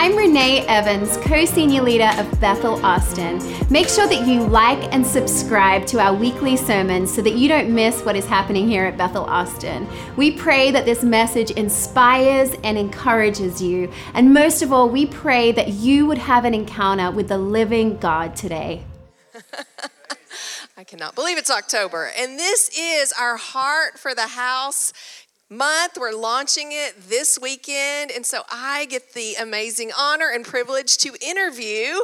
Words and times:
I'm 0.00 0.14
Renee 0.14 0.64
Evans, 0.68 1.16
co 1.16 1.44
senior 1.44 1.82
leader 1.82 2.08
of 2.18 2.40
Bethel 2.40 2.80
Austin. 2.86 3.42
Make 3.68 3.88
sure 3.88 4.06
that 4.06 4.28
you 4.28 4.44
like 4.44 4.94
and 4.94 5.04
subscribe 5.04 5.86
to 5.86 5.98
our 5.98 6.14
weekly 6.14 6.56
sermons 6.56 7.12
so 7.12 7.20
that 7.20 7.34
you 7.34 7.48
don't 7.48 7.74
miss 7.74 8.02
what 8.02 8.14
is 8.14 8.24
happening 8.24 8.68
here 8.68 8.84
at 8.84 8.96
Bethel 8.96 9.24
Austin. 9.24 9.88
We 10.16 10.30
pray 10.30 10.70
that 10.70 10.84
this 10.84 11.02
message 11.02 11.50
inspires 11.50 12.54
and 12.62 12.78
encourages 12.78 13.60
you. 13.60 13.90
And 14.14 14.32
most 14.32 14.62
of 14.62 14.72
all, 14.72 14.88
we 14.88 15.04
pray 15.04 15.50
that 15.50 15.70
you 15.70 16.06
would 16.06 16.18
have 16.18 16.44
an 16.44 16.54
encounter 16.54 17.10
with 17.10 17.26
the 17.26 17.38
living 17.38 17.96
God 17.96 18.36
today. 18.36 18.84
I 20.76 20.84
cannot 20.84 21.16
believe 21.16 21.38
it's 21.38 21.50
October. 21.50 22.12
And 22.16 22.38
this 22.38 22.68
is 22.78 23.12
our 23.18 23.36
Heart 23.36 23.98
for 23.98 24.14
the 24.14 24.28
House 24.28 24.92
month. 25.50 25.96
We're 25.98 26.12
launching 26.12 26.72
it 26.72 27.08
this 27.08 27.38
weekend. 27.40 28.10
And 28.10 28.26
so 28.26 28.42
I 28.52 28.84
get 28.86 29.14
the 29.14 29.34
amazing 29.36 29.90
honor 29.98 30.30
and 30.32 30.44
privilege 30.44 30.98
to 30.98 31.14
interview 31.22 31.94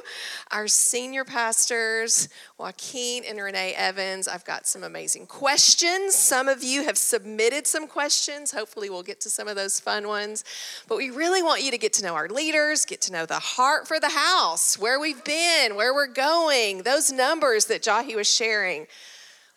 our 0.50 0.66
senior 0.66 1.24
pastors, 1.24 2.30
Joaquin 2.56 3.22
and 3.28 3.38
Renee 3.38 3.74
Evans. 3.76 4.28
I've 4.28 4.46
got 4.46 4.66
some 4.66 4.82
amazing 4.82 5.26
questions. 5.26 6.14
Some 6.14 6.48
of 6.48 6.64
you 6.64 6.84
have 6.84 6.96
submitted 6.96 7.66
some 7.66 7.86
questions. 7.86 8.50
Hopefully, 8.50 8.88
we'll 8.88 9.02
get 9.02 9.20
to 9.22 9.30
some 9.30 9.46
of 9.46 9.56
those 9.56 9.78
fun 9.78 10.08
ones. 10.08 10.42
But 10.88 10.96
we 10.96 11.10
really 11.10 11.42
want 11.42 11.62
you 11.62 11.70
to 11.70 11.78
get 11.78 11.92
to 11.94 12.02
know 12.02 12.14
our 12.14 12.28
leaders, 12.28 12.86
get 12.86 13.02
to 13.02 13.12
know 13.12 13.26
the 13.26 13.34
heart 13.34 13.86
for 13.86 14.00
the 14.00 14.08
house, 14.10 14.78
where 14.78 14.98
we've 14.98 15.22
been, 15.22 15.76
where 15.76 15.92
we're 15.92 16.06
going, 16.06 16.82
those 16.82 17.12
numbers 17.12 17.66
that 17.66 17.82
Jahi 17.82 18.16
was 18.16 18.32
sharing. 18.32 18.86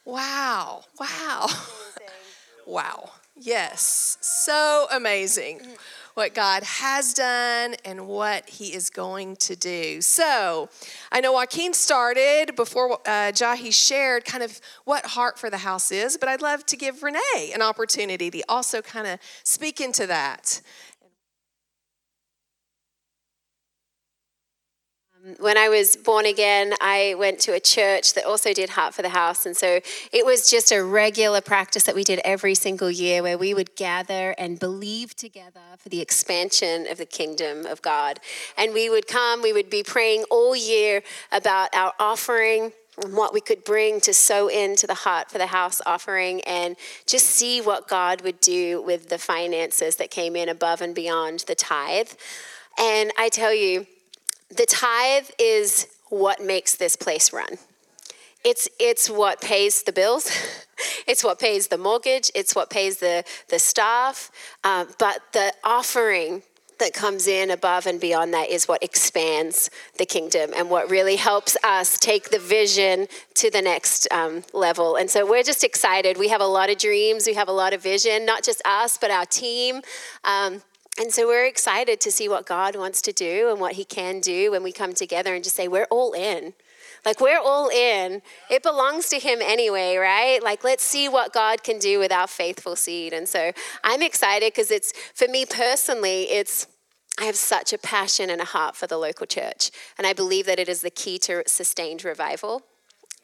Wow, 0.04 0.84
wow, 1.00 1.48
wow. 2.66 3.12
Yes, 3.40 4.18
so 4.20 4.88
amazing 4.92 5.62
what 6.16 6.34
God 6.34 6.64
has 6.64 7.14
done 7.14 7.76
and 7.86 8.08
what 8.08 8.50
He 8.50 8.74
is 8.74 8.90
going 8.90 9.36
to 9.36 9.56
do. 9.56 10.02
So, 10.02 10.70
I 11.12 11.22
know 11.22 11.34
Joaquin 11.34 11.76
started 11.76 12.56
before 12.56 12.94
uh, 12.94 13.32
Jahi 13.32 13.72
shared 13.72 14.26
kind 14.26 14.42
of 14.44 14.60
what 14.86 15.06
Heart 15.06 15.38
for 15.38 15.52
the 15.52 15.60
House 15.60 15.92
is, 15.92 16.18
but 16.18 16.28
I'd 16.28 16.42
love 16.42 16.66
to 16.66 16.76
give 16.76 17.04
Renee 17.04 17.52
an 17.54 17.62
opportunity 17.62 18.32
to 18.32 18.44
also 18.50 18.82
kind 18.82 19.06
of 19.06 19.20
speak 19.44 19.80
into 19.80 20.08
that. 20.08 20.60
When 25.40 25.58
I 25.58 25.68
was 25.68 25.96
born 25.96 26.26
again, 26.26 26.74
I 26.80 27.16
went 27.18 27.40
to 27.40 27.54
a 27.54 27.60
church 27.60 28.14
that 28.14 28.26
also 28.26 28.54
did 28.54 28.70
Heart 28.72 28.94
for 28.94 29.02
the 29.02 29.10
House. 29.10 29.46
And 29.46 29.58
so 29.58 29.82
it 30.14 30.26
was 30.26 30.50
just 30.50 30.72
a 30.72 30.82
regular 30.84 31.42
practice 31.42 31.84
that 31.84 31.96
we 31.96 32.04
did 32.04 32.20
every 32.24 32.56
single 32.56 32.90
year 32.90 33.22
where 33.22 33.38
we 33.38 33.54
would 33.54 33.76
gather 33.76 34.36
and 34.38 34.60
believe 34.60 35.16
together 35.16 35.60
for 35.78 35.90
the 35.90 36.00
expansion 36.02 36.88
of 36.90 36.98
the 36.98 37.06
kingdom 37.06 37.66
of 37.66 37.82
God. 37.82 38.20
And 38.58 38.74
we 38.74 38.90
would 38.90 39.08
come, 39.08 39.42
we 39.42 39.52
would 39.52 39.70
be 39.70 39.84
praying 39.84 40.24
all 40.30 40.56
year 40.56 41.04
about 41.32 41.76
our 41.76 41.94
offering 42.00 42.72
and 43.04 43.16
what 43.16 43.34
we 43.34 43.42
could 43.42 43.64
bring 43.64 44.00
to 44.02 44.14
sow 44.14 44.48
into 44.48 44.88
the 44.88 44.94
heart 44.94 45.30
for 45.30 45.38
the 45.38 45.48
house 45.48 45.82
offering 45.86 46.42
and 46.42 46.76
just 47.06 47.28
see 47.28 47.60
what 47.60 47.88
God 47.88 48.22
would 48.22 48.40
do 48.40 48.82
with 48.82 49.10
the 49.10 49.18
finances 49.18 49.98
that 49.98 50.10
came 50.10 50.36
in 50.36 50.48
above 50.48 50.82
and 50.82 50.96
beyond 50.96 51.44
the 51.48 51.54
tithe. 51.54 52.12
And 52.80 53.12
I 53.18 53.30
tell 53.30 53.54
you, 53.54 53.86
the 54.50 54.66
tithe 54.66 55.30
is 55.40 55.88
what 56.10 56.42
makes 56.42 56.76
this 56.76 56.96
place 56.96 57.34
run. 57.34 57.58
It's, 58.44 58.70
it's 58.80 59.10
what 59.10 59.42
pays 59.42 59.84
the 59.84 59.92
bills. 59.92 60.32
it's 61.08 61.24
what 61.24 61.40
pays 61.40 61.68
the 61.68 61.78
mortgage. 61.78 62.32
It's 62.34 62.56
what 62.56 62.70
pays 62.70 62.98
the, 62.98 63.24
the 63.50 63.60
staff. 63.60 64.32
Um, 64.64 64.88
but 65.00 65.22
the 65.34 65.54
offering 65.64 66.44
that 66.80 66.94
comes 66.94 67.28
in 67.28 67.50
above 67.50 67.88
and 67.88 68.00
beyond 68.00 68.34
that 68.34 68.50
is 68.50 68.68
what 68.68 68.84
expands 68.84 69.70
the 69.98 70.06
kingdom 70.06 70.52
and 70.56 70.70
what 70.70 70.90
really 70.90 71.16
helps 71.16 71.58
us 71.64 71.98
take 72.00 72.30
the 72.30 72.40
vision 72.40 73.08
to 73.34 73.50
the 73.50 73.62
next 73.62 74.08
um, 74.12 74.44
level. 74.54 74.96
And 74.96 75.10
so 75.10 75.30
we're 75.30 75.44
just 75.44 75.64
excited. 75.64 76.18
We 76.18 76.30
have 76.30 76.42
a 76.42 76.46
lot 76.46 76.70
of 76.70 76.78
dreams, 76.78 77.26
we 77.26 77.34
have 77.34 77.48
a 77.48 77.54
lot 77.54 77.74
of 77.74 77.82
vision, 77.82 78.26
not 78.26 78.44
just 78.44 78.62
us, 78.66 78.98
but 78.98 79.12
our 79.12 79.26
team. 79.26 79.82
Um, 80.24 80.62
and 81.00 81.14
so 81.14 81.28
we're 81.28 81.46
excited 81.46 82.02
to 82.02 82.12
see 82.12 82.28
what 82.28 82.46
God 82.46 82.76
wants 82.76 83.02
to 83.04 83.14
do 83.14 83.50
and 83.50 83.60
what 83.60 83.74
He 83.74 83.86
can 83.86 84.20
do 84.20 84.52
when 84.52 84.64
we 84.64 84.72
come 84.72 84.94
together 84.94 85.36
and 85.36 85.44
just 85.44 85.56
say, 85.56 85.68
we're 85.68 85.88
all 85.92 86.14
in. 86.14 86.54
Like, 87.06 87.22
we're 87.22 87.40
all 87.40 87.70
in. 87.70 88.22
It 88.50 88.64
belongs 88.64 89.10
to 89.10 89.20
Him 89.20 89.40
anyway, 89.42 89.98
right? 89.98 90.42
Like, 90.42 90.64
let's 90.64 90.84
see 90.84 91.08
what 91.08 91.34
God 91.34 91.64
can 91.64 91.78
do 91.78 92.00
with 92.00 92.12
our 92.12 92.28
faithful 92.28 92.76
seed. 92.76 93.14
And 93.14 93.30
so 93.30 93.52
I'm 93.84 94.02
excited 94.02 94.54
because 94.54 94.72
it's, 94.72 94.92
for 95.14 95.28
me 95.28 95.46
personally, 95.46 96.24
it's, 96.24 96.68
I 97.20 97.26
have 97.26 97.36
such 97.36 97.74
a 97.74 97.78
passion 97.78 98.30
and 98.30 98.42
a 98.42 98.46
heart 98.46 98.76
for 98.76 98.88
the 98.88 98.98
local 98.98 99.28
church. 99.28 99.72
And 99.98 100.08
I 100.08 100.14
believe 100.14 100.46
that 100.48 100.60
it 100.60 100.70
is 100.70 100.82
the 100.82 100.90
key 100.90 101.20
to 101.20 101.44
sustained 101.46 102.04
revival 102.04 102.64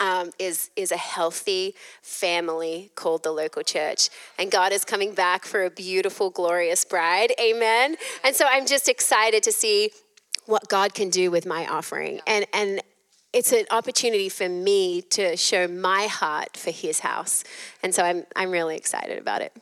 um, 0.04 0.32
is, 0.38 0.70
is 0.76 0.92
a 0.92 0.98
healthy 0.98 1.76
family 2.02 2.92
called 2.96 3.24
the 3.24 3.32
local 3.32 3.64
church. 3.64 4.10
And 4.38 4.52
God 4.52 4.74
is 4.74 4.84
coming 4.84 5.14
back 5.14 5.46
for 5.46 5.64
a 5.64 5.70
beautiful, 5.70 6.30
glorious 6.30 6.84
bride. 6.84 7.32
Amen. 7.40 7.96
And 8.24 8.36
so 8.36 8.46
I'm 8.46 8.66
just 8.66 8.90
excited 8.90 9.44
to 9.44 9.54
see 9.54 9.92
what 10.46 10.68
God 10.68 10.94
can 10.94 11.10
do 11.10 11.32
with 11.32 11.46
my 11.46 11.66
offering. 11.68 12.20
And, 12.28 12.46
and 12.54 12.82
it's 13.32 13.54
an 13.54 13.66
opportunity 13.72 14.28
for 14.28 14.50
me 14.50 15.02
to 15.12 15.38
show 15.38 15.70
my 15.70 16.08
heart 16.08 16.58
for 16.58 16.72
his 16.72 17.00
house. 17.00 17.46
And 17.82 17.96
so 17.96 18.04
I'm, 18.04 18.26
I'm 18.36 18.52
really 18.52 18.76
excited 18.76 19.18
about 19.18 19.42
it. 19.42 19.56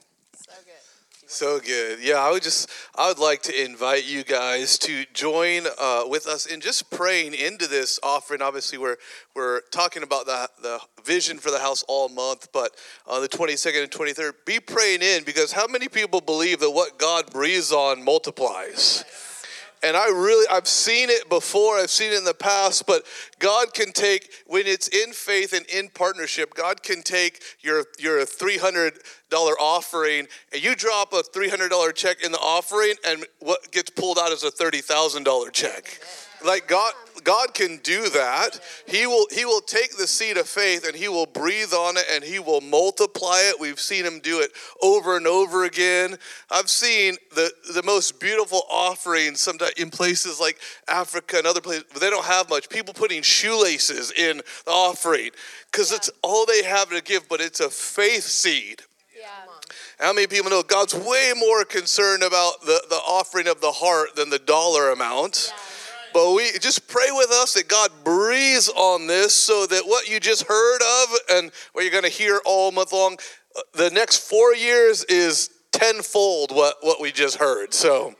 So 1.32 1.62
good. 1.62 2.00
Yeah, 2.02 2.16
I 2.16 2.30
would 2.30 2.44
just, 2.44 2.70
I 2.94 3.08
would 3.08 3.18
like 3.18 3.42
to 3.44 3.64
invite 3.64 4.06
you 4.06 4.26
guys 4.26 4.78
to 4.80 5.06
join 5.14 5.64
uh, 5.80 6.04
with 6.06 6.28
us 6.28 6.46
in 6.46 6.60
just 6.60 6.92
praying 6.92 7.36
into 7.36 7.68
this 7.68 8.02
offering. 8.04 8.42
Obviously, 8.42 8.78
we're, 8.78 8.98
we're 9.34 9.62
talking 9.72 10.04
about 10.04 10.26
the, 10.26 10.50
the 10.62 10.80
vision 11.06 11.38
for 11.38 11.50
the 11.50 11.60
house 11.60 11.86
all 11.88 12.10
month, 12.10 12.50
but 12.52 12.76
on 13.08 13.22
the 13.22 13.30
22nd 13.30 13.84
and 13.84 13.90
23rd, 13.90 14.34
be 14.46 14.60
praying 14.60 15.02
in 15.02 15.24
because 15.24 15.54
how 15.54 15.68
many 15.68 15.88
people 15.88 16.20
believe 16.20 16.60
that 16.60 16.72
what 16.72 17.00
God 17.00 17.32
breathes 17.32 17.72
on 17.72 18.04
multiplies? 18.04 19.06
and 19.84 19.98
I 19.98 20.10
really 20.10 20.46
I've 20.52 20.68
seen 20.68 21.10
it 21.10 21.30
before, 21.30 21.78
I've 21.78 21.90
seen 21.90 22.12
it 22.12 22.18
in 22.18 22.24
the 22.24 22.34
past, 22.34 22.86
but 22.86 23.04
God 23.40 23.74
can 23.74 23.92
take 23.92 24.32
when 24.46 24.68
it's 24.68 24.88
in 24.88 25.12
faith 25.12 25.54
and 25.54 25.66
in 25.68 25.90
partnership, 25.90 26.54
God 26.54 26.84
can 26.84 27.02
take 27.02 27.42
your 27.62 27.86
your 28.00 28.20
$300 28.58 29.54
offering 29.60 30.28
and 30.54 30.64
you 30.64 30.76
drop 30.76 31.14
a 31.14 31.24
$300 31.24 31.96
check 31.96 32.24
in 32.24 32.32
the 32.32 32.40
offering 32.40 32.94
and 33.06 33.26
what 33.40 33.72
gets 33.72 33.90
pulled 33.90 34.18
out 34.18 34.32
is 34.32 34.44
a 34.44 34.52
$30,000 34.52 35.52
check. 35.52 36.00
Like 36.46 36.68
God 36.68 36.94
God 37.24 37.54
can 37.54 37.78
do 37.78 38.10
that. 38.10 38.60
He 38.88 39.06
will 39.06 39.28
he 39.32 39.46
will 39.46 39.62
take 39.62 39.98
the 39.98 40.08
seed 40.08 40.38
of 40.38 40.48
faith 40.48 40.86
and 40.86 40.96
he 40.96 41.08
will 41.08 41.26
breathe 41.26 41.74
on 41.74 41.98
it 41.98 42.06
and 42.12 42.24
he 42.24 42.40
will 42.40 42.62
multiply 42.62 43.40
it. 43.42 43.60
We've 43.60 43.80
seen 43.80 44.06
him 44.06 44.20
do 44.20 44.40
it 44.40 44.52
over 44.82 45.18
and 45.18 45.28
over 45.28 45.66
again. 45.66 46.18
I've 46.50 46.70
seen 46.70 47.18
the 47.34 47.52
the 47.74 47.84
most 47.84 48.20
beautiful 48.20 48.64
offerings 48.70 49.40
sometimes 49.40 49.74
in 49.78 49.90
places 49.90 50.40
like 50.40 50.60
Africa 50.88 51.38
and 51.38 51.48
other 51.48 51.62
places 51.62 51.86
they 52.00 52.10
don't 52.10 52.26
have 52.26 52.50
much. 52.50 52.70
People 52.70 52.94
putting 52.94 53.22
shoelaces 53.22 54.12
in 54.12 54.38
the 54.66 54.72
offering 54.72 55.32
because 55.72 55.92
yeah. 55.92 55.98
it's 55.98 56.10
all 56.22 56.46
they 56.46 56.64
have 56.64 56.90
to 56.90 57.02
give, 57.02 57.28
but 57.30 57.42
it's 57.42 57.60
a 57.60 57.70
faith 57.70 58.24
seed. 58.24 58.82
How 60.02 60.14
many 60.14 60.26
people 60.26 60.50
know 60.50 60.64
God's 60.64 60.96
way 60.96 61.32
more 61.38 61.64
concerned 61.64 62.24
about 62.24 62.62
the, 62.62 62.84
the 62.90 62.96
offering 62.96 63.48
of 63.48 63.62
the 63.62 63.72
heart 63.72 64.16
than 64.16 64.32
the 64.32 64.40
dollar 64.40 64.90
amount? 64.90 65.52
Yeah. 65.54 65.71
But 66.14 66.34
we 66.34 66.52
just 66.60 66.88
pray 66.88 67.08
with 67.12 67.32
us 67.32 67.54
that 67.54 67.68
God 67.68 67.90
breathes 68.04 68.70
on 68.70 69.08
this 69.08 69.36
so 69.36 69.66
that 69.68 69.84
what 69.86 70.10
you 70.10 70.20
just 70.20 70.44
heard 70.44 70.82
of 70.82 71.10
and 71.32 71.52
what 71.74 71.84
you're 71.84 71.92
going 71.92 72.04
to 72.04 72.10
hear 72.10 72.42
all 72.46 72.72
month 72.72 72.92
long, 72.92 73.18
uh, 73.56 73.62
the 73.74 73.90
next 73.90 74.18
four 74.30 74.54
years 74.54 75.04
is 75.06 75.50
tenfold 75.72 76.52
what, 76.54 76.78
what 76.82 77.02
we 77.02 77.12
just 77.12 77.38
heard. 77.38 77.74
So. 77.74 78.16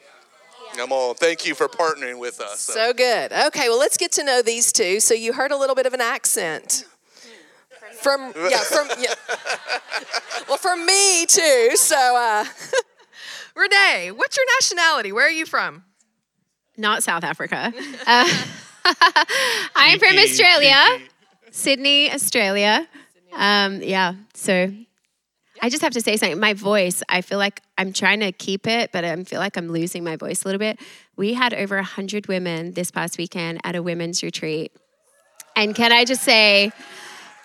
Come 0.76 0.94
on. 0.94 1.16
thank 1.16 1.46
you 1.46 1.54
for 1.54 1.68
partnering 1.68 2.18
with 2.18 2.40
us. 2.40 2.62
So. 2.62 2.74
so 2.74 2.94
good. 2.94 3.34
Okay, 3.34 3.68
well 3.68 3.78
let's 3.78 3.98
get 3.98 4.14
to 4.14 4.24
know 4.24 4.42
these 4.42 4.72
two. 4.72 5.02
So 5.02 5.14
you 5.14 5.34
heard 5.34 5.52
a 5.52 5.58
little 5.58 5.76
bit 5.76 5.86
of 5.86 5.94
an 5.94 6.00
accent. 6.00 6.86
From 8.02 8.34
yeah, 8.50 8.60
from 8.60 8.88
yeah. 8.98 9.14
well, 10.48 10.58
from 10.58 10.86
me 10.86 11.26
too. 11.26 11.72
So 11.76 12.16
uh 12.16 12.46
Renee, 13.56 14.12
what's 14.12 14.38
your 14.38 14.46
nationality? 14.58 15.12
Where 15.12 15.28
are 15.28 15.30
you 15.30 15.46
from? 15.46 15.84
Not 16.82 17.04
South 17.04 17.24
Africa. 17.24 17.74
Uh, 18.08 18.28
I'm 19.76 20.00
from 20.00 20.18
Australia, 20.18 20.76
Sydney, 21.52 22.12
Australia. 22.12 22.88
Um, 23.32 23.84
yeah, 23.84 24.16
so 24.34 24.74
I 25.62 25.70
just 25.70 25.84
have 25.84 25.94
to 25.94 26.02
say 26.02 26.18
something. 26.18 26.40
My 26.40 26.56
voice, 26.56 27.04
I 27.08 27.22
feel 27.22 27.38
like 27.38 27.62
I'm 27.78 27.94
trying 27.94 28.22
to 28.22 28.32
keep 28.32 28.66
it, 28.66 28.92
but 28.92 29.06
I 29.06 29.24
feel 29.24 29.40
like 29.40 29.56
I'm 29.56 29.70
losing 29.70 30.04
my 30.04 30.16
voice 30.16 30.44
a 30.44 30.48
little 30.48 30.60
bit. 30.60 30.80
We 31.16 31.34
had 31.36 31.54
over 31.54 31.76
100 31.76 32.28
women 32.28 32.72
this 32.72 32.90
past 32.90 33.20
weekend 33.20 33.62
at 33.64 33.76
a 33.76 33.84
women's 33.84 34.24
retreat. 34.24 34.72
And 35.56 35.76
can 35.76 35.92
I 35.92 36.04
just 36.04 36.24
say, 36.24 36.72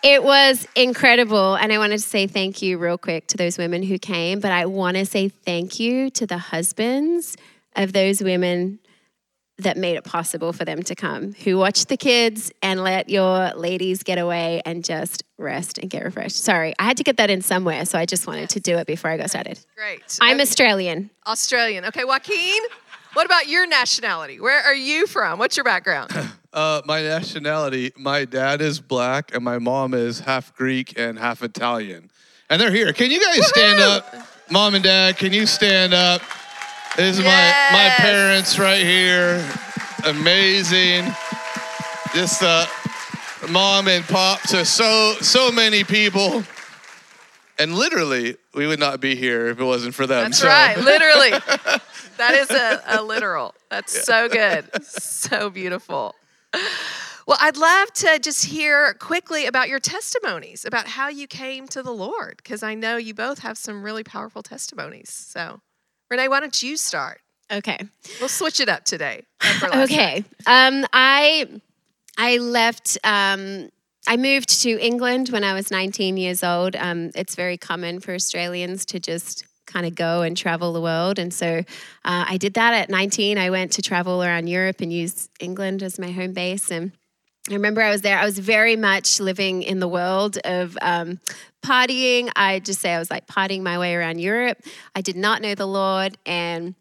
it 0.02 0.22
was 0.22 0.66
incredible. 0.74 1.56
And 1.56 1.72
I 1.72 1.78
wanted 1.78 1.98
to 1.98 2.08
say 2.08 2.26
thank 2.26 2.62
you 2.62 2.78
real 2.78 2.96
quick 2.96 3.26
to 3.28 3.36
those 3.36 3.58
women 3.58 3.82
who 3.82 3.98
came, 3.98 4.40
but 4.40 4.52
I 4.52 4.66
want 4.66 4.96
to 4.96 5.04
say 5.04 5.28
thank 5.28 5.78
you 5.78 6.10
to 6.10 6.26
the 6.26 6.38
husbands 6.38 7.36
of 7.74 7.92
those 7.92 8.22
women 8.22 8.78
that 9.58 9.76
made 9.76 9.97
it 9.97 10.05
possible 10.05 10.53
for 10.53 10.64
them 10.67 10.82
to 10.82 10.94
come, 10.94 11.32
who 11.44 11.56
watched 11.56 11.88
the 11.88 11.97
kids 11.97 12.53
and 12.62 12.82
let 12.85 13.08
your 13.08 13.53
ladies 13.55 14.03
get 14.03 14.19
away 14.19 14.61
and 14.67 14.85
just 14.85 15.25
rest 15.38 15.79
and 15.79 15.88
get 15.88 16.05
refreshed. 16.05 16.44
Sorry, 16.44 16.75
I 16.79 16.85
had 16.85 16.99
to 16.99 17.03
get 17.05 17.17
that 17.17 17.31
in 17.31 17.41
somewhere, 17.41 17.85
so 17.87 17.99
I 17.99 18.05
just 18.05 18.26
wanted 18.26 18.50
to 18.50 18.61
do 18.61 18.76
it 18.76 18.87
before 18.87 19.11
I 19.11 19.17
got 19.17 19.31
started. 19.31 19.58
Great. 19.75 20.03
I'm 20.20 20.35
Okay. 20.35 20.43
Australian. 20.43 21.08
Australian. 21.26 21.87
Okay, 21.87 22.05
Joaquin, 22.05 22.62
what 23.14 23.25
about 23.25 23.49
your 23.49 23.67
nationality? 23.67 24.41
Where 24.41 24.62
are 24.62 24.75
you 24.75 25.06
from? 25.06 25.38
What's 25.38 25.56
your 25.56 25.64
background? 25.64 26.11
Uh, 26.56 26.81
my 26.87 27.03
nationality, 27.03 27.93
my 27.99 28.25
dad 28.25 28.62
is 28.62 28.81
black 28.81 29.35
and 29.35 29.44
my 29.44 29.58
mom 29.58 29.93
is 29.93 30.20
half 30.20 30.55
Greek 30.56 30.99
and 30.99 31.19
half 31.19 31.43
Italian. 31.43 32.11
And 32.49 32.58
they're 32.58 32.70
here. 32.70 32.94
Can 32.94 33.11
you 33.11 33.20
guys 33.20 33.47
stand 33.49 33.79
up? 33.79 34.14
Mom 34.50 34.75
and 34.75 34.82
dad, 34.82 35.19
can 35.19 35.35
you 35.35 35.44
stand 35.44 35.93
up? 35.93 36.23
This 36.96 37.19
is 37.19 37.25
my, 37.25 37.69
my 37.72 37.93
parents 37.98 38.58
right 38.58 38.84
here. 38.84 39.46
Amazing. 40.04 41.04
Just 42.14 42.43
uh, 42.43 42.66
mom 43.50 43.88
and 43.88 44.02
pop 44.04 44.40
to 44.48 44.64
so 44.64 45.14
so 45.20 45.52
many 45.52 45.84
people. 45.84 46.43
And 47.58 47.75
literally, 47.75 48.37
we 48.54 48.66
would 48.66 48.78
not 48.78 49.00
be 49.00 49.14
here 49.14 49.48
if 49.48 49.60
it 49.60 49.64
wasn't 49.64 49.94
for 49.94 50.06
them. 50.06 50.25
That's 50.25 50.38
So- 50.38 50.48
right, 50.48 50.76
literally. 50.78 51.31
that 52.16 52.34
is 52.34 52.50
a, 52.50 52.82
a 52.87 53.02
literal. 53.02 53.54
That's 53.70 54.04
so 54.04 54.28
good. 54.28 54.69
So 54.84 55.50
beautiful. 55.50 56.14
Well, 57.26 57.38
I'd 57.40 57.56
love 57.56 57.93
to 57.94 58.19
just 58.20 58.44
hear 58.44 58.94
quickly 58.94 59.46
about 59.46 59.69
your 59.69 59.81
testimonies, 59.81 60.64
about 60.64 60.87
how 60.87 61.08
you 61.08 61.26
came 61.26 61.66
to 61.69 61.82
the 61.82 61.90
Lord, 61.93 62.37
because 62.37 62.62
I 62.62 62.75
know 62.75 62.96
you 62.96 63.14
both 63.14 63.40
have 63.40 63.58
some 63.58 63.82
really 63.82 64.04
powerful 64.04 64.43
testimonies. 64.43 65.10
So, 65.10 65.60
Renee, 66.11 66.29
why 66.29 66.41
don't 66.41 66.62
you 66.62 66.76
start? 66.76 67.20
Okay. 67.50 67.79
We'll 68.20 68.29
switch 68.29 68.61
it 68.61 68.69
up 68.69 68.85
today. 68.85 69.23
like 69.43 69.53
for 69.55 69.69
last 69.69 69.91
Okay. 69.91 70.25
Um, 70.47 70.85
I 70.93 71.49
I 72.19 72.38
left. 72.38 72.99
Um, 73.05 73.69
I 74.08 74.17
moved 74.17 74.62
to 74.62 74.79
England 74.81 75.31
when 75.31 75.43
I 75.43 75.53
was 75.53 75.70
19 75.70 76.17
years 76.17 76.44
old. 76.44 76.76
Um, 76.76 77.11
it's 77.14 77.35
very 77.35 77.56
common 77.56 77.99
for 78.00 78.14
Australians 78.14 78.87
to 78.87 79.00
just 79.00 79.44
kind 79.67 79.85
of 79.85 79.97
go 79.97 80.23
and 80.23 80.37
travel 80.37 80.73
the 80.73 80.81
world, 80.81 81.19
and 81.19 81.35
so 81.35 81.58
uh, 82.05 82.25
I 82.29 82.37
did 82.37 82.55
that 82.55 82.73
at 82.73 82.88
19. 82.88 83.37
I 83.37 83.50
went 83.50 83.73
to 83.73 83.82
travel 83.82 84.23
around 84.23 84.47
Europe 84.47 84.81
and 84.81 84.93
use 84.93 85.29
England 85.41 85.82
as 85.82 85.99
my 85.99 86.12
home 86.12 86.32
base, 86.32 86.70
and 86.70 86.93
I 87.50 87.55
remember 87.55 87.82
I 87.82 87.91
was 87.91 88.03
there. 88.03 88.19
I 88.19 88.25
was 88.25 88.38
very 88.38 88.76
much 88.76 89.20
living 89.20 89.62
in 89.62 89.81
the 89.81 89.88
world 89.88 90.38
of 90.44 90.79
um, 90.82 91.20
partying. 91.66 92.30
I 92.36 92.60
just 92.60 92.80
say 92.80 92.94
I 92.94 92.98
was 92.98 93.10
like 93.10 93.26
partying 93.26 93.62
my 93.62 93.78
way 93.78 93.94
around 93.94 94.20
Europe. 94.20 94.58
I 94.94 95.00
did 95.00 95.16
not 95.16 95.42
know 95.42 95.54
the 95.54 95.66
Lord, 95.66 96.16
and 96.24 96.74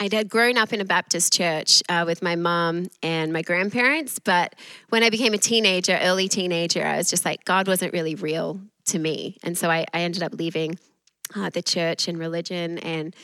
I 0.00 0.08
had 0.12 0.28
grown 0.28 0.58
up 0.58 0.72
in 0.72 0.80
a 0.80 0.84
Baptist 0.84 1.32
church 1.32 1.82
uh, 1.88 2.02
with 2.06 2.22
my 2.22 2.34
mom 2.34 2.88
and 3.02 3.32
my 3.32 3.42
grandparents. 3.42 4.18
But 4.18 4.56
when 4.88 5.04
I 5.04 5.10
became 5.10 5.32
a 5.32 5.38
teenager, 5.38 5.96
early 6.02 6.28
teenager, 6.28 6.84
I 6.84 6.96
was 6.96 7.08
just 7.08 7.24
like, 7.24 7.44
God 7.44 7.68
wasn't 7.68 7.92
really 7.92 8.16
real 8.16 8.60
to 8.86 8.98
me. 8.98 9.38
And 9.44 9.56
so 9.56 9.70
I, 9.70 9.86
I 9.94 10.00
ended 10.00 10.24
up 10.24 10.34
leaving 10.34 10.76
uh, 11.36 11.50
the 11.50 11.62
church 11.62 12.08
and 12.08 12.18
religion 12.18 12.78
and 12.78 13.14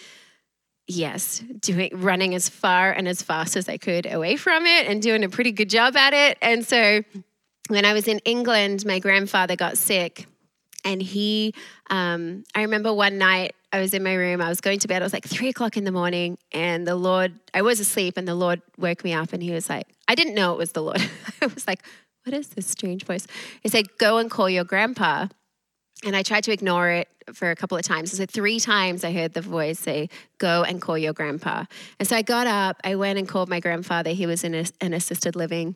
yes, 0.86 1.40
doing 1.60 1.90
running 1.94 2.34
as 2.34 2.48
far 2.48 2.92
and 2.92 3.08
as 3.08 3.22
fast 3.22 3.56
as 3.56 3.68
I 3.68 3.76
could 3.76 4.06
away 4.06 4.36
from 4.36 4.64
it 4.64 4.86
and 4.86 5.02
doing 5.02 5.24
a 5.24 5.28
pretty 5.28 5.52
good 5.52 5.68
job 5.68 5.96
at 5.96 6.14
it. 6.14 6.38
And 6.40 6.64
so 6.64 7.02
when 7.68 7.84
I 7.84 7.92
was 7.92 8.06
in 8.06 8.20
England, 8.20 8.86
my 8.86 9.00
grandfather 9.00 9.56
got 9.56 9.76
sick 9.76 10.26
and 10.88 11.02
he 11.02 11.54
um, 11.90 12.44
i 12.54 12.62
remember 12.62 12.92
one 12.92 13.18
night 13.18 13.54
i 13.72 13.78
was 13.78 13.92
in 13.94 14.02
my 14.02 14.14
room 14.14 14.40
i 14.40 14.48
was 14.48 14.60
going 14.60 14.78
to 14.78 14.88
bed 14.88 15.02
it 15.02 15.04
was 15.04 15.12
like 15.12 15.26
three 15.26 15.48
o'clock 15.48 15.76
in 15.76 15.84
the 15.84 15.92
morning 15.92 16.38
and 16.52 16.86
the 16.86 16.94
lord 16.94 17.38
i 17.54 17.62
was 17.62 17.78
asleep 17.78 18.16
and 18.16 18.26
the 18.26 18.34
lord 18.34 18.60
woke 18.78 19.04
me 19.04 19.12
up 19.12 19.32
and 19.32 19.42
he 19.42 19.50
was 19.50 19.68
like 19.68 19.86
i 20.08 20.14
didn't 20.14 20.34
know 20.34 20.52
it 20.52 20.58
was 20.58 20.72
the 20.72 20.82
lord. 20.82 21.00
I 21.42 21.46
was 21.46 21.66
like 21.66 21.82
what 22.24 22.36
is 22.36 22.48
this 22.48 22.66
strange 22.66 23.04
voice? 23.04 23.26
He 23.62 23.70
said 23.70 23.96
go 23.96 24.18
and 24.18 24.30
call 24.30 24.50
your 24.50 24.64
grandpa. 24.64 25.28
And 26.04 26.16
i 26.16 26.22
tried 26.22 26.44
to 26.44 26.52
ignore 26.52 26.90
it 26.90 27.08
for 27.32 27.50
a 27.50 27.56
couple 27.56 27.76
of 27.76 27.84
times. 27.84 28.12
So 28.12 28.24
three 28.26 28.58
times 28.58 29.04
i 29.04 29.12
heard 29.12 29.34
the 29.34 29.42
voice 29.42 29.78
say 29.78 30.08
go 30.38 30.62
and 30.62 30.80
call 30.80 30.96
your 30.96 31.12
grandpa. 31.12 31.64
And 31.98 32.08
so 32.08 32.16
i 32.16 32.22
got 32.22 32.46
up 32.46 32.80
i 32.84 32.94
went 32.96 33.18
and 33.18 33.28
called 33.28 33.48
my 33.48 33.60
grandfather. 33.60 34.10
He 34.10 34.26
was 34.26 34.44
in 34.44 34.54
a, 34.54 34.64
an 34.80 34.94
assisted 34.94 35.36
living 35.36 35.74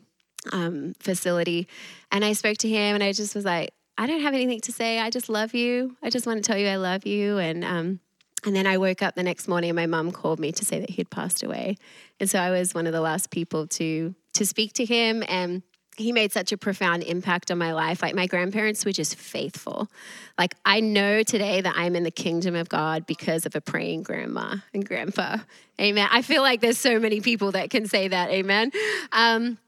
um, 0.53 0.95
facility. 0.99 1.69
And 2.11 2.25
i 2.25 2.33
spoke 2.33 2.59
to 2.59 2.69
him 2.69 2.95
and 2.95 3.05
i 3.05 3.13
just 3.13 3.35
was 3.35 3.45
like 3.45 3.73
I 3.99 4.07
don't 4.07 4.21
have 4.21 4.35
anything 4.35 4.61
to 4.63 4.73
say. 4.73 4.99
I 4.99 5.11
just 5.11 5.29
love 5.29 5.55
you. 5.55 5.97
I 6.03 6.11
just 6.11 6.27
want 6.27 6.43
to 6.43 6.49
tell 6.51 6.59
you 6.59 6.69
I 6.69 6.77
love 6.77 7.07
you. 7.07 7.39
And 7.39 7.65
um, 7.65 8.01
and 8.45 8.57
then 8.57 8.67
I 8.67 8.79
woke 8.79 9.03
up 9.03 9.15
the 9.15 9.23
next 9.23 9.47
morning 9.47 9.71
and 9.71 9.77
my 9.77 9.87
mom 9.87 10.11
called 10.11 10.41
me 10.41 10.51
to 10.53 10.65
say 10.65 10.81
that 10.81 10.91
he'd 10.91 11.11
passed 11.11 11.43
away. 11.43 11.77
And 12.19 12.29
so 12.29 12.39
I 12.39 12.51
was 12.51 12.75
one 12.75 12.87
of 12.87 12.93
the 12.93 13.01
last 13.01 13.31
people 13.31 13.67
to 13.69 14.15
to 14.35 14.47
speak 14.47 14.73
to 14.75 14.85
him 14.85 15.23
and 15.29 15.63
he 15.99 16.11
made 16.11 16.33
such 16.33 16.53
a 16.53 16.57
profound 16.57 17.03
impact 17.03 17.51
on 17.51 17.59
my 17.59 17.75
life. 17.75 18.03
Like 18.03 18.15
my 18.15 18.27
grandparents 18.27 18.85
were 18.85 18.93
just 18.93 19.17
faithful. 19.17 19.89
Like 20.39 20.55
I 20.65 20.81
know 20.81 21.23
today 21.23 21.61
that 21.61 21.75
I'm 21.77 21.95
in 21.95 22.03
the 22.03 22.11
kingdom 22.11 22.55
of 22.55 22.69
God 22.69 23.07
because 23.07 23.45
of 23.45 23.55
a 23.55 23.61
praying 23.61 24.03
grandma 24.05 24.57
and 24.73 24.87
grandpa. 24.87 25.37
Amen. 25.79 26.09
I 26.11 26.23
feel 26.23 26.43
like 26.43 26.61
there's 26.61 26.79
so 26.79 26.99
many 26.99 27.21
people 27.21 27.53
that 27.53 27.69
can 27.71 27.87
say 27.87 28.09
that. 28.09 28.31
Amen. 28.31 28.73
Um, 29.13 29.59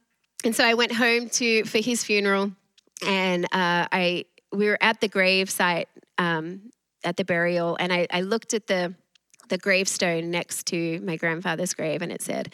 and 0.45 0.57
so 0.57 0.65
I 0.65 0.75
went 0.75 0.93
home 0.93 1.29
to 1.31 1.65
for 1.65 1.79
his 1.79 2.03
funeral 2.05 2.53
and 3.03 3.45
uh, 3.47 3.89
I 3.91 4.27
we 4.53 4.69
were 4.69 4.79
at 4.81 5.01
the 5.01 5.09
gravesite 5.09 5.87
um, 6.19 6.71
at 7.03 7.17
the 7.17 7.25
burial, 7.25 7.77
and 7.79 7.93
I, 7.93 8.07
I 8.11 8.23
looked 8.23 8.55
at 8.55 8.67
the 8.67 8.95
the 9.49 9.59
gravestone 9.59 10.31
next 10.31 10.67
to 10.67 11.01
my 11.01 11.17
grandfather's 11.17 11.75
grave, 11.75 12.03
and 12.03 12.13
it 12.13 12.23
said, 12.23 12.53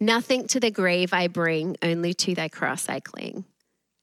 "Nothing 0.00 0.46
to 0.48 0.60
the 0.60 0.70
grave 0.70 1.12
I 1.12 1.28
bring, 1.28 1.76
only 1.82 2.14
to 2.14 2.34
thy 2.34 2.48
cross 2.48 2.88
I 2.88 3.00
cling." 3.00 3.44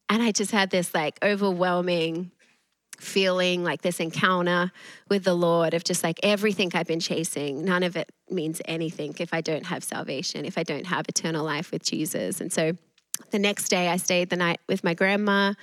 And 0.09 0.21
I 0.21 0.31
just 0.31 0.51
had 0.51 0.69
this 0.69 0.93
like 0.93 1.17
overwhelming 1.23 2.31
feeling, 2.99 3.63
like 3.63 3.81
this 3.81 3.99
encounter 3.99 4.71
with 5.09 5.23
the 5.23 5.33
Lord 5.33 5.73
of 5.73 5.83
just 5.83 6.03
like 6.03 6.19
everything 6.21 6.69
I've 6.75 6.85
been 6.85 6.99
chasing. 6.99 7.65
None 7.65 7.81
of 7.81 7.95
it 7.95 8.11
means 8.29 8.61
anything 8.65 9.15
if 9.19 9.33
I 9.33 9.41
don't 9.41 9.65
have 9.65 9.83
salvation, 9.83 10.45
if 10.45 10.57
I 10.57 10.63
don't 10.63 10.85
have 10.85 11.07
eternal 11.09 11.43
life 11.43 11.71
with 11.71 11.83
Jesus, 11.83 12.39
and 12.39 12.53
so 12.53 12.73
the 13.29 13.39
next 13.39 13.69
day 13.69 13.87
I 13.87 13.97
stayed 13.97 14.29
the 14.29 14.35
night 14.35 14.59
with 14.67 14.83
my 14.83 14.93
grandma 14.93 15.53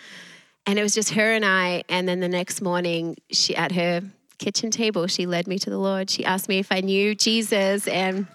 and 0.67 0.79
it 0.79 0.83
was 0.83 0.95
just 0.95 1.15
her 1.15 1.33
and 1.33 1.45
I 1.45 1.83
and 1.89 2.07
then 2.07 2.21
the 2.21 2.29
next 2.29 2.61
morning 2.61 3.17
she 3.31 3.57
at 3.57 3.73
her 3.73 4.03
kitchen 4.37 4.71
table 4.71 5.07
she 5.07 5.27
led 5.27 5.47
me 5.47 5.59
to 5.59 5.71
the 5.71 5.79
Lord. 5.79 6.11
She 6.11 6.25
asked 6.25 6.49
me 6.49 6.59
if 6.59 6.71
I 6.71 6.81
knew 6.81 7.15
Jesus 7.15 7.89
and 7.89 8.27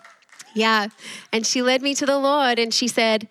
yeah, 0.55 0.87
and 1.31 1.45
she 1.45 1.61
led 1.61 1.81
me 1.81 1.95
to 1.95 2.05
the 2.05 2.17
Lord 2.17 2.59
and 2.59 2.73
she 2.73 2.87
said 2.87 3.27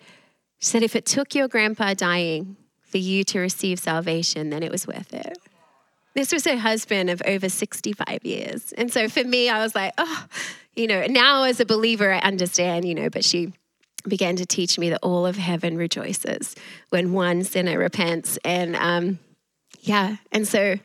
she 0.59 0.67
said 0.67 0.83
if 0.83 0.95
it 0.95 1.05
took 1.05 1.35
your 1.35 1.47
grandpa 1.47 1.93
dying 1.93 2.55
for 2.81 2.97
you 2.97 3.23
to 3.25 3.39
receive 3.39 3.79
salvation 3.79 4.49
then 4.49 4.63
it 4.63 4.71
was 4.71 4.87
worth 4.87 5.13
it. 5.13 5.37
This 6.15 6.31
was 6.31 6.45
her 6.45 6.57
husband 6.57 7.09
of 7.09 7.21
over 7.25 7.49
65 7.49 8.19
years. 8.23 8.71
And 8.73 8.93
so 8.93 9.09
for 9.09 9.23
me 9.23 9.49
I 9.49 9.63
was 9.63 9.75
like, 9.75 9.93
oh, 9.97 10.25
you 10.75 10.87
know, 10.87 11.05
now 11.07 11.43
as 11.43 11.59
a 11.59 11.65
believer 11.65 12.11
I 12.11 12.19
understand, 12.19 12.85
you 12.85 12.95
know, 12.95 13.09
but 13.09 13.25
she 13.25 13.51
began 14.07 14.35
to 14.35 14.45
teach 14.45 14.77
me 14.77 14.89
that 14.89 14.99
all 15.01 15.25
of 15.25 15.37
heaven 15.37 15.77
rejoices 15.77 16.55
when 16.89 17.13
one 17.13 17.43
sinner 17.43 17.77
repents. 17.77 18.37
And 18.43 18.75
um, 18.75 19.19
yeah, 19.81 20.17
and 20.31 20.47
so 20.47 20.75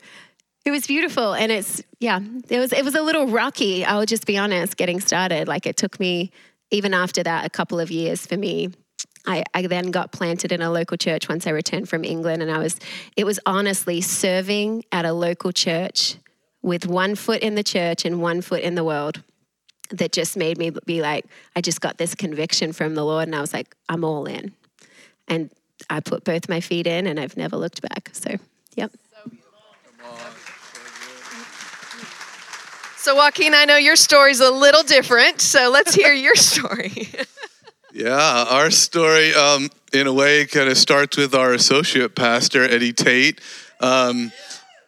it 0.65 0.71
was 0.71 0.87
beautiful. 0.87 1.33
And 1.33 1.51
it's, 1.51 1.83
yeah, 1.99 2.19
it 2.49 2.59
was, 2.59 2.73
it 2.73 2.83
was 2.83 2.95
a 2.95 3.01
little 3.01 3.27
rocky, 3.27 3.85
I'll 3.85 4.05
just 4.05 4.25
be 4.25 4.37
honest, 4.37 4.77
getting 4.77 4.99
started. 4.99 5.47
Like 5.47 5.65
it 5.65 5.77
took 5.77 5.99
me, 5.99 6.31
even 6.71 6.93
after 6.93 7.23
that, 7.23 7.45
a 7.45 7.49
couple 7.49 7.79
of 7.79 7.91
years 7.91 8.25
for 8.25 8.37
me. 8.37 8.69
I, 9.25 9.43
I 9.53 9.67
then 9.67 9.91
got 9.91 10.11
planted 10.11 10.51
in 10.51 10.61
a 10.61 10.71
local 10.71 10.97
church 10.97 11.27
once 11.27 11.45
I 11.45 11.51
returned 11.51 11.89
from 11.89 12.03
England. 12.03 12.41
And 12.41 12.51
I 12.51 12.59
was, 12.59 12.79
it 13.17 13.25
was 13.25 13.39
honestly 13.45 14.01
serving 14.01 14.85
at 14.91 15.05
a 15.05 15.13
local 15.13 15.51
church 15.51 16.15
with 16.61 16.85
one 16.85 17.15
foot 17.15 17.41
in 17.41 17.55
the 17.55 17.63
church 17.63 18.05
and 18.05 18.21
one 18.21 18.41
foot 18.41 18.61
in 18.61 18.75
the 18.75 18.83
world 18.83 19.23
that 19.89 20.11
just 20.11 20.37
made 20.37 20.57
me 20.57 20.71
be 20.85 21.01
like, 21.01 21.25
I 21.55 21.61
just 21.61 21.81
got 21.81 21.97
this 21.97 22.15
conviction 22.15 22.73
from 22.73 22.95
the 22.95 23.03
Lord, 23.03 23.27
and 23.27 23.35
I 23.35 23.41
was 23.41 23.53
like, 23.53 23.75
I'm 23.87 24.03
all 24.03 24.25
in. 24.25 24.53
And 25.27 25.49
I 25.89 25.99
put 25.99 26.23
both 26.23 26.49
my 26.49 26.61
feet 26.61 26.87
in, 26.87 27.07
and 27.07 27.19
I've 27.19 27.37
never 27.37 27.57
looked 27.57 27.81
back. 27.81 28.09
So, 28.13 28.35
yep. 28.75 28.91
So, 32.97 33.15
Joaquin, 33.15 33.53
I 33.53 33.65
know 33.65 33.77
your 33.77 33.95
story's 33.95 34.41
a 34.41 34.51
little 34.51 34.83
different, 34.83 35.39
so 35.39 35.69
let's 35.69 35.95
hear 35.95 36.13
your 36.13 36.35
story. 36.35 37.07
Yeah, 37.93 38.45
our 38.49 38.69
story, 38.71 39.33
um, 39.33 39.69
in 39.93 40.05
a 40.05 40.13
way, 40.13 40.45
kind 40.45 40.69
of 40.69 40.77
starts 40.77 41.17
with 41.17 41.33
our 41.33 41.53
associate 41.53 42.15
pastor, 42.15 42.63
Eddie 42.63 42.93
Tate. 42.93 43.41
Um, 43.79 44.31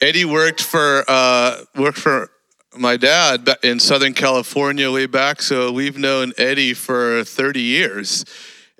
Eddie 0.01 0.25
worked 0.25 0.61
for 0.61 1.05
uh, 1.07 1.63
worked 1.75 1.97
for 1.97 2.29
my 2.77 2.95
dad 2.95 3.49
in 3.63 3.79
Southern 3.79 4.13
California 4.13 4.89
way 4.91 5.05
back, 5.05 5.41
so 5.41 5.71
we've 5.71 5.97
known 5.97 6.31
Eddie 6.37 6.73
for 6.73 7.23
30 7.23 7.59
years, 7.59 8.25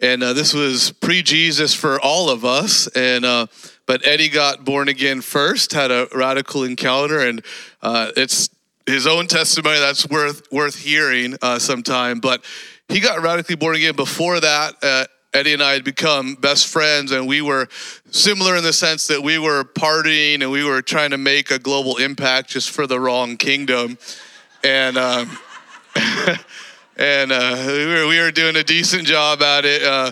and 0.01 0.24
uh, 0.24 0.33
this 0.33 0.53
was 0.53 0.91
pre-Jesus 0.91 1.74
for 1.74 2.00
all 2.00 2.29
of 2.29 2.45
us. 2.45 2.88
And 2.88 3.25
uh, 3.25 3.48
but 3.86 4.05
Eddie 4.07 4.29
got 4.29 4.63
born 4.63 4.88
again 4.88 5.21
first, 5.21 5.74
had 5.74 5.91
a 5.91 6.07
radical 6.15 6.63
encounter, 6.63 7.19
and 7.19 7.43
uh, 7.81 8.12
it's 8.15 8.50
his 8.86 9.05
own 9.05 9.27
testimony 9.27 9.79
that's 9.79 10.07
worth 10.07 10.50
worth 10.51 10.79
hearing 10.79 11.36
uh, 11.41 11.60
sometime. 11.60 12.19
But 12.19 12.45
he 12.88 13.00
got 13.00 13.21
radically 13.21 13.55
born 13.55 13.75
again. 13.75 13.95
Before 13.95 14.39
that, 14.39 14.74
uh, 14.81 15.05
Eddie 15.34 15.54
and 15.54 15.64
I 15.64 15.74
had 15.74 15.86
become 15.86 16.36
best 16.36 16.68
friends, 16.68 17.12
and 17.12 17.26
we 17.26 17.42
were 17.42 17.70
similar 18.10 18.58
in 18.58 18.64
the 18.64 18.74
sense 18.74 19.08
that 19.08 19.24
we 19.24 19.40
were 19.40 19.64
partying 19.64 20.42
and 20.42 20.52
we 20.52 20.66
were 20.66 20.82
trying 20.82 21.12
to 21.12 21.18
make 21.18 21.52
a 21.52 21.60
global 21.60 21.98
impact 21.98 22.50
just 22.50 22.70
for 22.70 22.86
the 22.86 23.00
wrong 23.00 23.38
kingdom. 23.38 23.98
And 24.64 24.98
um, 24.98 25.38
and 26.98 27.32
uh, 27.32 27.64
we, 27.68 27.86
were, 27.86 28.08
we 28.08 28.20
were 28.20 28.32
doing 28.32 28.58
a 28.58 28.64
decent 28.64 29.06
job 29.06 29.42
at 29.42 29.64
it. 29.64 29.84
Uh, 29.84 30.12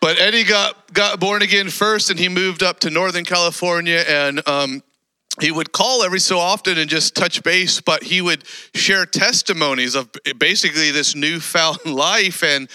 but 0.00 0.20
Eddie 0.20 0.44
got 0.44 0.92
got 0.92 1.18
born 1.18 1.40
again 1.40 1.70
first, 1.70 2.10
and 2.10 2.18
he 2.18 2.28
moved 2.28 2.62
up 2.62 2.80
to 2.80 2.90
Northern 2.90 3.24
California, 3.24 4.04
and 4.06 4.46
um, 4.46 4.82
he 5.40 5.50
would 5.50 5.72
call 5.72 6.02
every 6.02 6.20
so 6.20 6.38
often 6.38 6.76
and 6.78 6.90
just 6.90 7.16
touch 7.16 7.42
base. 7.42 7.80
But 7.80 8.02
he 8.02 8.20
would 8.20 8.44
share 8.74 9.06
testimonies 9.06 9.94
of 9.94 10.10
basically 10.38 10.90
this 10.90 11.14
newfound 11.14 11.78
life, 11.86 12.42
and 12.42 12.68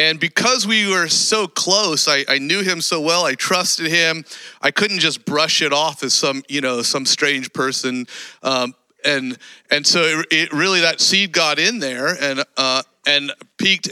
and 0.00 0.18
because 0.18 0.66
we 0.66 0.88
were 0.88 1.08
so 1.08 1.46
close, 1.46 2.08
I, 2.08 2.24
I 2.26 2.38
knew 2.38 2.62
him 2.62 2.80
so 2.80 3.02
well. 3.02 3.26
I 3.26 3.34
trusted 3.34 3.88
him. 3.88 4.24
I 4.62 4.70
couldn't 4.70 5.00
just 5.00 5.26
brush 5.26 5.60
it 5.60 5.74
off 5.74 6.02
as 6.02 6.14
some 6.14 6.42
you 6.48 6.62
know 6.62 6.80
some 6.80 7.04
strange 7.04 7.52
person. 7.52 8.06
Um, 8.42 8.74
and 9.04 9.36
and 9.70 9.86
so 9.86 10.00
it, 10.00 10.26
it, 10.30 10.52
really 10.54 10.80
that 10.80 11.00
seed 11.00 11.32
got 11.32 11.58
in 11.58 11.80
there 11.80 12.16
and 12.18 12.42
uh, 12.56 12.82
and 13.06 13.30
piqued 13.58 13.90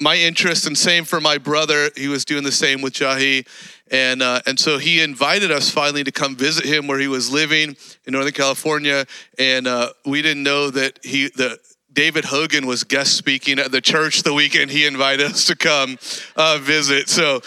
my 0.00 0.16
interest 0.16 0.66
and 0.66 0.76
same 0.76 1.04
for 1.04 1.20
my 1.20 1.36
brother 1.36 1.90
he 1.96 2.08
was 2.08 2.24
doing 2.24 2.42
the 2.42 2.52
same 2.52 2.82
with 2.82 2.92
jahi 2.92 3.46
and 3.90 4.20
uh, 4.20 4.40
and 4.46 4.58
so 4.58 4.76
he 4.76 5.00
invited 5.00 5.52
us 5.52 5.70
finally 5.70 6.02
to 6.02 6.10
come 6.10 6.34
visit 6.34 6.64
him 6.64 6.88
where 6.88 6.98
he 6.98 7.06
was 7.06 7.30
living 7.30 7.76
in 8.04 8.12
northern 8.12 8.32
california 8.32 9.06
and 9.38 9.68
uh, 9.68 9.88
we 10.04 10.20
didn't 10.20 10.42
know 10.42 10.70
that 10.70 10.98
he 11.04 11.28
the 11.36 11.56
david 11.92 12.24
hogan 12.24 12.66
was 12.66 12.84
guest 12.84 13.16
speaking 13.16 13.58
at 13.58 13.70
the 13.70 13.80
church 13.80 14.22
the 14.22 14.32
weekend 14.32 14.70
he 14.70 14.86
invited 14.86 15.26
us 15.26 15.46
to 15.46 15.56
come 15.56 15.98
uh, 16.36 16.58
visit 16.60 17.08
so 17.08 17.40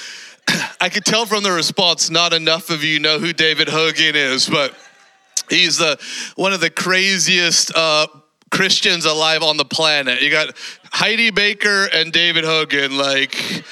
i 0.81 0.89
could 0.89 1.05
tell 1.05 1.25
from 1.25 1.43
the 1.43 1.51
response 1.51 2.09
not 2.09 2.33
enough 2.33 2.69
of 2.69 2.83
you 2.83 2.99
know 2.99 3.19
who 3.19 3.33
david 3.33 3.67
hogan 3.69 4.15
is 4.15 4.47
but 4.47 4.75
He's 5.49 5.77
the 5.77 5.99
one 6.35 6.53
of 6.53 6.59
the 6.59 6.69
craziest 6.69 7.71
uh, 7.75 8.07
Christians 8.51 9.05
alive 9.05 9.43
on 9.43 9.57
the 9.57 9.65
planet. 9.65 10.21
You 10.21 10.31
got 10.31 10.55
Heidi 10.91 11.29
Baker 11.29 11.87
and 11.93 12.11
David 12.11 12.43
Hogan, 12.43 12.97
like, 12.97 13.63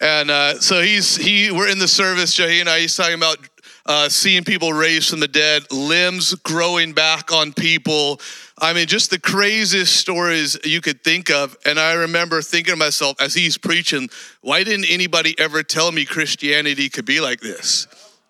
and 0.00 0.30
uh, 0.30 0.60
so 0.60 0.80
he's 0.80 1.16
he. 1.16 1.50
We're 1.50 1.68
in 1.68 1.78
the 1.78 1.88
service, 1.88 2.34
Jahi 2.34 2.60
and 2.60 2.68
I. 2.68 2.80
He's 2.80 2.96
talking 2.96 3.14
about 3.14 3.38
uh, 3.86 4.08
seeing 4.08 4.44
people 4.44 4.72
raised 4.72 5.10
from 5.10 5.20
the 5.20 5.28
dead, 5.28 5.70
limbs 5.70 6.34
growing 6.36 6.92
back 6.92 7.32
on 7.32 7.52
people. 7.52 8.20
I 8.58 8.72
mean, 8.72 8.86
just 8.86 9.10
the 9.10 9.18
craziest 9.18 9.96
stories 9.96 10.56
you 10.64 10.80
could 10.80 11.02
think 11.02 11.30
of. 11.30 11.56
And 11.66 11.78
I 11.78 11.94
remember 11.94 12.40
thinking 12.40 12.72
to 12.72 12.76
myself 12.76 13.20
as 13.20 13.34
he's 13.34 13.58
preaching, 13.58 14.08
why 14.42 14.62
didn't 14.62 14.86
anybody 14.88 15.34
ever 15.38 15.62
tell 15.62 15.90
me 15.90 16.04
Christianity 16.04 16.88
could 16.88 17.04
be 17.04 17.20
like 17.20 17.40
this? 17.40 17.88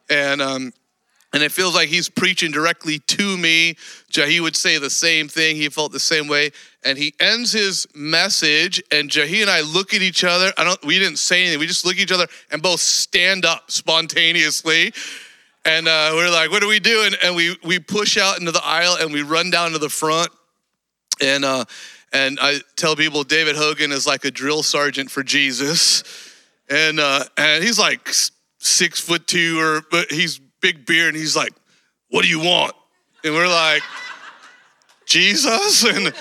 And 0.08 0.40
um, 0.40 0.72
and 1.34 1.42
it 1.42 1.50
feels 1.50 1.74
like 1.74 1.88
he's 1.88 2.08
preaching 2.08 2.52
directly 2.52 3.00
to 3.00 3.36
me. 3.36 3.74
Jahi 4.12 4.40
would 4.40 4.54
say 4.54 4.78
the 4.78 4.88
same 4.88 5.26
thing. 5.26 5.56
He 5.56 5.68
felt 5.68 5.90
the 5.90 5.98
same 5.98 6.28
way. 6.28 6.52
And 6.84 6.96
he 6.96 7.12
ends 7.18 7.50
his 7.50 7.88
message, 7.92 8.80
and 8.92 9.10
Jahi 9.10 9.40
and 9.40 9.50
I 9.50 9.62
look 9.62 9.94
at 9.94 10.00
each 10.00 10.22
other. 10.22 10.52
I 10.56 10.62
don't 10.62 10.82
we 10.84 10.98
didn't 11.00 11.18
say 11.18 11.42
anything. 11.42 11.58
We 11.58 11.66
just 11.66 11.84
look 11.84 11.96
at 11.96 12.02
each 12.02 12.12
other 12.12 12.28
and 12.52 12.62
both 12.62 12.80
stand 12.80 13.44
up 13.44 13.70
spontaneously. 13.70 14.92
And 15.66 15.88
uh, 15.88 16.10
we're 16.14 16.30
like, 16.30 16.50
what 16.50 16.60
do 16.60 16.68
we 16.68 16.78
doing? 16.78 17.12
And 17.22 17.34
we 17.34 17.56
we 17.64 17.78
push 17.78 18.18
out 18.18 18.38
into 18.38 18.52
the 18.52 18.64
aisle 18.64 18.96
and 19.00 19.12
we 19.12 19.22
run 19.22 19.50
down 19.50 19.72
to 19.72 19.78
the 19.78 19.88
front. 19.88 20.28
And 21.22 21.44
uh, 21.44 21.64
and 22.12 22.38
I 22.40 22.60
tell 22.76 22.96
people 22.96 23.24
David 23.24 23.56
Hogan 23.56 23.90
is 23.90 24.06
like 24.06 24.24
a 24.24 24.30
drill 24.30 24.62
sergeant 24.62 25.10
for 25.10 25.22
Jesus. 25.22 26.04
And 26.68 27.00
uh, 27.00 27.24
and 27.38 27.64
he's 27.64 27.78
like 27.78 28.08
six 28.58 29.00
foot 29.00 29.26
two 29.26 29.58
or 29.60 29.82
but 29.90 30.10
he's 30.10 30.38
big 30.60 30.86
beard 30.86 31.14
and 31.14 31.16
he's 31.16 31.36
like, 31.36 31.52
What 32.10 32.22
do 32.22 32.28
you 32.28 32.40
want? 32.40 32.74
And 33.22 33.34
we're 33.34 33.48
like, 33.48 33.82
Jesus. 35.06 35.84
And 35.94 36.12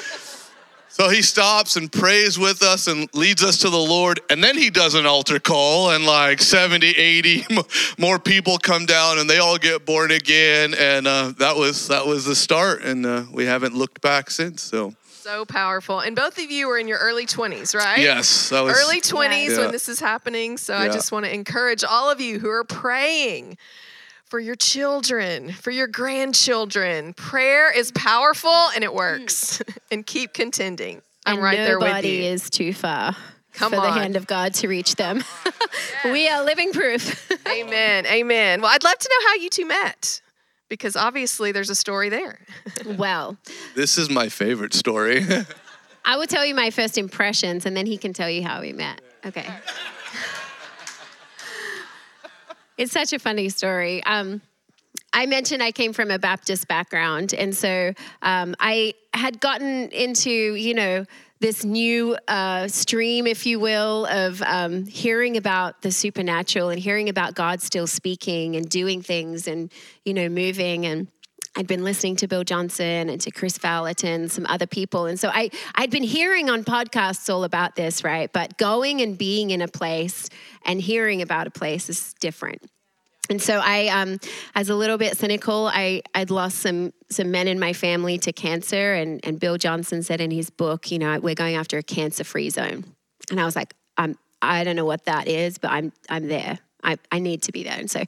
so 0.93 1.09
he 1.09 1.23
stops 1.23 1.75
and 1.75 1.91
prays 1.91 2.38
with 2.38 2.62
us 2.62 2.85
and 2.85 3.09
leads 3.15 3.43
us 3.43 3.57
to 3.62 3.71
the 3.71 3.79
Lord. 3.79 4.19
And 4.29 4.43
then 4.43 4.55
he 4.55 4.69
does 4.69 4.93
an 4.93 5.07
altar 5.07 5.39
call, 5.39 5.89
and 5.89 6.05
like 6.05 6.39
70, 6.39 6.88
80 6.88 7.45
more 7.97 8.19
people 8.19 8.59
come 8.59 8.85
down 8.85 9.17
and 9.17 9.27
they 9.27 9.39
all 9.39 9.57
get 9.57 9.88
born 9.88 10.12
again. 10.12 10.75
And 10.75 11.07
uh, 11.07 11.33
that, 11.39 11.55
was, 11.55 11.88
that 11.88 12.05
was 12.05 12.25
the 12.25 12.35
start. 12.35 12.83
And 12.83 13.07
uh, 13.07 13.23
we 13.31 13.45
haven't 13.47 13.73
looked 13.73 14.01
back 14.01 14.29
since. 14.29 14.62
So. 14.62 14.93
So 15.07 15.45
powerful. 15.45 16.00
And 16.00 16.15
both 16.15 16.38
of 16.38 16.51
you 16.51 16.69
are 16.69 16.77
in 16.77 16.88
your 16.88 17.00
early 17.00 17.25
20s, 17.25 17.73
right? 17.73 17.97
Yes. 17.97 18.51
Was, 18.51 18.79
early 18.79 19.01
20s 19.01 19.50
yeah. 19.50 19.57
when 19.57 19.71
this 19.71 19.89
is 19.89 20.00
happening. 20.00 20.57
So 20.57 20.73
yeah. 20.73 20.81
I 20.81 20.88
just 20.89 21.12
want 21.12 21.25
to 21.25 21.33
encourage 21.33 21.83
all 21.83 22.12
of 22.12 22.21
you 22.21 22.38
who 22.38 22.50
are 22.51 22.65
praying 22.65 23.57
for 24.33 24.39
your 24.39 24.55
children, 24.55 25.51
for 25.51 25.69
your 25.69 25.85
grandchildren. 25.85 27.13
Prayer 27.13 27.71
is 27.71 27.91
powerful 27.91 28.49
and 28.73 28.83
it 28.83 28.91
works. 28.91 29.59
Mm. 29.59 29.77
and 29.91 30.05
keep 30.07 30.33
contending. 30.33 31.03
I'm 31.23 31.35
and 31.35 31.43
right 31.43 31.57
there 31.57 31.77
with 31.77 31.85
you. 31.85 31.93
Nobody 31.93 32.25
is 32.25 32.49
too 32.49 32.73
far. 32.73 33.15
Come 33.53 33.73
for 33.73 33.77
on. 33.77 33.83
the 33.83 33.91
hand 33.91 34.15
of 34.15 34.25
God 34.25 34.55
to 34.55 34.67
reach 34.67 34.95
them. 34.95 35.23
we 36.05 36.27
are 36.27 36.43
living 36.43 36.73
proof. 36.73 37.31
Amen. 37.47 38.07
Amen. 38.07 38.61
Well, 38.61 38.71
I'd 38.73 38.83
love 38.83 38.97
to 38.97 39.07
know 39.07 39.27
how 39.27 39.35
you 39.35 39.51
two 39.51 39.67
met 39.67 40.19
because 40.67 40.95
obviously 40.95 41.51
there's 41.51 41.69
a 41.69 41.75
story 41.75 42.09
there. 42.09 42.39
well, 42.87 43.37
this 43.75 43.99
is 43.99 44.09
my 44.09 44.29
favorite 44.29 44.73
story. 44.73 45.23
I 46.05 46.17
will 46.17 46.25
tell 46.25 46.43
you 46.43 46.55
my 46.55 46.71
first 46.71 46.97
impressions 46.97 47.67
and 47.67 47.77
then 47.77 47.85
he 47.85 47.99
can 47.99 48.13
tell 48.13 48.31
you 48.31 48.41
how 48.41 48.61
we 48.61 48.73
met. 48.73 48.99
Okay. 49.27 49.45
It's 52.77 52.92
such 52.92 53.13
a 53.13 53.20
funny 53.20 53.50
story. 53.50 54.03
Um, 54.03 54.42
I 55.12 55.27
mentioned 55.27 55.62
I 55.62 55.72
came 55.72 55.94
from 55.94 56.10
a 56.10 56.18
Baptist 56.18 56.68
background, 56.68 57.34
and 57.34 57.56
so 57.56 57.94
um, 58.22 58.56
I 58.60 58.96
had 59.13 59.39
gotten 59.39 59.89
into, 59.89 60.32
you 60.32 60.74
know, 60.74 61.06
this 61.39 61.63
new 61.63 62.18
uh, 62.27 62.68
stream, 62.68 63.27
if 63.27 63.46
you 63.46 63.60
will, 63.60 64.06
of 64.08 64.42
um, 64.42 64.86
hearing 64.86 65.38
about 65.38 65.82
the 65.82 65.92
supernatural 65.92 66.70
and 66.70 66.80
hearing 66.80 67.10
about 67.10 67.36
God 67.36 67.62
still 67.62 67.86
speaking 67.86 68.56
and 68.56 68.68
doing 68.68 69.01
things 69.01 69.48
and, 69.48 69.72
you 70.06 70.13
know, 70.13 70.30
moving 70.30 70.86
and. 70.86 71.08
I'd 71.55 71.67
been 71.67 71.83
listening 71.83 72.15
to 72.17 72.27
Bill 72.27 72.43
Johnson 72.43 73.10
and 73.10 73.22
to 73.22 73.31
Kris 73.31 73.57
Vallotton, 73.60 74.29
some 74.29 74.45
other 74.48 74.65
people. 74.65 75.05
And 75.05 75.19
so 75.19 75.29
I, 75.29 75.51
I'd 75.75 75.91
been 75.91 76.03
hearing 76.03 76.50
on 76.50 76.63
podcasts 76.63 77.31
all 77.31 77.43
about 77.43 77.75
this, 77.75 78.03
right? 78.03 78.31
But 78.31 78.57
going 78.57 79.01
and 79.01 79.17
being 79.17 79.51
in 79.51 79.62
a 79.62 79.67
place 79.67 80.29
and 80.65 80.81
hearing 80.81 81.22
about 81.22 81.45
a 81.45 81.51
place 81.51 81.89
is 81.89 82.15
different. 82.19 82.63
And 83.29 83.41
so 83.41 83.62
I, 83.63 83.88
um, 83.88 84.19
as 84.53 84.69
a 84.69 84.75
little 84.75 84.98
bit 84.98 85.17
cynical, 85.17 85.67
I, 85.67 86.01
I'd 86.13 86.29
lost 86.29 86.60
some 86.60 86.91
some 87.10 87.31
men 87.31 87.48
in 87.48 87.60
my 87.60 87.72
family 87.72 88.17
to 88.17 88.33
cancer, 88.33 88.93
and, 88.93 89.22
and 89.24 89.39
Bill 89.39 89.57
Johnson 89.57 90.03
said 90.03 90.19
in 90.19 90.31
his 90.31 90.50
book, 90.50 90.91
you 90.91 91.00
know, 91.00 91.19
we're 91.19 91.36
going 91.36 91.55
after 91.55 91.77
a 91.77 91.83
cancer-free 91.83 92.50
zone. 92.50 92.83
And 93.29 93.39
I 93.39 93.45
was 93.45 93.55
like, 93.55 93.75
I'm, 93.98 94.17
I 94.41 94.63
don't 94.63 94.75
know 94.75 94.86
what 94.86 95.05
that 95.05 95.27
is, 95.27 95.57
but 95.57 95.72
I'm 95.72 95.93
I'm 96.10 96.27
there. 96.27 96.60
I, 96.83 96.97
I 97.11 97.19
need 97.19 97.43
to 97.43 97.51
be 97.51 97.63
there. 97.63 97.77
And 97.77 97.89
so 97.89 98.03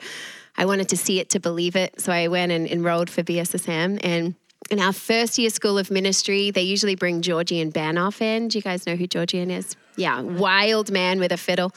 I 0.58 0.66
wanted 0.66 0.90
to 0.90 0.98
see 0.98 1.20
it 1.20 1.30
to 1.32 1.40
believe 1.40 1.76
it. 1.76 2.00
So 2.02 2.12
I 2.12 2.28
went 2.28 2.52
and 2.52 2.68
enrolled 2.68 3.10
for 3.10 3.24
BSSM. 3.24 4.00
And 4.04 4.36
in 4.70 4.80
our 4.80 4.94
first 4.94 5.38
year 5.38 5.50
school 5.50 5.78
of 5.78 5.92
ministry, 5.92 6.52
they 6.52 6.64
usually 6.64 6.96
bring 6.96 7.22
Georgian 7.22 7.72
Banov 7.72 8.22
in. 8.22 8.48
Do 8.48 8.58
you 8.58 8.62
guys 8.62 8.88
know 8.88 8.96
who 8.96 9.08
Georgian 9.08 9.52
is? 9.52 9.76
Yeah, 9.96 10.22
wild 10.22 10.92
man 10.92 11.20
with 11.20 11.32
a 11.32 11.38
fiddle. 11.38 11.72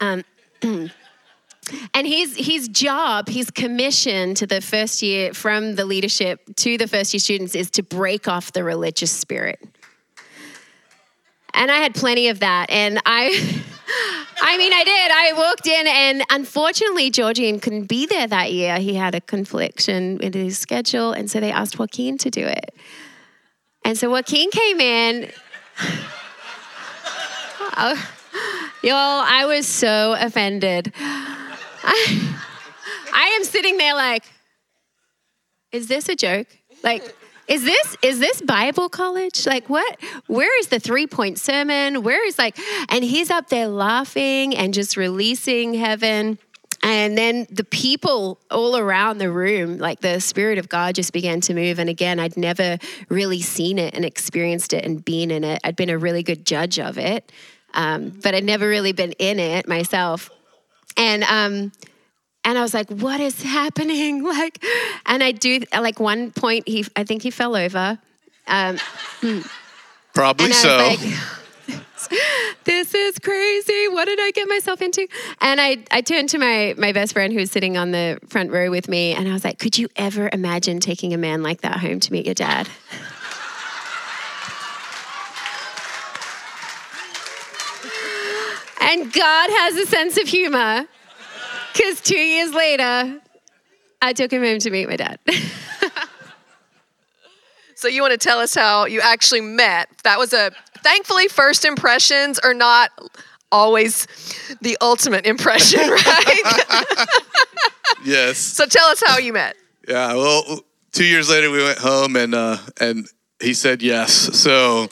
Um, 0.00 0.24
and 0.62 0.90
his 2.06 2.36
his 2.36 2.68
job, 2.68 3.28
his 3.28 3.50
commission 3.50 4.34
to 4.34 4.46
the 4.46 4.60
first 4.60 5.02
year 5.02 5.32
from 5.32 5.74
the 5.74 5.84
leadership 5.84 6.40
to 6.56 6.76
the 6.76 6.86
first 6.86 7.14
year 7.14 7.20
students 7.20 7.54
is 7.54 7.70
to 7.72 7.82
break 7.82 8.28
off 8.28 8.52
the 8.52 8.64
religious 8.64 9.10
spirit. 9.10 9.60
And 11.54 11.70
I 11.70 11.78
had 11.78 11.94
plenty 11.94 12.28
of 12.28 12.40
that. 12.40 12.70
And 12.70 13.00
I 13.06 13.28
I 14.42 14.58
mean 14.58 14.72
I 14.72 14.84
did. 14.84 15.10
I 15.12 15.32
walked 15.36 15.66
in 15.66 15.86
and 15.86 16.22
unfortunately 16.30 17.10
Georgian 17.10 17.60
couldn't 17.60 17.86
be 17.86 18.06
there 18.06 18.26
that 18.26 18.52
year. 18.52 18.78
He 18.78 18.94
had 18.94 19.14
a 19.14 19.20
confliction 19.20 20.20
in 20.20 20.32
his 20.32 20.58
schedule. 20.58 21.12
And 21.12 21.30
so 21.30 21.40
they 21.40 21.52
asked 21.52 21.78
Joaquin 21.78 22.18
to 22.18 22.30
do 22.30 22.44
it. 22.44 22.74
And 23.84 23.96
so 23.98 24.10
Joaquin 24.10 24.50
came 24.50 24.80
in. 24.80 25.30
oh, 27.76 28.10
y'all, 28.82 29.22
I 29.24 29.44
was 29.46 29.66
so 29.66 30.16
offended. 30.18 30.92
I, 30.96 32.38
I 33.12 33.26
am 33.38 33.44
sitting 33.44 33.76
there 33.76 33.94
like, 33.94 34.24
is 35.70 35.86
this 35.88 36.08
a 36.08 36.16
joke? 36.16 36.46
Like, 36.82 37.14
is 37.48 37.62
this 37.62 37.96
is 38.02 38.18
this 38.18 38.40
Bible 38.42 38.88
college? 38.88 39.46
Like 39.46 39.68
what? 39.68 40.00
Where 40.26 40.58
is 40.60 40.68
the 40.68 40.80
three 40.80 41.06
point 41.06 41.38
sermon? 41.38 42.02
Where 42.02 42.26
is 42.26 42.38
like? 42.38 42.58
And 42.88 43.04
he's 43.04 43.30
up 43.30 43.48
there 43.48 43.68
laughing 43.68 44.56
and 44.56 44.72
just 44.72 44.96
releasing 44.96 45.74
heaven. 45.74 46.38
and 46.82 47.16
then 47.16 47.46
the 47.50 47.64
people 47.64 48.38
all 48.50 48.76
around 48.76 49.16
the 49.18 49.30
room, 49.30 49.78
like 49.78 50.00
the 50.00 50.20
Spirit 50.20 50.58
of 50.58 50.68
God 50.68 50.94
just 50.94 51.12
began 51.14 51.40
to 51.42 51.54
move. 51.54 51.78
And 51.78 51.88
again, 51.88 52.20
I'd 52.20 52.36
never 52.36 52.78
really 53.08 53.40
seen 53.40 53.78
it 53.78 53.94
and 53.94 54.04
experienced 54.04 54.74
it 54.74 54.84
and 54.84 55.02
been 55.02 55.30
in 55.30 55.44
it. 55.44 55.60
I'd 55.64 55.76
been 55.76 55.88
a 55.88 55.96
really 55.96 56.22
good 56.22 56.44
judge 56.44 56.78
of 56.78 56.98
it, 56.98 57.32
um, 57.72 58.10
but 58.10 58.34
I'd 58.34 58.44
never 58.44 58.68
really 58.68 58.92
been 58.92 59.12
in 59.12 59.38
it 59.38 59.66
myself. 59.66 60.30
And, 60.96 61.24
um, 61.24 61.72
and 62.44 62.58
I 62.58 62.62
was 62.62 62.74
like, 62.74 62.90
what 62.90 63.20
is 63.20 63.40
happening? 63.42 64.24
Like, 64.34 64.64
and 65.06 65.22
I 65.22 65.30
do, 65.30 65.60
like, 65.72 66.00
one 66.00 66.32
point, 66.32 66.66
he, 66.66 66.84
I 66.96 67.04
think 67.04 67.22
he 67.22 67.30
fell 67.30 67.54
over. 67.54 68.00
Um, 68.48 68.78
Probably 70.12 70.46
and 70.46 70.54
I 70.54 70.56
so. 70.56 70.76
like, 70.76 70.98
this 72.64 72.92
is 72.94 73.20
crazy. 73.20 73.86
What 73.88 74.06
did 74.06 74.18
I 74.20 74.32
get 74.32 74.48
myself 74.48 74.82
into? 74.82 75.06
And 75.40 75.60
I, 75.60 75.84
I 75.92 76.00
turned 76.00 76.30
to 76.30 76.38
my, 76.38 76.74
my 76.76 76.90
best 76.92 77.12
friend 77.12 77.32
who 77.32 77.38
was 77.38 77.52
sitting 77.52 77.76
on 77.76 77.92
the 77.92 78.18
front 78.28 78.50
row 78.50 78.70
with 78.70 78.88
me, 78.88 79.12
and 79.12 79.28
I 79.28 79.32
was 79.32 79.44
like, 79.44 79.60
could 79.60 79.78
you 79.78 79.86
ever 79.94 80.28
imagine 80.32 80.80
taking 80.80 81.14
a 81.14 81.18
man 81.18 81.44
like 81.44 81.60
that 81.60 81.78
home 81.78 82.00
to 82.00 82.12
meet 82.12 82.26
your 82.26 82.34
dad? 82.34 82.68
and 88.80 89.12
God 89.12 89.50
has 89.50 89.76
a 89.76 89.86
sense 89.86 90.18
of 90.18 90.26
humor 90.26 90.88
because 91.74 92.00
two 92.00 92.16
years 92.16 92.54
later, 92.54 93.20
I 94.00 94.14
took 94.14 94.32
him 94.32 94.42
home 94.42 94.60
to 94.60 94.70
meet 94.70 94.88
my 94.88 94.96
dad. 94.96 95.18
So 97.84 97.88
you 97.88 98.00
want 98.00 98.12
to 98.12 98.18
tell 98.18 98.38
us 98.38 98.54
how 98.54 98.86
you 98.86 99.02
actually 99.02 99.42
met? 99.42 99.90
That 100.04 100.18
was 100.18 100.32
a 100.32 100.52
thankfully 100.78 101.28
first 101.28 101.66
impressions 101.66 102.38
are 102.38 102.54
not 102.54 102.90
always 103.52 104.06
the 104.62 104.78
ultimate 104.80 105.26
impression, 105.26 105.80
right? 105.90 106.42
yes. 108.04 108.38
so 108.38 108.64
tell 108.64 108.86
us 108.86 109.02
how 109.04 109.18
you 109.18 109.34
met. 109.34 109.56
Yeah. 109.86 110.14
Well, 110.14 110.60
two 110.92 111.04
years 111.04 111.28
later, 111.28 111.50
we 111.50 111.62
went 111.62 111.76
home 111.76 112.16
and 112.16 112.34
uh, 112.34 112.56
and 112.80 113.06
he 113.38 113.52
said 113.52 113.82
yes. 113.82 114.12
So, 114.12 114.88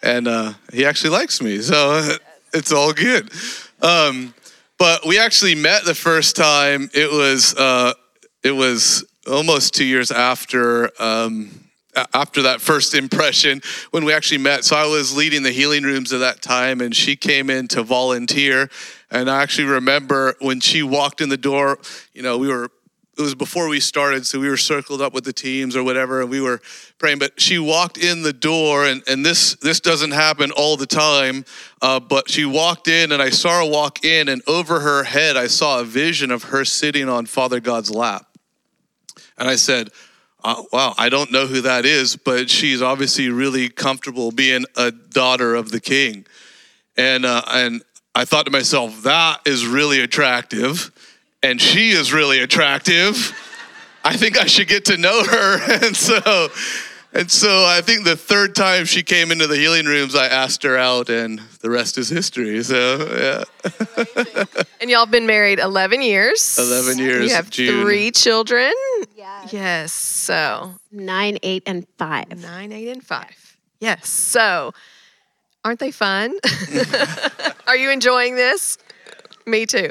and 0.00 0.28
uh, 0.28 0.52
he 0.72 0.84
actually 0.84 1.10
likes 1.10 1.42
me. 1.42 1.60
So 1.60 2.18
it's 2.54 2.70
all 2.70 2.92
good. 2.92 3.32
Um, 3.82 4.32
but 4.78 5.06
we 5.06 5.18
actually 5.18 5.54
met 5.54 5.84
the 5.84 5.94
first 5.94 6.36
time. 6.36 6.90
It 6.94 7.10
was 7.10 7.54
uh, 7.54 7.94
it 8.42 8.52
was 8.52 9.04
almost 9.26 9.74
two 9.74 9.84
years 9.84 10.10
after. 10.10 10.90
Um, 11.02 11.68
after 12.14 12.42
that 12.42 12.60
first 12.60 12.94
impression 12.94 13.60
when 13.90 14.04
we 14.04 14.12
actually 14.12 14.38
met. 14.38 14.64
So 14.64 14.76
I 14.76 14.86
was 14.86 15.16
leading 15.16 15.42
the 15.42 15.50
healing 15.50 15.82
rooms 15.82 16.12
at 16.12 16.20
that 16.20 16.42
time, 16.42 16.80
and 16.80 16.94
she 16.94 17.16
came 17.16 17.50
in 17.50 17.66
to 17.68 17.82
volunteer. 17.82 18.70
And 19.10 19.28
I 19.28 19.42
actually 19.42 19.68
remember 19.68 20.34
when 20.40 20.60
she 20.60 20.82
walked 20.82 21.20
in 21.20 21.28
the 21.28 21.36
door, 21.36 21.78
you 22.12 22.22
know, 22.22 22.38
we 22.38 22.48
were, 22.48 22.70
it 23.18 23.22
was 23.22 23.34
before 23.34 23.68
we 23.68 23.80
started, 23.80 24.24
so 24.24 24.38
we 24.38 24.48
were 24.48 24.56
circled 24.56 25.02
up 25.02 25.12
with 25.12 25.24
the 25.24 25.32
teams 25.32 25.74
or 25.74 25.82
whatever, 25.82 26.20
and 26.20 26.30
we 26.30 26.40
were 26.40 26.60
praying. 26.98 27.18
But 27.18 27.40
she 27.40 27.58
walked 27.58 27.98
in 27.98 28.22
the 28.22 28.32
door, 28.32 28.86
and, 28.86 29.02
and 29.08 29.26
this, 29.26 29.56
this 29.56 29.80
doesn't 29.80 30.12
happen 30.12 30.52
all 30.52 30.76
the 30.76 30.86
time, 30.86 31.44
uh, 31.82 31.98
but 31.98 32.30
she 32.30 32.44
walked 32.44 32.86
in, 32.86 33.10
and 33.10 33.20
I 33.20 33.30
saw 33.30 33.64
her 33.64 33.68
walk 33.68 34.04
in, 34.04 34.28
and 34.28 34.40
over 34.46 34.78
her 34.80 35.02
head, 35.02 35.36
I 35.36 35.48
saw 35.48 35.80
a 35.80 35.84
vision 35.84 36.30
of 36.30 36.44
her 36.44 36.64
sitting 36.64 37.08
on 37.08 37.26
Father 37.26 37.58
God's 37.58 37.90
lap. 37.90 38.24
And 39.36 39.48
I 39.48 39.56
said, 39.56 39.90
uh, 40.44 40.62
wow, 40.72 40.94
I 40.96 41.08
don't 41.08 41.32
know 41.32 41.46
who 41.46 41.62
that 41.62 41.84
is, 41.84 42.14
but 42.14 42.48
she's 42.48 42.80
obviously 42.80 43.28
really 43.30 43.68
comfortable 43.68 44.30
being 44.30 44.64
a 44.76 44.92
daughter 44.92 45.56
of 45.56 45.72
the 45.72 45.80
king. 45.80 46.24
And, 46.96 47.26
uh, 47.26 47.42
and 47.48 47.82
I 48.14 48.24
thought 48.24 48.46
to 48.46 48.52
myself, 48.52 49.02
that 49.02 49.40
is 49.44 49.66
really 49.66 50.00
attractive. 50.00 50.92
And 51.42 51.60
she 51.60 51.90
is 51.90 52.12
really 52.12 52.40
attractive. 52.40 53.34
I 54.04 54.16
think 54.16 54.38
I 54.38 54.46
should 54.46 54.68
get 54.68 54.86
to 54.86 54.96
know 54.96 55.22
her. 55.24 55.58
And 55.86 55.96
so, 55.96 56.48
and 57.12 57.30
so 57.30 57.64
I 57.64 57.80
think 57.80 58.04
the 58.04 58.16
third 58.16 58.54
time 58.54 58.84
she 58.84 59.02
came 59.02 59.30
into 59.30 59.46
the 59.46 59.56
healing 59.56 59.86
rooms, 59.86 60.14
I 60.14 60.26
asked 60.26 60.62
her 60.64 60.76
out, 60.76 61.08
and 61.08 61.40
the 61.60 61.70
rest 61.70 61.96
is 61.96 62.08
history. 62.08 62.62
So, 62.64 63.44
yeah. 63.56 64.44
and 64.80 64.90
y'all 64.90 65.00
have 65.00 65.10
been 65.10 65.26
married 65.26 65.58
11 65.58 66.02
years. 66.02 66.58
11 66.58 66.98
years. 66.98 67.28
You 67.30 67.36
have 67.36 67.50
June. 67.50 67.82
three 67.82 68.10
children. 68.10 68.72
Yeah. 69.16 69.46
Yes. 69.50 69.92
So 69.92 70.74
Nine, 70.90 71.38
eight, 71.42 71.62
and 71.66 71.86
five. 71.98 72.28
nine, 72.42 72.72
eight, 72.72 72.88
and 72.88 73.02
five. 73.04 73.56
Yes. 73.80 74.08
So 74.08 74.72
aren't 75.64 75.80
they 75.80 75.90
fun? 75.92 76.34
Are 77.66 77.76
you 77.76 77.90
enjoying 77.90 78.34
this? 78.36 78.78
Me 79.58 79.64
too. 79.64 79.90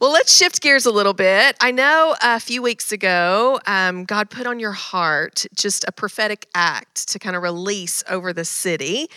Well, 0.00 0.10
let's 0.10 0.34
shift 0.34 0.62
gears 0.62 0.86
a 0.86 0.90
little 0.90 1.12
bit. 1.12 1.54
I 1.60 1.70
know 1.70 2.16
a 2.22 2.40
few 2.40 2.62
weeks 2.62 2.92
ago, 2.92 3.60
um, 3.66 4.06
God 4.06 4.30
put 4.30 4.46
on 4.46 4.58
your 4.58 4.72
heart 4.72 5.44
just 5.54 5.84
a 5.86 5.92
prophetic 5.92 6.46
act 6.54 7.08
to 7.08 7.18
kind 7.18 7.36
of 7.36 7.42
release 7.42 8.02
over 8.08 8.32
the 8.32 8.46
city. 8.46 9.08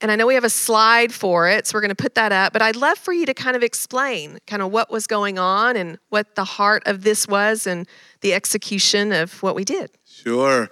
And 0.00 0.10
I 0.10 0.16
know 0.16 0.26
we 0.26 0.32
have 0.34 0.44
a 0.44 0.48
slide 0.48 1.12
for 1.12 1.50
it, 1.50 1.66
so 1.66 1.76
we're 1.76 1.82
going 1.82 1.90
to 1.90 1.94
put 1.94 2.14
that 2.14 2.32
up. 2.32 2.54
But 2.54 2.62
I'd 2.62 2.76
love 2.76 2.96
for 2.96 3.12
you 3.12 3.26
to 3.26 3.34
kind 3.34 3.56
of 3.56 3.62
explain 3.62 4.38
kind 4.46 4.62
of 4.62 4.72
what 4.72 4.90
was 4.90 5.06
going 5.06 5.38
on 5.38 5.76
and 5.76 5.98
what 6.08 6.34
the 6.34 6.44
heart 6.44 6.82
of 6.86 7.02
this 7.02 7.28
was 7.28 7.66
and 7.66 7.86
the 8.22 8.32
execution 8.32 9.12
of 9.12 9.42
what 9.42 9.54
we 9.54 9.66
did. 9.66 9.90
Sure. 10.06 10.70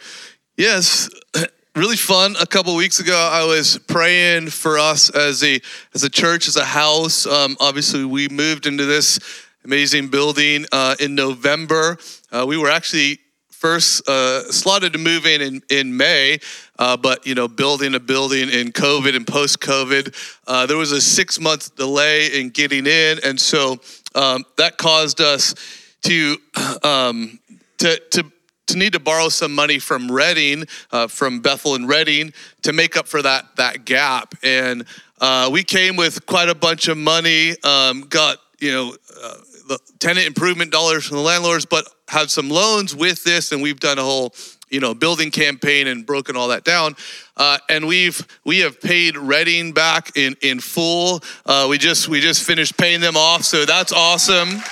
Yes. 0.56 1.10
Really 1.78 1.94
fun. 1.94 2.34
A 2.40 2.46
couple 2.46 2.74
weeks 2.74 2.98
ago, 2.98 3.16
I 3.16 3.44
was 3.44 3.78
praying 3.86 4.50
for 4.50 4.80
us 4.80 5.10
as 5.10 5.44
a 5.44 5.60
as 5.94 6.02
a 6.02 6.10
church, 6.10 6.48
as 6.48 6.56
a 6.56 6.64
house. 6.64 7.24
Um, 7.24 7.56
obviously, 7.60 8.04
we 8.04 8.26
moved 8.28 8.66
into 8.66 8.84
this 8.84 9.20
amazing 9.64 10.08
building 10.08 10.66
uh, 10.72 10.96
in 10.98 11.14
November. 11.14 11.96
Uh, 12.32 12.44
we 12.48 12.56
were 12.56 12.68
actually 12.68 13.20
first 13.50 14.08
uh, 14.08 14.50
slotted 14.50 14.94
to 14.94 14.98
move 14.98 15.24
in 15.24 15.40
in, 15.40 15.62
in 15.70 15.96
May, 15.96 16.40
uh, 16.80 16.96
but 16.96 17.24
you 17.24 17.36
know, 17.36 17.46
building 17.46 17.94
a 17.94 18.00
building 18.00 18.48
in 18.48 18.72
COVID 18.72 19.14
and 19.14 19.24
post 19.24 19.60
COVID, 19.60 20.12
uh, 20.48 20.66
there 20.66 20.76
was 20.76 20.90
a 20.90 21.00
six 21.00 21.38
month 21.38 21.76
delay 21.76 22.40
in 22.40 22.50
getting 22.50 22.88
in, 22.88 23.20
and 23.22 23.38
so 23.38 23.78
um, 24.16 24.44
that 24.56 24.78
caused 24.78 25.20
us 25.20 25.54
to 26.02 26.38
um, 26.82 27.38
to 27.76 28.00
to 28.10 28.32
to 28.68 28.78
need 28.78 28.92
to 28.92 29.00
borrow 29.00 29.28
some 29.28 29.54
money 29.54 29.78
from 29.78 30.10
Redding, 30.10 30.64
uh, 30.92 31.08
from 31.08 31.40
Bethel 31.40 31.74
and 31.74 31.88
Redding, 31.88 32.32
to 32.62 32.72
make 32.72 32.96
up 32.96 33.08
for 33.08 33.20
that 33.22 33.56
that 33.56 33.84
gap. 33.84 34.34
And 34.42 34.84
uh, 35.20 35.50
we 35.52 35.64
came 35.64 35.96
with 35.96 36.24
quite 36.26 36.48
a 36.48 36.54
bunch 36.54 36.88
of 36.88 36.96
money, 36.96 37.54
um, 37.64 38.02
got 38.02 38.38
you 38.60 38.72
know 38.72 38.96
uh, 39.22 39.34
the 39.68 39.78
tenant 39.98 40.26
improvement 40.26 40.70
dollars 40.70 41.06
from 41.06 41.16
the 41.16 41.22
landlords, 41.22 41.66
but 41.66 41.88
had 42.08 42.30
some 42.30 42.48
loans 42.48 42.94
with 42.94 43.24
this, 43.24 43.52
and 43.52 43.62
we've 43.62 43.80
done 43.80 43.98
a 43.98 44.02
whole 44.02 44.34
you 44.70 44.80
know 44.80 44.94
building 44.94 45.30
campaign 45.30 45.86
and 45.86 46.06
broken 46.06 46.36
all 46.36 46.48
that 46.48 46.64
down. 46.64 46.94
Uh, 47.36 47.58
and 47.68 47.86
we've 47.86 48.26
we 48.44 48.60
have 48.60 48.80
paid 48.80 49.16
Redding 49.16 49.72
back 49.72 50.16
in 50.16 50.36
in 50.42 50.60
full. 50.60 51.20
Uh, 51.46 51.66
we 51.68 51.78
just 51.78 52.08
we 52.08 52.20
just 52.20 52.44
finished 52.44 52.76
paying 52.76 53.00
them 53.00 53.16
off, 53.16 53.44
so 53.44 53.64
that's 53.64 53.92
awesome. 53.92 54.62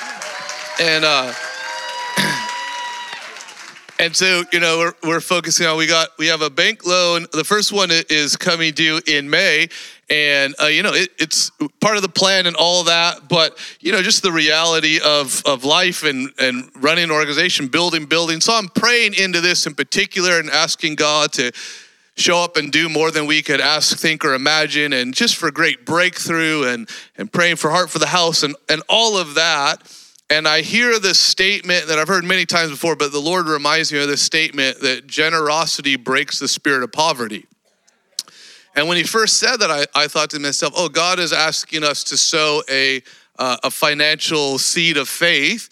And 0.79 1.05
uh, 1.05 1.33
and 3.99 4.15
so 4.15 4.45
you 4.53 4.61
know 4.61 4.79
we're, 4.79 5.09
we're 5.09 5.21
focusing 5.21 5.67
on 5.67 5.77
we 5.77 5.87
got 5.87 6.09
we 6.19 6.27
have 6.27 6.43
a 6.43 6.51
bank 6.51 6.87
loan. 6.87 7.27
The 7.33 7.45
first 7.45 7.73
one 7.73 7.91
is 7.91 8.37
coming 8.37 8.73
due 8.73 9.01
in 9.07 9.29
may. 9.31 9.69
And 10.09 10.55
uh, 10.63 10.67
you 10.67 10.83
know 10.83 10.93
it, 10.93 11.11
it's 11.19 11.51
part 11.81 11.97
of 11.97 12.03
the 12.03 12.09
plan 12.09 12.47
and 12.47 12.57
all 12.57 12.85
that. 12.85 13.29
But 13.29 13.59
you 13.81 13.93
know 13.93 14.03
just 14.03 14.23
the 14.23 14.33
reality 14.33 15.01
of 15.05 15.43
of 15.47 15.65
life 15.65 16.05
and 16.05 16.31
and 16.39 16.71
running 16.77 17.05
an 17.05 17.11
organization 17.11 17.69
building 17.69 18.07
building. 18.07 18.41
So 18.41 18.55
i'm 18.55 18.69
praying 18.69 19.15
into 19.15 19.41
this 19.41 19.67
in 19.67 19.75
particular 19.75 20.39
and 20.39 20.51
asking 20.51 20.97
god 20.97 21.33
to 21.35 21.53
show 22.17 22.43
up 22.43 22.57
and 22.57 22.73
do 22.73 22.89
more 22.89 23.11
than 23.11 23.27
we 23.27 23.43
could 23.43 23.61
ask 23.61 23.99
think 23.99 24.25
or 24.25 24.35
imagine. 24.35 24.93
And 24.93 25.13
just 25.13 25.37
for 25.37 25.51
great 25.51 25.85
breakthrough 25.85 26.65
and 26.65 26.89
and 27.17 27.33
praying 27.33 27.57
for 27.57 27.71
heart 27.71 27.91
for 27.91 27.99
the 27.99 28.07
house 28.07 28.43
and 28.43 28.55
and 28.69 28.83
all 28.89 29.17
of 29.17 29.35
that 29.35 29.83
and 30.29 30.49
I 30.49 30.63
hear 30.63 30.99
this 30.99 31.19
statement 31.19 31.87
that 31.87 31.99
I've 31.99 32.09
heard 32.09 32.25
many 32.25 32.47
times 32.47 32.71
before, 32.71 32.97
but 32.97 33.13
the 33.13 33.21
Lord 33.21 33.47
reminds 33.47 33.93
me 33.93 34.01
of 34.03 34.09
this 34.09 34.23
statement 34.23 34.81
that 34.81 35.07
generosity 35.07 35.97
breaks 35.97 36.39
the 36.39 36.49
spirit 36.49 36.83
of 36.83 36.91
poverty. 36.91 37.47
And 38.75 38.89
when 38.89 38.97
he 38.97 39.05
first 39.05 39.39
said 39.39 39.59
that, 39.59 39.71
I, 39.71 39.87
I 39.95 40.09
thought 40.09 40.31
to 40.31 40.41
myself, 40.41 40.75
oh, 40.77 40.89
God 40.89 41.19
is 41.19 41.33
asking 41.33 41.85
us 41.85 42.03
to 42.05 42.17
sow 42.17 42.63
a, 42.69 43.03
uh, 43.39 43.57
a 43.63 43.71
financial 43.71 44.59
seed 44.59 44.97
of 44.97 45.09
faith, 45.09 45.69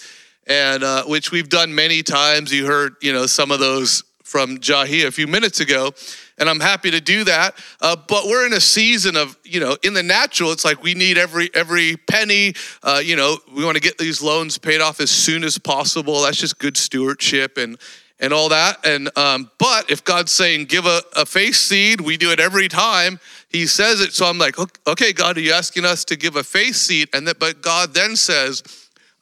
and 0.46 0.84
uh, 0.84 1.04
which 1.04 1.32
we've 1.32 1.48
done 1.48 1.74
many 1.74 2.02
times. 2.02 2.52
You 2.52 2.66
heard, 2.66 2.94
you 3.02 3.12
know, 3.12 3.26
some 3.26 3.50
of 3.50 3.58
those 3.58 4.04
from 4.22 4.58
Jahi 4.58 5.06
a 5.06 5.10
few 5.10 5.26
minutes 5.26 5.60
ago 5.60 5.92
and 6.38 6.48
I'm 6.48 6.60
happy 6.60 6.90
to 6.90 7.00
do 7.00 7.24
that. 7.24 7.54
Uh, 7.80 7.96
but 8.08 8.24
we're 8.26 8.46
in 8.46 8.52
a 8.52 8.60
season 8.60 9.16
of, 9.16 9.36
you 9.44 9.60
know, 9.60 9.76
in 9.82 9.94
the 9.94 10.02
natural, 10.02 10.52
it's 10.52 10.64
like 10.64 10.82
we 10.82 10.94
need 10.94 11.18
every 11.18 11.50
every 11.54 11.96
penny. 11.96 12.54
Uh, 12.82 13.00
you 13.04 13.16
know, 13.16 13.38
we 13.54 13.64
want 13.64 13.76
to 13.76 13.82
get 13.82 13.98
these 13.98 14.22
loans 14.22 14.58
paid 14.58 14.80
off 14.80 15.00
as 15.00 15.10
soon 15.10 15.44
as 15.44 15.58
possible. 15.58 16.22
That's 16.22 16.38
just 16.38 16.58
good 16.58 16.76
stewardship 16.76 17.58
and 17.58 17.78
and 18.20 18.32
all 18.32 18.48
that. 18.50 18.84
And 18.86 19.10
um, 19.18 19.50
but 19.58 19.90
if 19.90 20.02
God's 20.04 20.32
saying 20.32 20.66
give 20.66 20.86
a, 20.86 21.02
a 21.16 21.26
faith 21.26 21.56
seed, 21.56 22.00
we 22.00 22.16
do 22.16 22.30
it 22.32 22.40
every 22.40 22.68
time. 22.68 23.18
He 23.48 23.66
says 23.66 24.00
it, 24.00 24.12
so 24.12 24.26
I'm 24.26 24.38
like, 24.38 24.58
okay, 24.86 25.12
God, 25.12 25.36
are 25.36 25.40
you 25.40 25.52
asking 25.52 25.84
us 25.84 26.04
to 26.06 26.16
give 26.16 26.36
a 26.36 26.42
faith 26.42 26.74
seed? 26.76 27.08
And 27.12 27.26
that, 27.28 27.38
but 27.38 27.62
God 27.62 27.94
then 27.94 28.16
says. 28.16 28.62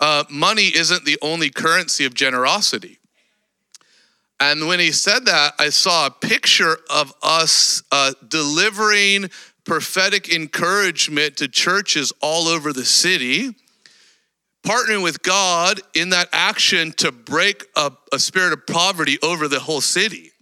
uh, 0.00 0.24
money 0.28 0.66
isn't 0.74 1.04
the 1.04 1.16
only 1.22 1.48
currency 1.48 2.04
of 2.04 2.12
generosity. 2.12 2.98
And 4.42 4.66
when 4.66 4.80
he 4.80 4.90
said 4.90 5.26
that, 5.26 5.54
I 5.60 5.68
saw 5.68 6.06
a 6.06 6.10
picture 6.10 6.76
of 6.90 7.14
us 7.22 7.84
uh, 7.92 8.12
delivering 8.26 9.30
prophetic 9.64 10.34
encouragement 10.34 11.36
to 11.36 11.46
churches 11.46 12.12
all 12.20 12.48
over 12.48 12.72
the 12.72 12.84
city, 12.84 13.54
partnering 14.64 15.04
with 15.04 15.22
God 15.22 15.80
in 15.94 16.08
that 16.08 16.28
action 16.32 16.90
to 16.94 17.12
break 17.12 17.66
a, 17.76 17.92
a 18.12 18.18
spirit 18.18 18.52
of 18.52 18.66
poverty 18.66 19.16
over 19.22 19.46
the 19.46 19.60
whole 19.60 19.80
city. 19.80 20.32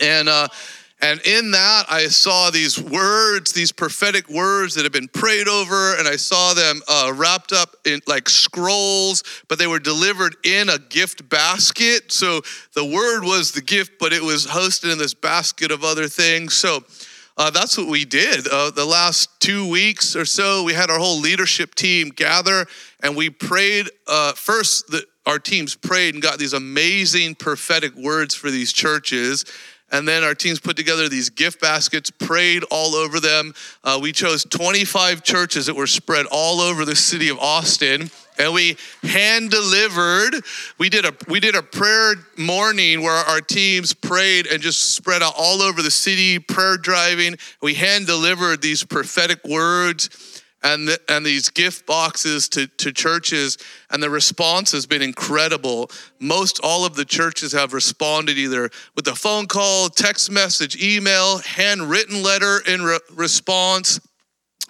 And 0.00 0.30
uh, 0.30 0.48
and 1.00 1.20
in 1.24 1.52
that, 1.52 1.84
I 1.88 2.08
saw 2.08 2.50
these 2.50 2.80
words, 2.80 3.52
these 3.52 3.70
prophetic 3.70 4.28
words 4.28 4.74
that 4.74 4.82
had 4.82 4.92
been 4.92 5.06
prayed 5.06 5.46
over, 5.46 5.94
and 5.96 6.08
I 6.08 6.16
saw 6.16 6.54
them 6.54 6.82
uh, 6.88 7.12
wrapped 7.14 7.52
up 7.52 7.76
in 7.84 8.00
like 8.08 8.28
scrolls, 8.28 9.22
but 9.48 9.58
they 9.58 9.68
were 9.68 9.78
delivered 9.78 10.36
in 10.44 10.68
a 10.68 10.78
gift 10.78 11.28
basket. 11.28 12.10
So 12.10 12.40
the 12.74 12.84
word 12.84 13.22
was 13.22 13.52
the 13.52 13.62
gift, 13.62 13.92
but 14.00 14.12
it 14.12 14.22
was 14.22 14.46
hosted 14.46 14.90
in 14.90 14.98
this 14.98 15.14
basket 15.14 15.70
of 15.70 15.84
other 15.84 16.08
things. 16.08 16.54
So 16.54 16.82
uh, 17.36 17.50
that's 17.50 17.78
what 17.78 17.86
we 17.86 18.04
did. 18.04 18.48
Uh, 18.48 18.72
the 18.72 18.84
last 18.84 19.40
two 19.40 19.70
weeks 19.70 20.16
or 20.16 20.24
so, 20.24 20.64
we 20.64 20.74
had 20.74 20.90
our 20.90 20.98
whole 20.98 21.20
leadership 21.20 21.76
team 21.76 22.08
gather 22.08 22.66
and 23.00 23.14
we 23.14 23.30
prayed. 23.30 23.88
Uh, 24.08 24.32
first, 24.32 24.88
the, 24.88 25.04
our 25.26 25.38
teams 25.38 25.76
prayed 25.76 26.14
and 26.14 26.22
got 26.22 26.40
these 26.40 26.54
amazing 26.54 27.36
prophetic 27.36 27.94
words 27.94 28.34
for 28.34 28.50
these 28.50 28.72
churches. 28.72 29.44
And 29.90 30.06
then 30.06 30.22
our 30.22 30.34
teams 30.34 30.60
put 30.60 30.76
together 30.76 31.08
these 31.08 31.30
gift 31.30 31.60
baskets, 31.60 32.10
prayed 32.10 32.62
all 32.70 32.94
over 32.94 33.20
them. 33.20 33.54
Uh, 33.82 33.98
we 34.00 34.12
chose 34.12 34.44
25 34.44 35.22
churches 35.22 35.66
that 35.66 35.74
were 35.74 35.86
spread 35.86 36.26
all 36.30 36.60
over 36.60 36.84
the 36.84 36.96
city 36.96 37.28
of 37.30 37.38
Austin 37.38 38.10
and 38.38 38.54
we 38.54 38.76
hand 39.02 39.50
delivered 39.50 40.34
we 40.78 40.88
did 40.88 41.04
a 41.04 41.12
we 41.26 41.40
did 41.40 41.54
a 41.54 41.62
prayer 41.62 42.14
morning 42.36 43.02
where 43.02 43.12
our 43.12 43.40
teams 43.40 43.92
prayed 43.92 44.46
and 44.46 44.62
just 44.62 44.94
spread 44.94 45.22
out 45.22 45.34
all 45.36 45.60
over 45.60 45.82
the 45.82 45.90
city 45.90 46.38
prayer 46.38 46.76
driving. 46.76 47.36
We 47.60 47.74
hand 47.74 48.06
delivered 48.06 48.62
these 48.62 48.84
prophetic 48.84 49.44
words 49.44 50.37
and, 50.68 50.98
and 51.08 51.24
these 51.24 51.48
gift 51.48 51.86
boxes 51.86 52.48
to, 52.50 52.66
to 52.66 52.92
churches, 52.92 53.56
and 53.90 54.02
the 54.02 54.10
response 54.10 54.72
has 54.72 54.86
been 54.86 55.00
incredible. 55.00 55.90
Most 56.20 56.60
all 56.62 56.84
of 56.84 56.94
the 56.94 57.04
churches 57.04 57.52
have 57.52 57.72
responded 57.72 58.36
either 58.36 58.70
with 58.94 59.08
a 59.08 59.14
phone 59.14 59.46
call, 59.46 59.88
text 59.88 60.30
message, 60.30 60.82
email, 60.82 61.38
handwritten 61.38 62.22
letter 62.22 62.60
in 62.68 62.82
re- 62.82 62.98
response. 63.14 64.00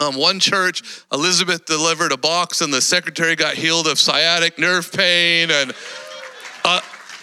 Um, 0.01 0.17
one 0.17 0.39
church, 0.39 0.83
Elizabeth 1.13 1.67
delivered 1.67 2.13
a 2.13 2.17
box, 2.17 2.61
and 2.61 2.73
the 2.73 2.81
secretary 2.81 3.35
got 3.35 3.55
healed 3.55 3.89
of 3.89 3.99
sciatic 3.99 4.57
nerve 4.57 4.93
pain, 4.93 5.51
and 5.51 5.73
uh, 6.65 6.81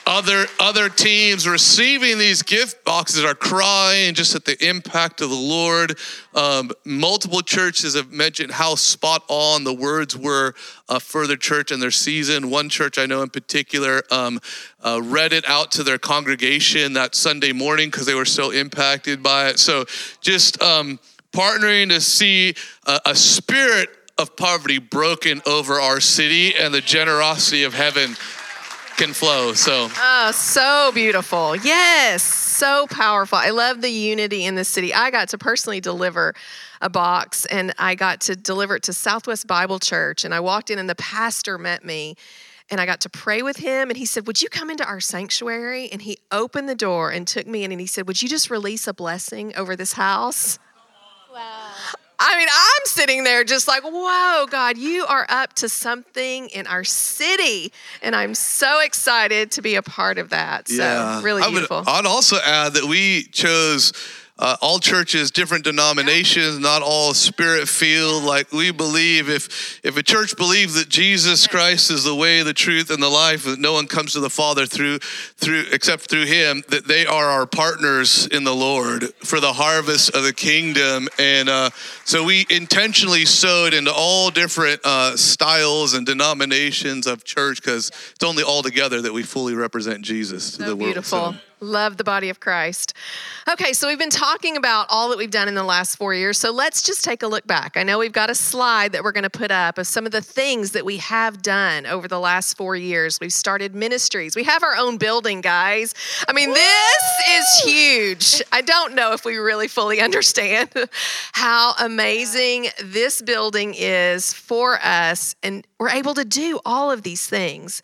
other 0.07 0.45
other 0.59 0.89
teams 0.89 1.47
receiving 1.47 2.17
these 2.17 2.43
gift 2.43 2.83
boxes 2.85 3.23
are 3.23 3.33
crying 3.33 4.13
just 4.13 4.35
at 4.35 4.45
the 4.45 4.67
impact 4.67 5.21
of 5.21 5.29
the 5.29 5.35
Lord. 5.35 5.97
Um, 6.33 6.71
multiple 6.83 7.41
churches 7.41 7.95
have 7.95 8.11
mentioned 8.11 8.51
how 8.51 8.75
spot 8.75 9.23
on 9.27 9.63
the 9.63 9.73
words 9.73 10.15
were 10.15 10.53
uh, 10.89 10.99
for 10.99 11.25
their 11.27 11.37
church 11.37 11.71
and 11.71 11.81
their 11.81 11.91
season. 11.91 12.49
One 12.49 12.69
church 12.69 12.97
I 12.97 13.05
know 13.05 13.21
in 13.23 13.29
particular 13.29 14.03
um, 14.11 14.39
uh, 14.83 15.01
read 15.03 15.33
it 15.33 15.47
out 15.47 15.71
to 15.73 15.83
their 15.83 15.97
congregation 15.97 16.93
that 16.93 17.15
Sunday 17.15 17.51
morning 17.51 17.89
because 17.89 18.05
they 18.05 18.15
were 18.15 18.25
so 18.25 18.51
impacted 18.51 19.23
by 19.23 19.49
it. 19.49 19.59
So 19.59 19.85
just 20.21 20.61
um, 20.61 20.99
partnering 21.31 21.89
to 21.89 21.99
see 21.99 22.53
a, 22.85 22.99
a 23.07 23.15
spirit 23.15 23.89
of 24.17 24.35
poverty 24.37 24.77
broken 24.77 25.41
over 25.45 25.73
our 25.73 25.99
city 25.99 26.55
and 26.55 26.73
the 26.73 26.79
generosity 26.79 27.63
of 27.63 27.73
heaven 27.73 28.15
can 28.97 29.13
flow. 29.13 29.53
So, 29.53 29.89
oh, 29.97 30.31
so 30.31 30.91
beautiful. 30.93 31.55
Yes, 31.55 32.23
so 32.23 32.87
powerful. 32.87 33.37
I 33.37 33.49
love 33.49 33.81
the 33.81 33.89
unity 33.89 34.45
in 34.45 34.55
the 34.55 34.63
city. 34.63 34.93
I 34.93 35.11
got 35.11 35.29
to 35.29 35.37
personally 35.37 35.81
deliver 35.81 36.33
a 36.81 36.89
box 36.89 37.45
and 37.45 37.73
I 37.77 37.95
got 37.95 38.21
to 38.21 38.35
deliver 38.35 38.75
it 38.75 38.83
to 38.83 38.93
Southwest 38.93 39.47
Bible 39.47 39.79
Church. 39.79 40.23
And 40.23 40.33
I 40.33 40.39
walked 40.39 40.69
in 40.69 40.79
and 40.79 40.89
the 40.89 40.95
pastor 40.95 41.57
met 41.57 41.83
me 41.83 42.15
and 42.69 42.81
I 42.81 42.85
got 42.85 43.01
to 43.01 43.09
pray 43.09 43.41
with 43.41 43.57
him. 43.57 43.89
And 43.89 43.97
he 43.97 44.05
said, 44.05 44.27
Would 44.27 44.41
you 44.41 44.49
come 44.49 44.69
into 44.69 44.85
our 44.85 44.99
sanctuary? 44.99 45.89
And 45.91 46.01
he 46.01 46.17
opened 46.31 46.69
the 46.69 46.75
door 46.75 47.11
and 47.11 47.27
took 47.27 47.47
me 47.47 47.63
in 47.63 47.71
and 47.71 47.81
he 47.81 47.87
said, 47.87 48.07
Would 48.07 48.21
you 48.21 48.29
just 48.29 48.49
release 48.49 48.87
a 48.87 48.93
blessing 48.93 49.55
over 49.55 49.75
this 49.75 49.93
house? 49.93 50.57
Wow. 51.33 51.71
I 52.19 52.37
mean, 52.37 52.47
I'm 52.51 52.85
sitting 52.85 53.23
there 53.23 53.43
just 53.43 53.67
like, 53.67 53.83
whoa, 53.83 54.45
God, 54.49 54.77
you 54.77 55.05
are 55.05 55.25
up 55.29 55.53
to 55.53 55.69
something 55.69 56.47
in 56.49 56.67
our 56.67 56.83
city. 56.83 57.71
And 58.01 58.15
I'm 58.15 58.35
so 58.35 58.81
excited 58.81 59.51
to 59.51 59.61
be 59.61 59.75
a 59.75 59.81
part 59.81 60.17
of 60.17 60.29
that. 60.29 60.67
So, 60.67 60.75
yeah. 60.75 61.21
really 61.21 61.43
beautiful. 61.49 61.77
I 61.77 61.79
would, 61.79 61.89
I'd 61.89 62.05
also 62.05 62.37
add 62.45 62.73
that 62.73 62.85
we 62.85 63.23
chose 63.31 63.91
uh, 64.37 64.57
all 64.61 64.79
churches, 64.79 65.31
different 65.31 65.63
denominations, 65.63 66.59
not 66.59 66.81
all 66.81 67.13
spirit 67.13 67.69
filled. 67.69 68.23
Like 68.23 68.51
we 68.51 68.71
believe, 68.71 69.29
if 69.29 69.79
if 69.83 69.95
a 69.95 70.03
church 70.03 70.35
believes 70.35 70.73
that 70.73 70.89
Jesus 70.89 71.47
Christ 71.47 71.89
is 71.89 72.03
the 72.03 72.15
way, 72.15 72.41
the 72.43 72.53
truth, 72.53 72.89
and 72.89 73.01
the 73.01 73.09
life, 73.09 73.45
that 73.45 73.59
no 73.59 73.71
one 73.71 73.87
comes 73.87 74.11
to 74.13 74.19
the 74.19 74.29
Father 74.29 74.65
through 74.65 74.99
through 74.99 75.65
except 75.71 76.09
through 76.09 76.25
Him, 76.25 76.63
that 76.67 76.85
they 76.85 77.05
are 77.05 77.27
our 77.27 77.45
partners 77.45 78.27
in 78.27 78.43
the 78.43 78.53
Lord 78.53 79.13
for 79.23 79.39
the 79.39 79.53
harvest 79.53 80.13
of 80.13 80.23
the 80.23 80.33
kingdom. 80.33 81.07
And 81.17 81.47
uh, 81.47 81.69
so 82.03 82.25
we 82.25 82.45
intentionally 82.49 83.23
sowed 83.23 83.73
into 83.73 83.93
all 83.93 84.31
different 84.31 84.81
uh, 84.83 85.15
styles 85.15 85.93
and 85.93 86.05
denominations 86.05 87.07
of 87.07 87.23
church 87.23 87.61
because 87.61 87.87
it's 87.87 88.23
only 88.23 88.43
all 88.43 88.63
together 88.63 89.01
that 89.01 89.13
we 89.13 89.23
fully 89.23 89.55
represent 89.55 90.01
Jesus 90.01 90.51
to 90.51 90.57
so 90.57 90.63
the 90.63 90.75
world. 90.75 90.93
Beautiful. 90.93 91.33
So. 91.33 91.35
Love 91.61 91.97
the 91.97 92.03
body 92.03 92.29
of 92.29 92.39
Christ. 92.39 92.93
Okay, 93.49 93.71
so 93.73 93.87
we've 93.87 93.99
been 93.99 94.09
talking 94.09 94.57
about 94.57 94.87
all 94.89 95.09
that 95.09 95.17
we've 95.17 95.31
done 95.31 95.47
in 95.47 95.55
the 95.55 95.63
last 95.63 95.95
four 95.95 96.13
years. 96.13 96.37
So 96.37 96.51
let's 96.51 96.81
just 96.81 97.03
take 97.03 97.23
a 97.23 97.27
look 97.27 97.47
back. 97.47 97.77
I 97.77 97.83
know 97.83 97.97
we've 97.97 98.11
got 98.11 98.29
a 98.29 98.35
slide 98.35 98.91
that 98.91 99.03
we're 99.03 99.13
going 99.13 99.23
to 99.23 99.29
put 99.29 99.51
up 99.51 99.77
of 99.77 99.87
some 99.87 100.05
of 100.05 100.11
the 100.11 100.21
things 100.21 100.71
that 100.71 100.83
we 100.83 100.97
have 100.97 101.41
done 101.41 101.85
over 101.85 102.07
the 102.07 102.19
last 102.19 102.57
four 102.57 102.75
years. 102.75 103.19
We've 103.21 103.31
started 103.31 103.73
ministries. 103.73 104.35
We 104.35 104.43
have 104.43 104.63
our 104.63 104.75
own 104.75 104.97
building, 104.97 105.41
guys. 105.41 105.93
I 106.27 106.33
mean, 106.33 106.49
Woo! 106.49 106.55
this 106.55 107.03
is 107.29 107.63
huge. 107.63 108.43
I 108.51 108.61
don't 108.61 108.93
know 108.93 109.13
if 109.13 109.23
we 109.23 109.37
really 109.37 109.67
fully 109.67 110.01
understand 110.01 110.69
how 111.33 111.73
amazing 111.79 112.67
this 112.83 113.21
building 113.21 113.73
is 113.77 114.33
for 114.33 114.77
us, 114.83 115.35
and 115.41 115.65
we're 115.79 115.89
able 115.89 116.15
to 116.15 116.25
do 116.25 116.59
all 116.65 116.91
of 116.91 117.03
these 117.03 117.27
things. 117.27 117.81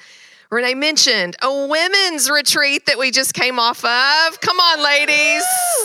Renee 0.52 0.74
mentioned 0.74 1.38
a 1.42 1.66
women's 1.66 2.30
retreat 2.30 2.86
that 2.88 3.00
we 3.00 3.10
just 3.10 3.34
came 3.34 3.58
off 3.58 3.86
of. 3.86 4.42
Come 4.42 4.60
on, 4.60 4.84
ladies. 4.84 5.44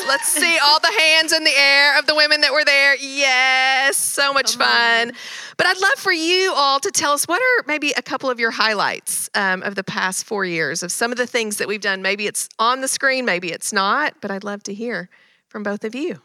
Let's 0.09 0.29
see 0.29 0.59
all 0.59 0.81
the 0.81 0.92
hands 0.98 1.33
in 1.33 1.44
the 1.44 1.57
air 1.57 1.96
of 2.00 2.07
the 2.07 2.16
women 2.16 2.40
that 2.40 2.52
were 2.52 2.64
there. 2.64 2.96
Yes, 2.96 3.96
so 3.96 4.33
much 4.33 4.59
Come 4.59 4.66
fun. 4.66 5.09
On. 5.11 5.14
But 5.57 5.68
I'd 5.68 5.81
love 5.81 5.98
for 5.98 6.11
you 6.11 6.52
all 6.57 6.81
to 6.81 6.90
tell 6.90 7.12
us 7.12 7.29
what 7.29 7.40
are 7.40 7.64
maybe 7.68 7.92
a 7.96 8.02
couple 8.02 8.29
of 8.29 8.40
your 8.40 8.50
highlights 8.50 9.31
um, 9.37 9.62
of 9.62 9.76
the 9.76 9.85
past 9.85 10.26
four 10.26 10.44
years 10.44 10.83
of 10.83 10.90
some 10.90 11.12
of 11.12 11.16
the 11.16 11.29
things 11.29 11.59
that 11.59 11.68
we've 11.68 11.81
done. 11.81 12.02
Maybe 12.02 12.26
it's 12.26 12.48
on 12.59 12.81
the 12.81 12.88
screen, 12.88 13.24
maybe 13.24 13.52
it's 13.52 13.72
not, 13.72 14.14
but 14.20 14.33
I'd 14.33 14.42
love 14.42 14.64
to 14.64 14.74
hear 14.74 15.09
from 15.48 15.62
both 15.62 15.85
of 15.85 15.94
you. 15.94 16.20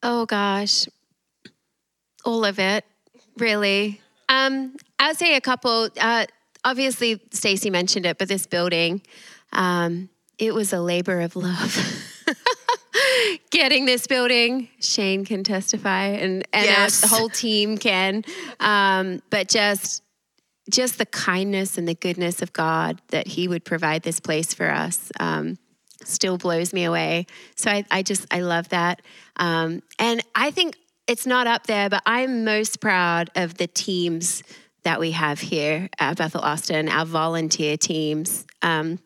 Oh, 0.00 0.26
gosh. 0.26 0.86
All 2.24 2.44
of 2.44 2.60
it, 2.60 2.84
really. 3.36 4.00
Um, 4.28 4.76
I'd 5.00 5.16
say 5.16 5.34
a 5.34 5.40
couple. 5.40 5.88
Uh, 6.00 6.26
obviously 6.64 7.20
Stacy 7.32 7.70
mentioned 7.70 8.06
it, 8.06 8.18
but 8.18 8.28
this 8.28 8.46
building, 8.46 9.02
um, 9.52 10.08
it 10.38 10.54
was 10.54 10.72
a 10.72 10.80
labor 10.80 11.20
of 11.20 11.36
love. 11.36 12.06
Getting 13.50 13.84
this 13.84 14.06
building, 14.06 14.68
Shane 14.80 15.24
can 15.24 15.44
testify, 15.44 16.06
and 16.06 16.46
and 16.52 16.66
yes. 16.66 17.00
the 17.00 17.08
whole 17.08 17.28
team 17.28 17.78
can. 17.78 18.24
Um, 18.58 19.22
but 19.30 19.48
just 19.48 20.02
just 20.70 20.98
the 20.98 21.06
kindness 21.06 21.78
and 21.78 21.86
the 21.86 21.94
goodness 21.94 22.42
of 22.42 22.52
God 22.52 23.00
that 23.08 23.26
He 23.26 23.48
would 23.48 23.64
provide 23.64 24.02
this 24.02 24.20
place 24.20 24.54
for 24.54 24.70
us. 24.70 25.10
Um, 25.18 25.58
still 26.04 26.38
blows 26.38 26.72
me 26.72 26.84
away. 26.84 27.26
So 27.56 27.70
I, 27.70 27.84
I 27.90 28.02
just 28.02 28.26
I 28.32 28.40
love 28.40 28.68
that, 28.70 29.02
um, 29.36 29.82
and 29.98 30.22
I 30.34 30.50
think 30.50 30.76
it's 31.06 31.26
not 31.26 31.46
up 31.46 31.66
there, 31.66 31.90
but 31.90 32.02
I'm 32.06 32.44
most 32.44 32.80
proud 32.80 33.30
of 33.34 33.54
the 33.54 33.66
teams 33.66 34.42
that 34.82 35.00
we 35.00 35.12
have 35.12 35.40
here 35.40 35.88
at 35.98 36.16
Bethel 36.16 36.40
Austin, 36.40 36.88
our 36.88 37.04
volunteer 37.04 37.76
teams. 37.76 38.46
Um, 38.62 38.98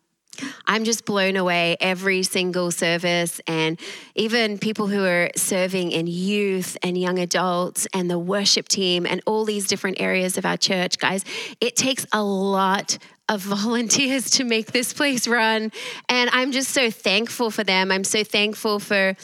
I'm 0.67 0.85
just 0.85 1.05
blown 1.05 1.37
away 1.37 1.77
every 1.81 2.23
single 2.23 2.71
service, 2.71 3.41
and 3.47 3.79
even 4.15 4.59
people 4.59 4.87
who 4.87 5.05
are 5.05 5.31
serving 5.37 5.93
in 5.93 6.07
youth 6.07 6.77
and 6.83 6.99
young 6.99 7.19
adults, 7.19 7.87
and 7.95 8.11
the 8.11 8.19
worship 8.19 8.69
team, 8.69 9.07
and 9.07 9.21
all 9.27 9.45
these 9.45 9.67
different 9.67 10.01
areas 10.01 10.37
of 10.39 10.45
our 10.45 10.57
church, 10.57 10.99
guys. 10.99 11.25
It 11.61 11.77
takes 11.77 12.07
a 12.13 12.23
lot 12.23 12.99
of 13.29 13.41
volunteers 13.43 14.31
to 14.33 14.45
make 14.45 14.73
this 14.73 14.93
place 14.93 15.29
run, 15.29 15.73
and 16.09 16.31
I'm 16.33 16.53
just 16.53 16.71
so 16.71 16.91
thankful 16.91 17.51
for 17.51 17.65
them. 17.65 17.93
I'm 17.93 18.05
so 18.05 18.25
thankful 18.25 18.81
for 18.81 19.17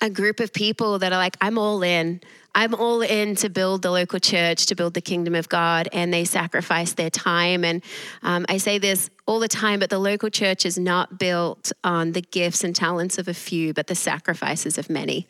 a 0.00 0.10
group 0.10 0.40
of 0.40 0.52
people 0.52 0.98
that 0.98 1.12
are 1.12 1.18
like, 1.18 1.36
I'm 1.40 1.58
all 1.58 1.82
in. 1.82 2.20
I'm 2.56 2.74
all 2.74 3.02
in 3.02 3.36
to 3.36 3.50
build 3.50 3.82
the 3.82 3.90
local 3.90 4.18
church, 4.18 4.64
to 4.66 4.74
build 4.74 4.94
the 4.94 5.02
kingdom 5.02 5.34
of 5.34 5.46
God, 5.50 5.90
and 5.92 6.12
they 6.12 6.24
sacrifice 6.24 6.94
their 6.94 7.10
time. 7.10 7.66
And 7.66 7.84
um, 8.22 8.46
I 8.48 8.56
say 8.56 8.78
this 8.78 9.10
all 9.26 9.40
the 9.40 9.46
time, 9.46 9.78
but 9.78 9.90
the 9.90 9.98
local 9.98 10.30
church 10.30 10.64
is 10.64 10.78
not 10.78 11.18
built 11.18 11.70
on 11.84 12.12
the 12.12 12.22
gifts 12.22 12.64
and 12.64 12.74
talents 12.74 13.18
of 13.18 13.28
a 13.28 13.34
few, 13.34 13.74
but 13.74 13.88
the 13.88 13.94
sacrifices 13.94 14.78
of 14.78 14.88
many. 14.88 15.26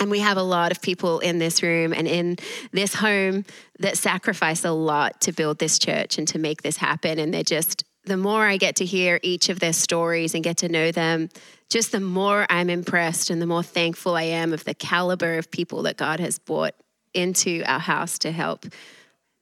And 0.00 0.08
we 0.08 0.20
have 0.20 0.36
a 0.36 0.42
lot 0.42 0.70
of 0.70 0.80
people 0.80 1.18
in 1.18 1.40
this 1.40 1.64
room 1.64 1.92
and 1.92 2.06
in 2.06 2.36
this 2.70 2.94
home 2.94 3.44
that 3.80 3.98
sacrifice 3.98 4.64
a 4.64 4.70
lot 4.70 5.20
to 5.22 5.32
build 5.32 5.58
this 5.58 5.80
church 5.80 6.16
and 6.16 6.28
to 6.28 6.38
make 6.38 6.62
this 6.62 6.76
happen. 6.76 7.18
And 7.18 7.34
they're 7.34 7.42
just, 7.42 7.82
the 8.08 8.16
more 8.16 8.44
I 8.44 8.56
get 8.56 8.76
to 8.76 8.84
hear 8.84 9.20
each 9.22 9.48
of 9.48 9.60
their 9.60 9.72
stories 9.72 10.34
and 10.34 10.42
get 10.42 10.58
to 10.58 10.68
know 10.68 10.90
them, 10.90 11.28
just 11.68 11.92
the 11.92 12.00
more 12.00 12.46
I'm 12.48 12.70
impressed 12.70 13.30
and 13.30 13.40
the 13.40 13.46
more 13.46 13.62
thankful 13.62 14.16
I 14.16 14.22
am 14.22 14.52
of 14.52 14.64
the 14.64 14.74
caliber 14.74 15.38
of 15.38 15.50
people 15.50 15.82
that 15.82 15.96
God 15.96 16.18
has 16.20 16.38
brought 16.38 16.74
into 17.14 17.62
our 17.66 17.78
house 17.78 18.18
to 18.20 18.32
help 18.32 18.66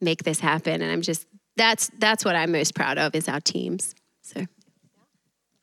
make 0.00 0.24
this 0.24 0.40
happen. 0.40 0.82
And 0.82 0.90
I'm 0.90 1.02
just 1.02 1.26
that's 1.56 1.90
that's 1.98 2.24
what 2.24 2.36
I'm 2.36 2.52
most 2.52 2.74
proud 2.74 2.98
of 2.98 3.14
is 3.14 3.28
our 3.28 3.40
teams. 3.40 3.94
So 4.22 4.44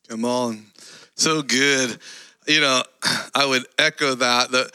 come 0.07 0.25
on. 0.25 0.65
So 1.15 1.41
good. 1.41 1.97
You 2.47 2.61
know, 2.61 2.83
I 3.35 3.45
would 3.45 3.65
echo 3.77 4.15
that. 4.15 4.51
The 4.51 4.71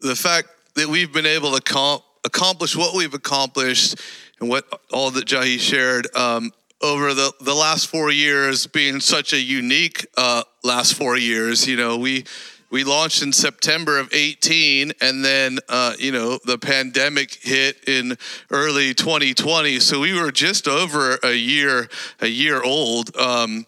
the 0.00 0.16
fact 0.16 0.48
that 0.74 0.88
we've 0.88 1.12
been 1.12 1.26
able 1.26 1.52
to 1.52 1.60
comp, 1.60 2.02
accomplish 2.24 2.76
what 2.76 2.94
we've 2.94 3.14
accomplished 3.14 3.96
and 4.40 4.48
what 4.48 4.66
all 4.92 5.10
that 5.12 5.26
Jahi 5.26 5.58
shared 5.58 6.14
um, 6.16 6.50
over 6.82 7.14
the, 7.14 7.32
the 7.40 7.54
last 7.54 7.86
four 7.86 8.10
years 8.10 8.66
being 8.66 9.00
such 9.00 9.32
a 9.32 9.40
unique 9.40 10.06
uh, 10.16 10.42
last 10.64 10.94
four 10.94 11.16
years. 11.16 11.66
You 11.66 11.76
know, 11.76 11.96
we 11.96 12.24
we 12.70 12.84
launched 12.84 13.22
in 13.22 13.32
September 13.32 13.98
of 13.98 14.08
18, 14.14 14.92
and 15.00 15.24
then 15.24 15.58
uh, 15.68 15.94
you 15.98 16.10
know 16.10 16.38
the 16.44 16.58
pandemic 16.58 17.34
hit 17.34 17.86
in 17.86 18.16
early 18.50 18.94
2020. 18.94 19.78
So 19.78 20.00
we 20.00 20.18
were 20.18 20.32
just 20.32 20.66
over 20.66 21.18
a 21.22 21.34
year 21.34 21.88
a 22.20 22.28
year 22.28 22.62
old. 22.62 23.16
Um, 23.16 23.66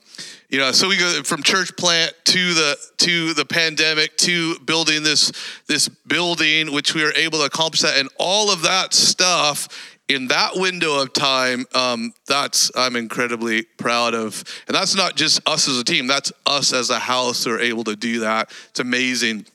you 0.48 0.60
know, 0.60 0.72
so 0.72 0.88
we 0.88 0.96
go 0.96 1.22
from 1.24 1.42
church 1.42 1.76
plant 1.76 2.14
to 2.26 2.54
the 2.54 2.76
to 2.98 3.34
the 3.34 3.44
pandemic 3.44 4.16
to 4.18 4.58
building 4.60 5.02
this 5.02 5.32
this 5.66 5.88
building, 5.88 6.72
which 6.72 6.94
we 6.94 7.02
were 7.02 7.12
able 7.14 7.40
to 7.40 7.44
accomplish 7.44 7.82
that, 7.82 7.98
and 7.98 8.08
all 8.18 8.52
of 8.52 8.62
that 8.62 8.94
stuff 8.94 9.68
in 10.08 10.28
that 10.28 10.56
window 10.56 11.00
of 11.00 11.12
time, 11.12 11.64
um, 11.74 12.12
that's 12.26 12.70
I'm 12.76 12.96
incredibly 12.96 13.62
proud 13.62 14.14
of, 14.14 14.44
and 14.66 14.74
that's 14.74 14.94
not 14.94 15.16
just 15.16 15.46
us 15.48 15.68
as 15.68 15.78
a 15.78 15.84
team. 15.84 16.06
That's 16.06 16.32
us 16.46 16.72
as 16.72 16.90
a 16.90 16.98
house 16.98 17.46
are 17.46 17.58
able 17.58 17.84
to 17.84 17.96
do 17.96 18.20
that. 18.20 18.52
It's 18.70 18.80
amazing. 18.80 19.46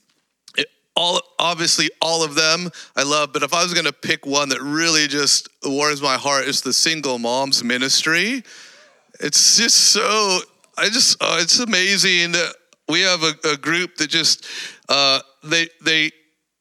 It, 0.58 0.66
all 0.96 1.20
obviously 1.38 1.90
all 2.02 2.24
of 2.24 2.34
them 2.34 2.70
I 2.96 3.04
love, 3.04 3.32
but 3.32 3.42
if 3.42 3.54
I 3.54 3.62
was 3.62 3.74
going 3.74 3.86
to 3.86 3.92
pick 3.92 4.26
one 4.26 4.48
that 4.48 4.60
really 4.60 5.06
just 5.06 5.48
warms 5.64 6.02
my 6.02 6.16
heart, 6.16 6.46
is 6.46 6.62
the 6.62 6.72
single 6.72 7.18
moms 7.18 7.62
ministry. 7.62 8.42
It's 9.20 9.56
just 9.56 9.76
so 9.76 10.40
I 10.76 10.86
just 10.86 11.22
uh, 11.22 11.38
it's 11.40 11.60
amazing. 11.60 12.34
We 12.88 13.02
have 13.02 13.22
a, 13.22 13.34
a 13.52 13.56
group 13.56 13.96
that 13.96 14.10
just 14.10 14.44
uh, 14.88 15.20
they 15.44 15.68
they 15.80 16.10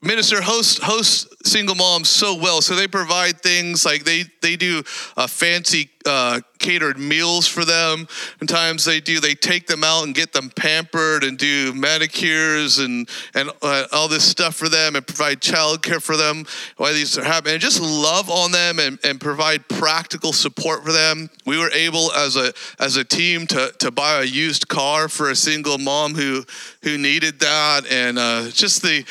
minister 0.01 0.41
host 0.41 0.81
host 0.81 1.27
single 1.45 1.75
moms 1.75 2.09
so 2.09 2.35
well. 2.35 2.61
So 2.61 2.75
they 2.75 2.87
provide 2.87 3.41
things 3.41 3.85
like 3.85 4.03
they 4.03 4.25
they 4.41 4.55
do 4.55 4.83
uh, 5.17 5.27
fancy 5.27 5.89
uh, 6.05 6.39
catered 6.59 6.97
meals 6.97 7.47
for 7.47 7.65
them. 7.65 8.07
And 8.39 8.47
times 8.47 8.85
they 8.85 8.99
do 8.99 9.19
they 9.19 9.35
take 9.35 9.67
them 9.67 9.83
out 9.83 10.05
and 10.05 10.15
get 10.15 10.31
them 10.31 10.51
pampered 10.55 11.23
and 11.23 11.37
do 11.37 11.73
manicures 11.73 12.79
and 12.79 13.09
and 13.33 13.49
uh, 13.61 13.85
all 13.91 14.07
this 14.07 14.23
stuff 14.23 14.55
for 14.55 14.69
them 14.69 14.95
and 14.95 15.05
provide 15.05 15.41
childcare 15.41 16.01
for 16.01 16.15
them 16.15 16.45
while 16.77 16.93
these 16.93 17.17
are 17.17 17.23
happening. 17.23 17.55
And 17.55 17.61
just 17.61 17.81
love 17.81 18.29
on 18.29 18.51
them 18.51 18.79
and, 18.79 18.99
and 19.03 19.19
provide 19.19 19.67
practical 19.67 20.33
support 20.33 20.83
for 20.85 20.91
them. 20.91 21.29
We 21.45 21.57
were 21.57 21.71
able 21.71 22.11
as 22.13 22.35
a 22.35 22.53
as 22.79 22.95
a 22.95 23.03
team 23.03 23.47
to 23.47 23.73
to 23.79 23.91
buy 23.91 24.21
a 24.21 24.25
used 24.25 24.67
car 24.69 25.09
for 25.09 25.29
a 25.29 25.35
single 25.35 25.77
mom 25.77 26.15
who 26.15 26.45
who 26.83 26.97
needed 26.97 27.39
that. 27.41 27.85
And 27.89 28.17
uh, 28.17 28.49
just 28.49 28.81
the 28.81 29.05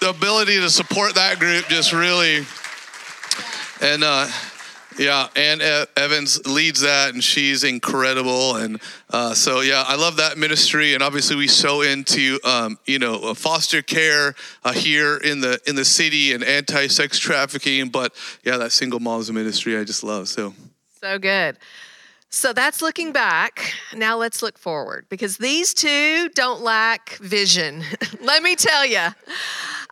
the 0.00 0.10
ability 0.10 0.56
to 0.60 0.70
support 0.70 1.14
that 1.14 1.38
group 1.38 1.66
just 1.68 1.92
really, 1.92 2.44
and 3.80 4.02
uh, 4.02 4.28
yeah, 4.98 5.28
and 5.36 5.62
Evans 5.96 6.44
leads 6.46 6.80
that, 6.80 7.14
and 7.14 7.22
she's 7.22 7.62
incredible. 7.62 8.56
And 8.56 8.80
uh, 9.10 9.34
so, 9.34 9.60
yeah, 9.60 9.84
I 9.86 9.94
love 9.94 10.16
that 10.16 10.36
ministry. 10.36 10.94
And 10.94 11.02
obviously, 11.02 11.36
we 11.36 11.46
sow 11.46 11.82
into 11.82 12.40
um, 12.44 12.78
you 12.86 12.98
know 12.98 13.34
foster 13.34 13.80
care 13.80 14.34
uh, 14.64 14.72
here 14.72 15.16
in 15.16 15.40
the 15.40 15.60
in 15.66 15.76
the 15.76 15.84
city 15.84 16.32
and 16.32 16.42
anti-sex 16.42 17.18
trafficking. 17.18 17.88
But 17.90 18.14
yeah, 18.44 18.56
that 18.56 18.72
single 18.72 19.00
moms 19.00 19.30
ministry 19.30 19.78
I 19.78 19.84
just 19.84 20.02
love. 20.02 20.28
So 20.28 20.54
so 21.00 21.18
good. 21.18 21.58
So 22.30 22.52
that's 22.52 22.82
looking 22.82 23.12
back. 23.12 23.72
Now 23.94 24.18
let's 24.18 24.42
look 24.42 24.58
forward 24.58 25.06
because 25.08 25.38
these 25.38 25.72
two 25.72 26.28
don't 26.30 26.60
lack 26.60 27.16
vision. 27.16 27.82
Let 28.20 28.42
me 28.42 28.54
tell 28.54 28.84
you, 28.84 29.08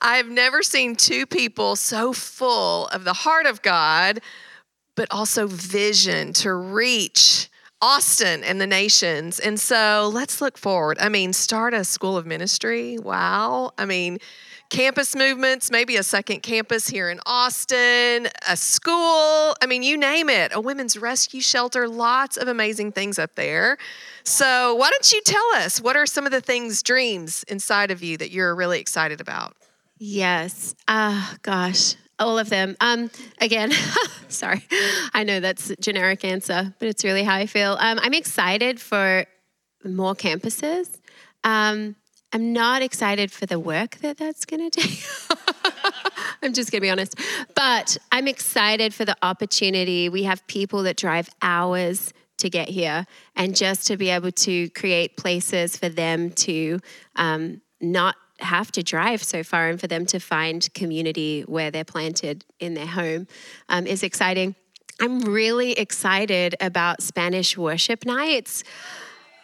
I've 0.02 0.28
never 0.28 0.62
seen 0.62 0.96
two 0.96 1.24
people 1.24 1.76
so 1.76 2.12
full 2.12 2.88
of 2.88 3.04
the 3.04 3.14
heart 3.14 3.46
of 3.46 3.62
God, 3.62 4.20
but 4.96 5.08
also 5.10 5.46
vision 5.46 6.34
to 6.34 6.52
reach 6.52 7.48
Austin 7.80 8.44
and 8.44 8.60
the 8.60 8.66
nations. 8.66 9.38
And 9.38 9.58
so 9.58 10.10
let's 10.12 10.40
look 10.40 10.58
forward. 10.58 10.98
I 11.00 11.08
mean, 11.08 11.32
start 11.32 11.72
a 11.72 11.84
school 11.84 12.16
of 12.16 12.26
ministry. 12.26 12.98
Wow. 12.98 13.72
I 13.78 13.84
mean, 13.84 14.18
campus 14.68 15.14
movements, 15.14 15.70
maybe 15.70 15.96
a 15.96 16.02
second 16.02 16.42
campus 16.42 16.88
here 16.88 17.10
in 17.10 17.20
Austin, 17.26 18.28
a 18.48 18.56
school, 18.56 19.56
I 19.62 19.66
mean, 19.66 19.82
you 19.82 19.96
name 19.96 20.28
it, 20.28 20.52
a 20.54 20.60
women's 20.60 20.96
rescue 20.96 21.40
shelter, 21.40 21.88
lots 21.88 22.36
of 22.36 22.48
amazing 22.48 22.92
things 22.92 23.18
up 23.18 23.34
there. 23.34 23.78
So, 24.24 24.74
why 24.74 24.90
don't 24.90 25.12
you 25.12 25.20
tell 25.22 25.46
us 25.56 25.80
what 25.80 25.96
are 25.96 26.06
some 26.06 26.26
of 26.26 26.32
the 26.32 26.40
things, 26.40 26.82
dreams 26.82 27.44
inside 27.44 27.90
of 27.90 28.02
you 28.02 28.16
that 28.18 28.30
you're 28.30 28.54
really 28.54 28.80
excited 28.80 29.20
about? 29.20 29.56
Yes. 29.98 30.74
Ah, 30.88 31.32
uh, 31.32 31.36
gosh. 31.42 31.94
All 32.18 32.38
of 32.38 32.48
them. 32.48 32.76
Um, 32.80 33.10
again, 33.40 33.72
sorry. 34.28 34.64
I 35.12 35.24
know 35.24 35.40
that's 35.40 35.70
a 35.70 35.76
generic 35.76 36.24
answer, 36.24 36.74
but 36.78 36.88
it's 36.88 37.04
really 37.04 37.22
how 37.22 37.34
I 37.34 37.46
feel. 37.46 37.76
Um, 37.78 37.98
I'm 38.02 38.14
excited 38.14 38.80
for 38.80 39.26
more 39.84 40.14
campuses. 40.14 40.98
Um, 41.44 41.94
I'm 42.32 42.52
not 42.52 42.82
excited 42.82 43.30
for 43.30 43.46
the 43.46 43.58
work 43.58 43.96
that 43.96 44.18
that's 44.18 44.44
going 44.44 44.70
to 44.70 44.80
take. 44.80 45.02
I'm 46.42 46.52
just 46.52 46.70
going 46.70 46.80
to 46.80 46.82
be 46.82 46.90
honest. 46.90 47.18
But 47.54 47.96
I'm 48.12 48.28
excited 48.28 48.92
for 48.92 49.04
the 49.04 49.16
opportunity. 49.22 50.08
We 50.08 50.24
have 50.24 50.46
people 50.46 50.82
that 50.84 50.96
drive 50.96 51.28
hours 51.40 52.12
to 52.38 52.50
get 52.50 52.68
here, 52.68 53.06
and 53.34 53.56
just 53.56 53.86
to 53.86 53.96
be 53.96 54.10
able 54.10 54.30
to 54.30 54.68
create 54.70 55.16
places 55.16 55.76
for 55.76 55.88
them 55.88 56.30
to 56.30 56.80
um, 57.16 57.62
not 57.80 58.16
have 58.40 58.70
to 58.72 58.82
drive 58.82 59.22
so 59.22 59.42
far 59.42 59.68
and 59.68 59.80
for 59.80 59.86
them 59.86 60.04
to 60.06 60.18
find 60.18 60.72
community 60.74 61.42
where 61.42 61.70
they're 61.70 61.84
planted 61.84 62.44
in 62.60 62.74
their 62.74 62.86
home 62.86 63.26
um, 63.70 63.86
is 63.86 64.02
exciting. 64.02 64.54
I'm 65.00 65.20
really 65.20 65.72
excited 65.72 66.54
about 66.60 67.02
Spanish 67.02 67.56
worship 67.56 68.04
nights. 68.04 68.64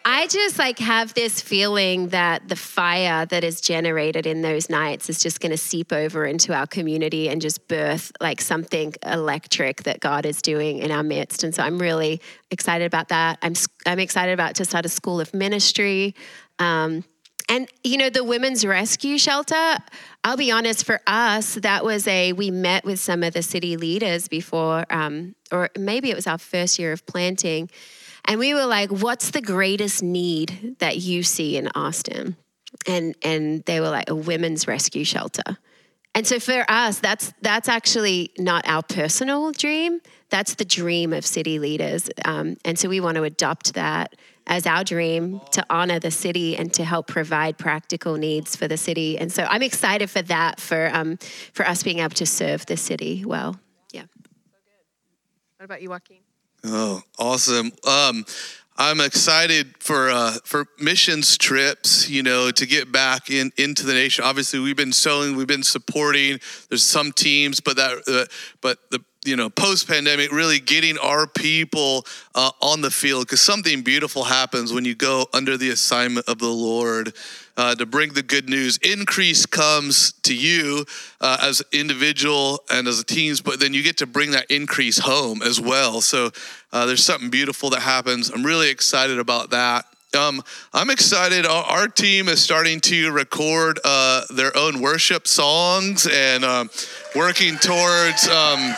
I 0.05 0.27
just 0.27 0.59
like 0.59 0.79
have 0.79 1.15
this 1.15 1.41
feeling 1.41 2.09
that 2.09 2.49
the 2.49 2.57
fire 2.57 3.25
that 3.27 3.45
is 3.45 3.61
generated 3.61 4.27
in 4.27 4.43
those 4.43 4.69
nights 4.69 5.09
is 5.09 5.21
just 5.21 5.41
going 5.41 5.53
to 5.53 5.59
seep 5.59 5.93
over 5.93 6.25
into 6.25 6.55
our 6.55 6.67
community 6.67 7.29
and 7.29 7.41
just 7.41 7.69
birth 7.69 8.11
like 8.21 8.41
something 8.41 8.95
electric 9.05 9.85
that 9.85 10.01
God 10.01 10.27
is 10.27 10.43
doing 10.43 10.79
in 10.79 10.91
our 10.91 11.03
midst. 11.03 11.45
And 11.45 11.55
so 11.55 11.63
I'm 11.63 11.79
really 11.79 12.21
excited 12.51 12.85
about 12.85 13.09
that. 13.09 13.39
I'm 13.43 13.55
I'm 13.87 13.99
excited 13.99 14.33
about 14.33 14.57
to 14.57 14.65
start 14.65 14.87
a 14.87 14.89
school 14.89 15.21
of 15.21 15.33
ministry. 15.35 16.15
Um, 16.59 17.05
and 17.49 17.69
you 17.83 17.97
know 17.97 18.09
the 18.09 18.25
women's 18.25 18.65
rescue 18.65 19.19
shelter 19.19 19.77
i'll 20.23 20.37
be 20.37 20.53
honest 20.53 20.85
for 20.85 21.01
us 21.09 21.55
that 21.57 21.85
was 21.85 22.07
a 22.07 22.33
we 22.33 22.51
met 22.53 22.85
with 22.85 23.01
some 23.01 23.25
of 23.25 23.35
the 23.35 23.43
city 23.43 23.77
leaders 23.77 24.29
before 24.29 24.85
um, 24.91 25.35
or 25.51 25.69
maybe 25.77 26.09
it 26.11 26.15
was 26.15 26.29
our 26.29 26.39
first 26.39 26.79
year 26.79 26.93
of 26.93 27.05
planting 27.07 27.69
and 28.25 28.39
we 28.39 28.55
were 28.55 28.67
like, 28.67 28.91
what's 28.91 29.31
the 29.31 29.41
greatest 29.41 30.03
need 30.03 30.77
that 30.79 30.99
you 30.99 31.23
see 31.23 31.57
in 31.57 31.69
Austin? 31.75 32.37
And 32.87 33.15
and 33.23 33.65
they 33.65 33.81
were 33.81 33.91
like 33.91 34.09
a 34.09 34.15
women's 34.15 34.67
rescue 34.67 35.05
shelter. 35.05 35.59
And 36.15 36.27
so 36.27 36.39
for 36.39 36.65
us, 36.69 36.99
that's 37.01 37.33
that's 37.41 37.69
actually 37.69 38.33
not 38.39 38.67
our 38.67 38.83
personal 38.83 39.53
dream. 39.53 40.01
That's 40.31 40.55
the 40.55 40.65
dream 40.65 41.13
of 41.13 41.25
city 41.25 41.59
leaders. 41.59 42.09
Um, 42.25 42.57
and 42.65 42.79
so 42.79 42.89
we 42.89 43.01
want 43.01 43.17
to 43.17 43.25
adopt 43.25 43.75
that 43.75 44.15
as 44.47 44.67
our 44.67 44.83
dream 44.85 45.41
to 45.53 45.65
honor 45.71 45.99
the 45.99 46.11
city 46.11 46.57
and 46.57 46.73
to 46.75 46.85
help 46.85 47.07
provide 47.07 47.59
practical 47.59 48.17
needs 48.17 48.57
for 48.57 48.67
the 48.67 48.77
city. 48.77 49.19
And 49.19 49.31
so 49.31 49.45
I'm 49.45 49.63
excited 49.63 50.11
for 50.11 50.23
that, 50.23 50.61
for 50.61 50.91
um, 50.93 51.19
for 51.53 51.67
us 51.67 51.83
being 51.83 52.01
able 52.01 52.15
to 52.17 52.27
serve 52.27 52.67
the 52.67 52.77
city 52.77 53.25
well. 53.25 53.59
Yeah. 53.93 54.05
What 55.59 55.65
about 55.65 55.83
you, 55.83 55.91
Joaquin? 55.91 56.19
Oh, 56.65 57.03
awesome. 57.19 57.73
Um, 57.87 58.25
I'm 58.77 59.01
excited 59.01 59.75
for 59.79 60.11
uh, 60.11 60.37
for 60.45 60.67
missions 60.79 61.37
trips, 61.37 62.09
you 62.09 62.23
know, 62.23 62.51
to 62.53 62.67
get 62.67 62.91
back 62.91 63.31
in 63.31 63.53
into 63.59 63.85
the 63.85 63.93
nation. 63.93 64.25
Obviously, 64.25 64.61
we've 64.61 64.77
been 64.77 64.93
sowing, 64.93 65.37
we've 65.37 65.47
been 65.47 65.63
supporting. 65.63 66.39
There's 66.69 66.83
some 66.83 67.13
teams, 67.13 67.61
but 67.61 67.77
that, 67.77 68.03
uh, 68.07 68.33
but 68.61 68.79
the 68.91 69.05
you 69.25 69.37
know, 69.37 69.51
post 69.51 69.87
pandemic, 69.87 70.33
really 70.33 70.59
getting 70.59 70.99
our 70.99 71.27
people 71.27 72.05
uh, 72.35 72.51
on 72.61 72.81
the 72.81 72.91
field 72.91 73.27
because 73.27 73.41
something 73.41 73.83
beautiful 73.83 74.25
happens 74.25 74.73
when 74.73 74.85
you 74.85 74.95
go 74.95 75.27
under 75.33 75.57
the 75.57 75.71
assignment 75.71 76.29
of 76.29 76.39
the 76.39 76.49
Lord 76.49 77.15
uh, 77.57 77.75
to 77.75 77.87
bring 77.87 78.13
the 78.15 78.23
good 78.23 78.49
news. 78.49 78.79
Increase 78.79 79.47
comes 79.47 80.13
to 80.23 80.35
you 80.35 80.85
uh, 81.21 81.39
as 81.43 81.63
individual 81.73 82.63
and 82.71 82.89
as 82.89 83.01
a 83.01 83.05
teams, 83.05 83.41
but 83.41 83.61
then 83.61 83.75
you 83.75 83.83
get 83.83 83.99
to 83.99 84.07
bring 84.07 84.31
that 84.33 84.51
increase 84.51 84.99
home 84.99 85.43
as 85.43 85.61
well. 85.61 86.01
So 86.01 86.31
uh, 86.73 86.87
there's 86.87 87.05
something 87.05 87.31
beautiful 87.31 87.71
that 87.71 87.81
happens. 87.81 88.31
I'm 88.31 88.45
really 88.45 88.71
excited 88.71 89.19
about 89.19 89.51
that. 89.51 89.87
Um, 90.15 90.43
I'm 90.75 90.91
excited. 90.91 91.47
Our, 91.47 91.65
our, 91.65 91.89
team 91.89 92.29
is 92.29 92.43
starting 92.43 92.81
to 92.83 93.11
record 93.13 93.81
uh, 93.83 94.25
their 94.29 94.55
own 94.55 94.83
worship 94.83 95.27
songs 95.27 96.07
and 96.07 96.45
um, 96.45 96.69
working 97.15 97.57
towards 97.57 98.29
um, 98.29 98.75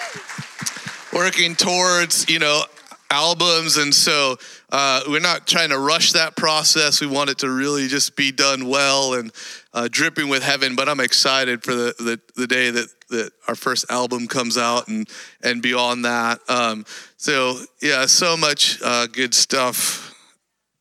working 1.12 1.56
towards 1.56 2.30
you 2.30 2.38
know 2.38 2.62
albums, 3.10 3.78
and 3.78 3.92
so 3.92 4.36
uh, 4.76 5.02
we're 5.06 5.20
not 5.20 5.46
trying 5.46 5.68
to 5.68 5.78
rush 5.78 6.14
that 6.14 6.34
process. 6.34 7.00
We 7.00 7.06
want 7.06 7.30
it 7.30 7.38
to 7.38 7.48
really 7.48 7.86
just 7.86 8.16
be 8.16 8.32
done 8.32 8.68
well 8.68 9.14
and 9.14 9.30
uh, 9.72 9.86
dripping 9.88 10.28
with 10.28 10.42
heaven. 10.42 10.74
But 10.74 10.88
I'm 10.88 10.98
excited 10.98 11.62
for 11.62 11.76
the 11.76 11.94
the, 11.96 12.20
the 12.34 12.46
day 12.48 12.70
that 12.70 12.88
that 13.10 13.30
our 13.46 13.54
first 13.54 13.88
album 13.88 14.26
comes 14.26 14.58
out 14.58 14.88
and 14.88 15.08
and 15.44 15.62
beyond 15.62 16.06
that. 16.06 16.40
Um, 16.48 16.84
so 17.16 17.56
yeah, 17.80 18.06
so 18.06 18.36
much 18.36 18.80
uh, 18.82 19.06
good 19.06 19.32
stuff 19.32 20.12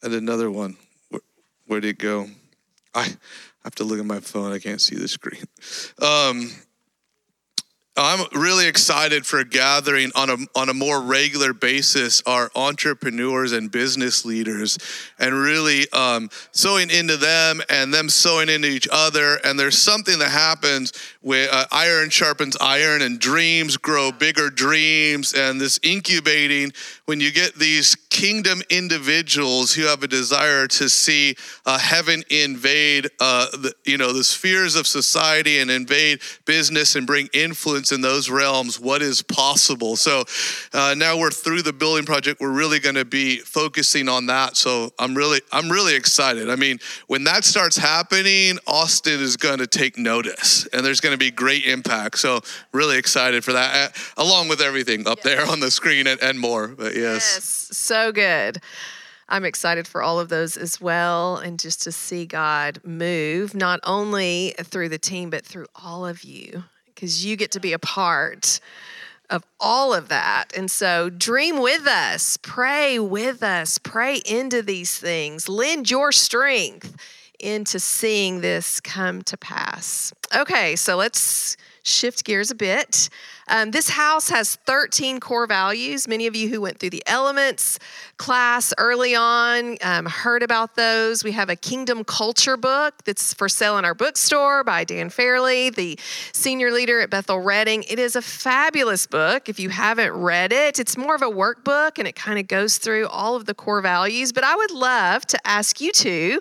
and 0.01 0.15
another 0.15 0.49
one. 0.49 0.75
Where, 1.09 1.21
where 1.67 1.79
did 1.79 1.89
it 1.89 1.99
go? 1.99 2.25
I 2.95 3.15
have 3.63 3.75
to 3.75 3.83
look 3.83 3.99
at 3.99 4.05
my 4.05 4.21
phone. 4.21 4.51
I 4.51 4.57
can't 4.57 4.81
see 4.81 4.95
the 4.95 5.07
screen. 5.07 5.43
Um, 6.01 6.49
I'm 7.95 8.25
really 8.33 8.67
excited 8.67 9.23
for 9.23 9.43
gathering 9.43 10.11
on 10.15 10.29
a, 10.31 10.37
on 10.55 10.69
a 10.69 10.73
more 10.73 10.99
regular 10.99 11.53
basis 11.53 12.23
our 12.25 12.49
entrepreneurs 12.55 13.51
and 13.51 13.71
business 13.71 14.25
leaders 14.25 14.79
and 15.19 15.35
really 15.35 15.85
um, 15.91 16.31
sowing 16.51 16.89
into 16.89 17.17
them 17.17 17.61
and 17.69 17.93
them 17.93 18.09
sewing 18.09 18.49
into 18.49 18.67
each 18.67 18.87
other. 18.91 19.35
And 19.43 19.59
there's 19.59 19.77
something 19.77 20.17
that 20.19 20.29
happens 20.29 20.91
where 21.23 21.47
uh, 21.51 21.65
iron 21.71 22.09
sharpens 22.09 22.57
iron 22.59 23.01
and 23.01 23.17
dreams 23.17 23.77
grow 23.77 24.11
bigger 24.11 24.49
dreams. 24.49 25.33
And 25.33 25.59
this 25.59 25.79
incubating 25.81 26.73
when 27.05 27.21
you 27.21 27.31
get 27.31 27.55
these 27.55 27.95
kingdom 27.95 28.61
individuals 28.69 29.73
who 29.73 29.85
have 29.87 30.03
a 30.03 30.07
desire 30.07 30.67
to 30.67 30.89
see 30.89 31.35
uh, 31.65 31.79
heaven 31.79 32.23
invade 32.29 33.09
uh, 33.19 33.47
the, 33.51 33.73
you 33.85 33.97
know 33.97 34.11
the 34.11 34.23
spheres 34.23 34.75
of 34.75 34.85
society 34.85 35.59
and 35.59 35.71
invade 35.71 36.19
business 36.45 36.95
and 36.95 37.07
bring 37.07 37.29
influence 37.33 37.91
in 37.91 38.01
those 38.01 38.29
realms 38.29 38.79
what 38.79 39.01
is 39.01 39.21
possible? 39.21 39.95
So 39.95 40.25
uh, 40.73 40.93
now 40.97 41.17
we're 41.17 41.31
through 41.31 41.61
the 41.61 41.73
building 41.73 42.05
project. 42.05 42.41
We're 42.41 42.51
really 42.51 42.79
going 42.79 42.95
to 42.95 43.05
be 43.05 43.37
focusing 43.37 44.09
on 44.09 44.25
that. 44.25 44.57
So 44.57 44.91
i'm 44.99 45.15
really 45.15 45.39
i'm 45.53 45.71
really 45.71 45.95
excited. 45.95 46.49
I 46.49 46.57
mean 46.57 46.79
when 47.07 47.23
that 47.23 47.45
starts 47.45 47.77
happening 47.77 48.59
austin 48.67 49.21
is 49.21 49.37
going 49.37 49.59
to 49.59 49.67
take 49.67 49.97
notice 49.97 50.67
and 50.73 50.85
there's 50.85 50.99
going 50.99 51.12
to 51.13 51.17
be 51.17 51.31
great 51.31 51.65
impact 51.65 52.19
so 52.19 52.41
really 52.71 52.97
excited 52.97 53.43
for 53.43 53.53
that 53.53 53.95
along 54.17 54.47
with 54.47 54.61
everything 54.61 55.07
up 55.07 55.21
there 55.21 55.45
on 55.45 55.59
the 55.59 55.71
screen 55.71 56.07
and, 56.07 56.21
and 56.21 56.39
more 56.39 56.67
but 56.67 56.95
yes. 56.95 57.35
yes 57.35 57.69
so 57.71 58.11
good 58.11 58.59
I'm 59.29 59.45
excited 59.45 59.87
for 59.87 60.03
all 60.03 60.19
of 60.19 60.29
those 60.29 60.57
as 60.57 60.81
well, 60.81 61.37
and 61.37 61.57
just 61.57 61.81
to 61.83 61.91
see 61.91 62.25
God 62.25 62.79
move, 62.83 63.55
not 63.55 63.79
only 63.83 64.53
through 64.61 64.89
the 64.89 64.99
team, 64.99 65.29
but 65.29 65.45
through 65.45 65.65
all 65.81 66.05
of 66.05 66.23
you, 66.23 66.65
because 66.85 67.25
you 67.25 67.35
get 67.35 67.51
to 67.51 67.59
be 67.59 67.73
a 67.73 67.79
part 67.79 68.59
of 69.29 69.43
all 69.59 69.93
of 69.93 70.09
that. 70.09 70.55
And 70.55 70.69
so, 70.69 71.09
dream 71.09 71.59
with 71.59 71.87
us, 71.87 72.37
pray 72.37 72.99
with 72.99 73.41
us, 73.41 73.77
pray 73.77 74.21
into 74.25 74.61
these 74.61 74.97
things, 74.97 75.47
lend 75.47 75.89
your 75.89 76.11
strength 76.11 76.95
into 77.43 77.79
seeing 77.79 78.41
this 78.41 78.79
come 78.79 79.21
to 79.23 79.37
pass. 79.37 80.13
Okay, 80.35 80.75
so 80.75 80.95
let's 80.95 81.57
shift 81.83 82.23
gears 82.23 82.49
a 82.49 82.55
bit. 82.55 83.09
Um, 83.49 83.71
this 83.71 83.89
house 83.89 84.29
has 84.29 84.55
13 84.55 85.19
core 85.19 85.45
values. 85.45 86.07
Many 86.07 86.27
of 86.27 86.35
you 86.35 86.47
who 86.47 86.61
went 86.61 86.79
through 86.79 86.91
the 86.91 87.03
elements 87.05 87.77
class 88.17 88.73
early 88.77 89.15
on 89.15 89.77
um, 89.83 90.05
heard 90.05 90.43
about 90.43 90.75
those. 90.75 91.25
We 91.25 91.33
have 91.33 91.49
a 91.49 91.57
kingdom 91.57 92.05
culture 92.05 92.55
book 92.55 92.95
that's 93.03 93.33
for 93.33 93.49
sale 93.49 93.77
in 93.77 93.83
our 93.83 93.93
bookstore 93.93 94.63
by 94.63 94.85
Dann 94.85 95.09
Farrelly, 95.09 95.75
the 95.75 95.99
senior 96.31 96.71
leader 96.71 97.01
at 97.01 97.09
Bethel 97.09 97.41
Redding. 97.41 97.83
It 97.89 97.99
is 97.99 98.15
a 98.15 98.21
fabulous 98.21 99.05
book. 99.05 99.49
If 99.49 99.59
you 99.59 99.69
haven't 99.69 100.13
read 100.13 100.53
it, 100.53 100.79
it's 100.79 100.95
more 100.97 101.15
of 101.15 101.21
a 101.21 101.29
workbook 101.29 101.99
and 101.99 102.07
it 102.07 102.15
kind 102.15 102.39
of 102.39 102.47
goes 102.47 102.77
through 102.77 103.07
all 103.07 103.35
of 103.35 103.45
the 103.45 103.53
core 103.53 103.81
values. 103.81 104.31
But 104.31 104.45
I 104.45 104.55
would 104.55 104.71
love 104.71 105.25
to 105.27 105.39
ask 105.45 105.81
you 105.81 105.91
two 105.91 106.39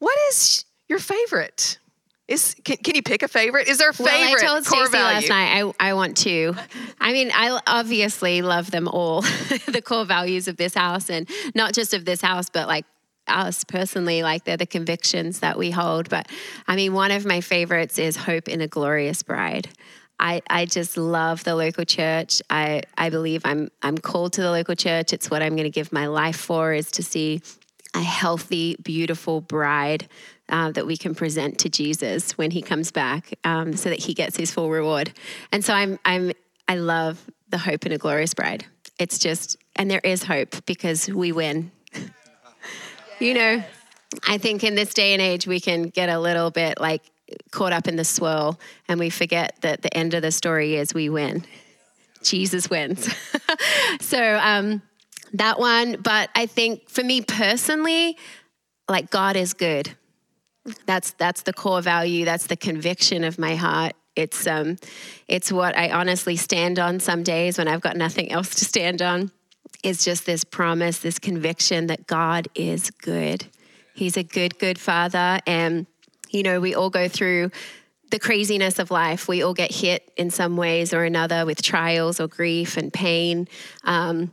what 0.00 0.18
is 0.30 0.64
your 0.88 0.98
favorite? 0.98 1.78
Is 2.26 2.54
can, 2.64 2.76
can 2.76 2.94
you 2.94 3.02
pick 3.02 3.22
a 3.22 3.28
favorite? 3.28 3.68
Is 3.68 3.78
there 3.78 3.90
a 3.90 3.94
favorite 3.94 4.12
well, 4.12 4.36
I 4.36 4.40
told 4.40 4.66
core 4.66 4.86
Stacey 4.86 4.98
value? 5.02 5.16
last 5.16 5.28
night 5.28 5.74
I, 5.80 5.90
I 5.90 5.94
want 5.94 6.16
to. 6.18 6.54
I 7.00 7.12
mean, 7.12 7.30
I 7.34 7.60
obviously 7.66 8.42
love 8.42 8.70
them 8.70 8.88
all, 8.88 9.22
the 9.66 9.82
core 9.84 10.04
values 10.04 10.46
of 10.46 10.56
this 10.56 10.74
house, 10.74 11.10
and 11.10 11.28
not 11.54 11.74
just 11.74 11.92
of 11.92 12.04
this 12.04 12.20
house, 12.20 12.48
but 12.48 12.68
like 12.68 12.86
us 13.26 13.64
personally, 13.64 14.22
like 14.22 14.44
they're 14.44 14.56
the 14.56 14.66
convictions 14.66 15.40
that 15.40 15.58
we 15.58 15.70
hold. 15.70 16.08
But 16.08 16.28
I 16.68 16.76
mean, 16.76 16.92
one 16.92 17.10
of 17.10 17.26
my 17.26 17.40
favorites 17.40 17.98
is 17.98 18.16
hope 18.16 18.48
in 18.48 18.60
a 18.60 18.68
glorious 18.68 19.22
bride. 19.22 19.68
I, 20.20 20.42
I 20.50 20.66
just 20.66 20.96
love 20.98 21.44
the 21.44 21.56
local 21.56 21.84
church. 21.84 22.42
I, 22.50 22.82
I 22.96 23.10
believe 23.10 23.42
I'm 23.44 23.70
I'm 23.82 23.96
called 23.98 24.34
to 24.34 24.42
the 24.42 24.50
local 24.50 24.74
church. 24.74 25.12
It's 25.12 25.30
what 25.30 25.42
I'm 25.42 25.56
going 25.56 25.64
to 25.64 25.70
give 25.70 25.92
my 25.92 26.06
life 26.06 26.36
for 26.36 26.74
is 26.74 26.90
to 26.92 27.02
see 27.02 27.40
a 27.94 28.02
healthy, 28.02 28.76
beautiful 28.82 29.40
bride 29.40 30.08
uh, 30.48 30.70
that 30.72 30.86
we 30.86 30.96
can 30.96 31.14
present 31.14 31.58
to 31.58 31.68
Jesus 31.68 32.36
when 32.36 32.50
he 32.50 32.62
comes 32.62 32.92
back 32.92 33.34
um, 33.44 33.76
so 33.76 33.88
that 33.88 34.00
he 34.00 34.14
gets 34.14 34.36
his 34.36 34.50
full 34.50 34.70
reward. 34.70 35.12
And 35.52 35.64
so 35.64 35.74
I'm, 35.74 35.98
I'm, 36.04 36.32
I 36.68 36.76
love 36.76 37.24
the 37.48 37.58
hope 37.58 37.86
in 37.86 37.92
a 37.92 37.98
glorious 37.98 38.34
bride. 38.34 38.64
It's 38.98 39.18
just, 39.18 39.56
and 39.76 39.90
there 39.90 40.00
is 40.04 40.22
hope 40.22 40.64
because 40.66 41.08
we 41.08 41.32
win. 41.32 41.70
you 43.18 43.34
know, 43.34 43.62
I 44.26 44.38
think 44.38 44.64
in 44.64 44.74
this 44.74 44.92
day 44.92 45.12
and 45.12 45.22
age, 45.22 45.46
we 45.46 45.60
can 45.60 45.84
get 45.84 46.08
a 46.08 46.18
little 46.18 46.50
bit 46.50 46.80
like 46.80 47.02
caught 47.50 47.72
up 47.72 47.86
in 47.86 47.96
the 47.96 48.04
swirl 48.04 48.58
and 48.88 48.98
we 48.98 49.10
forget 49.10 49.56
that 49.60 49.82
the 49.82 49.96
end 49.96 50.14
of 50.14 50.22
the 50.22 50.32
story 50.32 50.76
is 50.76 50.92
we 50.92 51.08
win. 51.08 51.44
Jesus 52.22 52.68
wins. 52.68 53.08
so, 54.00 54.38
um, 54.42 54.82
that 55.34 55.58
one. 55.58 55.96
But 56.02 56.30
I 56.34 56.46
think 56.46 56.88
for 56.88 57.02
me 57.02 57.22
personally, 57.22 58.16
like 58.88 59.10
God 59.10 59.36
is 59.36 59.54
good. 59.54 59.96
That's 60.86 61.12
that's 61.12 61.42
the 61.42 61.52
core 61.52 61.80
value. 61.80 62.24
That's 62.24 62.46
the 62.46 62.56
conviction 62.56 63.24
of 63.24 63.38
my 63.38 63.56
heart. 63.56 63.94
It's 64.16 64.46
um, 64.46 64.76
it's 65.28 65.50
what 65.50 65.76
I 65.76 65.90
honestly 65.90 66.36
stand 66.36 66.78
on 66.78 67.00
some 67.00 67.22
days 67.22 67.56
when 67.58 67.68
I've 67.68 67.80
got 67.80 67.96
nothing 67.96 68.30
else 68.30 68.54
to 68.56 68.64
stand 68.64 69.00
on. 69.02 69.30
Is 69.82 70.04
just 70.04 70.26
this 70.26 70.44
promise, 70.44 70.98
this 70.98 71.18
conviction 71.18 71.86
that 71.86 72.06
God 72.06 72.48
is 72.54 72.90
good. 72.90 73.46
He's 73.94 74.16
a 74.16 74.22
good, 74.22 74.58
good 74.58 74.78
Father, 74.78 75.40
and 75.46 75.86
you 76.28 76.42
know 76.42 76.60
we 76.60 76.74
all 76.74 76.90
go 76.90 77.08
through 77.08 77.50
the 78.10 78.18
craziness 78.18 78.78
of 78.78 78.90
life. 78.90 79.28
We 79.28 79.42
all 79.42 79.54
get 79.54 79.72
hit 79.72 80.10
in 80.16 80.30
some 80.30 80.56
ways 80.56 80.92
or 80.92 81.04
another 81.04 81.46
with 81.46 81.62
trials 81.62 82.20
or 82.20 82.26
grief 82.26 82.76
and 82.76 82.92
pain. 82.92 83.48
Um, 83.84 84.32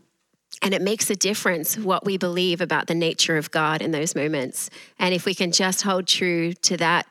and 0.62 0.74
it 0.74 0.82
makes 0.82 1.10
a 1.10 1.16
difference 1.16 1.78
what 1.78 2.06
we 2.06 2.18
believe 2.18 2.62
about 2.62 2.88
the 2.88 2.96
nature 2.96 3.38
of 3.38 3.52
God 3.52 3.82
in 3.82 3.92
those 3.92 4.16
moments. 4.16 4.70
And 4.98 5.14
if 5.14 5.26
we 5.26 5.34
can 5.36 5.52
just 5.52 5.84
hold 5.84 6.08
true 6.08 6.54
to 6.54 6.78
that 6.78 7.06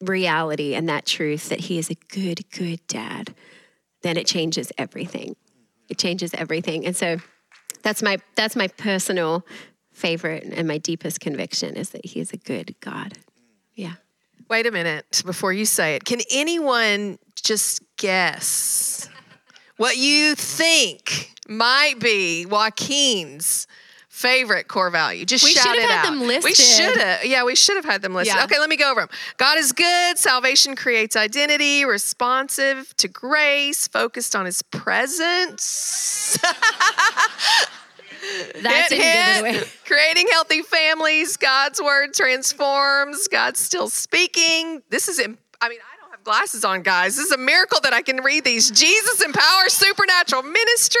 reality 0.00 0.74
and 0.74 0.88
that 0.88 1.06
truth 1.06 1.48
that 1.48 1.60
He 1.60 1.78
is 1.78 1.90
a 1.90 1.94
good, 1.94 2.50
good 2.50 2.80
dad, 2.86 3.34
then 4.02 4.16
it 4.16 4.26
changes 4.26 4.72
everything. 4.78 5.36
It 5.88 5.98
changes 5.98 6.34
everything. 6.34 6.86
And 6.86 6.96
so 6.96 7.18
that's 7.82 8.02
my 8.02 8.18
that's 8.34 8.56
my 8.56 8.68
personal 8.68 9.46
favorite 9.92 10.44
and 10.44 10.68
my 10.68 10.78
deepest 10.78 11.20
conviction 11.20 11.76
is 11.76 11.90
that 11.90 12.04
He 12.04 12.20
is 12.20 12.32
a 12.32 12.36
good 12.36 12.74
God. 12.80 13.18
Yeah. 13.74 13.94
Wait 14.48 14.66
a 14.66 14.70
minute 14.70 15.22
before 15.26 15.52
you 15.52 15.64
say 15.64 15.94
it. 15.94 16.04
Can 16.04 16.20
anyone 16.30 17.18
just 17.42 17.82
guess 17.96 19.08
what 19.78 19.96
you 19.96 20.34
think 20.34 21.32
might 21.48 21.98
be 21.98 22.44
Joaquin's 22.44 23.66
favorite 24.08 24.66
core 24.66 24.90
value. 24.90 25.24
Just 25.24 25.44
we 25.44 25.52
shout 25.52 25.76
it 25.76 25.88
out. 25.88 26.04
Them 26.04 26.20
listed. 26.20 26.44
We 26.44 26.54
should 26.54 26.98
have. 26.98 27.24
Yeah, 27.24 27.44
we 27.44 27.54
should 27.54 27.76
have 27.76 27.84
had 27.84 28.02
them 28.02 28.14
listed. 28.14 28.36
Yeah. 28.36 28.44
Okay, 28.44 28.58
let 28.58 28.68
me 28.68 28.76
go 28.76 28.90
over 28.90 29.00
them. 29.00 29.08
God 29.36 29.58
is 29.58 29.72
good. 29.72 30.18
Salvation 30.18 30.74
creates 30.74 31.14
identity. 31.14 31.84
Responsive 31.84 32.94
to 32.96 33.08
grace. 33.08 33.86
Focused 33.88 34.36
on 34.36 34.44
His 34.44 34.60
presence. 34.62 36.38
That 38.62 38.88
Hint, 38.88 39.00
didn't 39.00 39.46
it 39.46 39.60
away. 39.62 39.68
Creating 39.86 40.26
healthy 40.32 40.62
families. 40.62 41.36
God's 41.36 41.80
word 41.80 42.12
transforms. 42.12 43.28
God's 43.28 43.60
still 43.60 43.88
speaking. 43.88 44.82
This 44.90 45.08
is, 45.08 45.20
I 45.20 45.26
mean, 45.26 45.38
I 45.60 45.68
don't 45.68 45.78
have 45.80 45.87
glasses 46.28 46.62
on, 46.62 46.82
guys. 46.82 47.16
This 47.16 47.24
is 47.24 47.32
a 47.32 47.38
miracle 47.38 47.80
that 47.80 47.94
I 47.94 48.02
can 48.02 48.18
read 48.18 48.44
these. 48.44 48.70
Jesus 48.70 49.22
empowers 49.22 49.72
supernatural 49.72 50.42
ministry. 50.42 51.00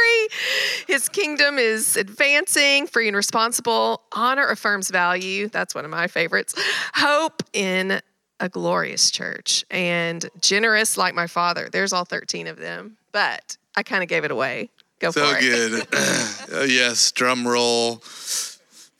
His 0.86 1.10
kingdom 1.10 1.58
is 1.58 1.98
advancing, 1.98 2.86
free 2.86 3.08
and 3.08 3.16
responsible. 3.16 4.00
Honor 4.12 4.46
affirms 4.46 4.88
value. 4.88 5.48
That's 5.48 5.74
one 5.74 5.84
of 5.84 5.90
my 5.90 6.06
favorites. 6.06 6.54
Hope 6.94 7.42
in 7.52 8.00
a 8.40 8.48
glorious 8.48 9.10
church 9.10 9.66
and 9.70 10.26
generous 10.40 10.96
like 10.96 11.14
my 11.14 11.26
father. 11.26 11.68
There's 11.70 11.92
all 11.92 12.06
13 12.06 12.46
of 12.46 12.56
them, 12.56 12.96
but 13.12 13.58
I 13.76 13.82
kind 13.82 14.02
of 14.02 14.08
gave 14.08 14.24
it 14.24 14.30
away. 14.30 14.70
Go 14.98 15.10
So 15.10 15.26
for 15.26 15.36
it. 15.38 15.42
So 15.42 15.86
good. 15.90 16.60
Uh, 16.60 16.62
yes, 16.62 17.12
drum 17.12 17.46
roll. 17.46 17.96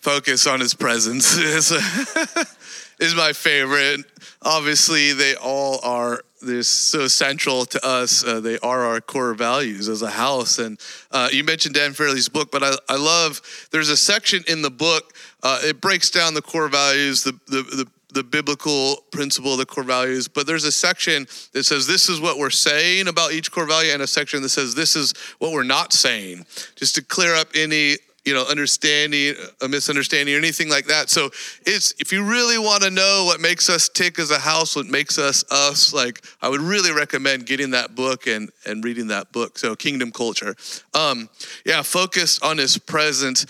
Focus 0.01 0.47
on 0.47 0.61
his 0.61 0.75
presence 0.75 1.35
is, 1.39 1.73
is 3.01 3.15
my 3.15 3.33
favorite. 3.33 4.05
Obviously, 4.43 5.13
they 5.13 5.35
all 5.35 5.81
are. 5.83 6.23
They're 6.41 6.63
so 6.63 7.09
central 7.09 7.67
to 7.67 7.85
us. 7.85 8.23
Uh, 8.25 8.39
they 8.39 8.61
are 8.61 8.85
our 8.85 9.01
core 9.01 9.35
values 9.35 9.89
as 9.89 10.03
a 10.03 10.11
house. 10.11 10.61
And 10.61 10.79
uh, 11.11 11.29
you 11.33 11.43
mentioned 11.43 11.75
Dann 11.75 11.93
Farrelly's 11.93 12.29
book, 12.29 12.53
but 12.53 12.63
I, 12.63 12.75
I 12.89 12.97
love. 12.97 13.41
There's 13.73 13.89
a 13.89 13.97
section 13.97 14.45
in 14.47 14.63
the 14.63 14.71
book. 14.71 15.15
Uh, 15.43 15.59
it 15.63 15.81
breaks 15.81 16.11
down 16.11 16.35
the 16.35 16.43
core 16.43 16.69
values, 16.69 17.25
the 17.25 17.33
the 17.49 17.63
the 17.63 17.89
the 18.11 18.25
biblical 18.25 19.05
principle, 19.11 19.57
the 19.57 19.67
core 19.67 19.85
values, 19.85 20.29
but 20.29 20.47
there's 20.47 20.65
a 20.65 20.73
section 20.73 21.27
that 21.53 21.65
says 21.65 21.87
this 21.87 22.09
is 22.09 22.21
what 22.21 22.39
we're 22.39 22.51
saying 22.51 23.07
about 23.07 23.33
each 23.33 23.53
core 23.53 23.67
value, 23.67 23.93
and 23.93 24.03
a 24.03 24.07
section 24.07 24.41
that 24.43 24.49
says 24.49 24.75
this 24.75 24.97
is 24.97 25.13
what 25.39 25.53
we're 25.53 25.63
not 25.63 25.93
saying, 25.93 26.47
just 26.75 26.95
to 26.95 27.03
clear 27.03 27.35
up 27.35 27.49
any 27.55 27.97
you 28.29 28.35
know 28.35 28.45
understanding, 28.45 29.35
a 29.63 29.69
misunderstanding, 29.69 30.35
or 30.35 30.39
anything 30.39 30.69
like 30.69 30.87
that. 30.87 31.09
So 31.09 31.31
it's 31.67 31.95
if 31.99 32.13
you 32.13 32.23
really 32.23 32.59
want 32.59 32.83
to 32.83 32.91
know 32.91 33.25
what 33.27 33.41
makes 33.41 33.69
us 33.71 33.89
tick 33.89 34.19
as 34.19 34.31
a 34.31 34.39
house, 34.39 34.77
what 34.77 34.87
makes 34.87 35.19
us 35.19 35.45
us, 35.51 35.93
like 35.95 36.23
I 36.43 36.49
would 36.49 36.61
really 36.61 36.93
recommend 36.93 37.47
getting 37.47 37.71
that 37.71 37.95
book 37.95 38.27
and 38.27 38.51
and 38.67 38.85
reading 38.85 39.07
that 39.09 39.33
book. 39.33 39.59
So 39.59 39.75
Kingdom 39.75 40.13
Culture, 40.13 40.55
um, 40.95 41.31
yeah, 41.65 41.83
focused 41.83 42.45
on 42.45 42.59
His 42.59 42.77
presence 42.77 43.47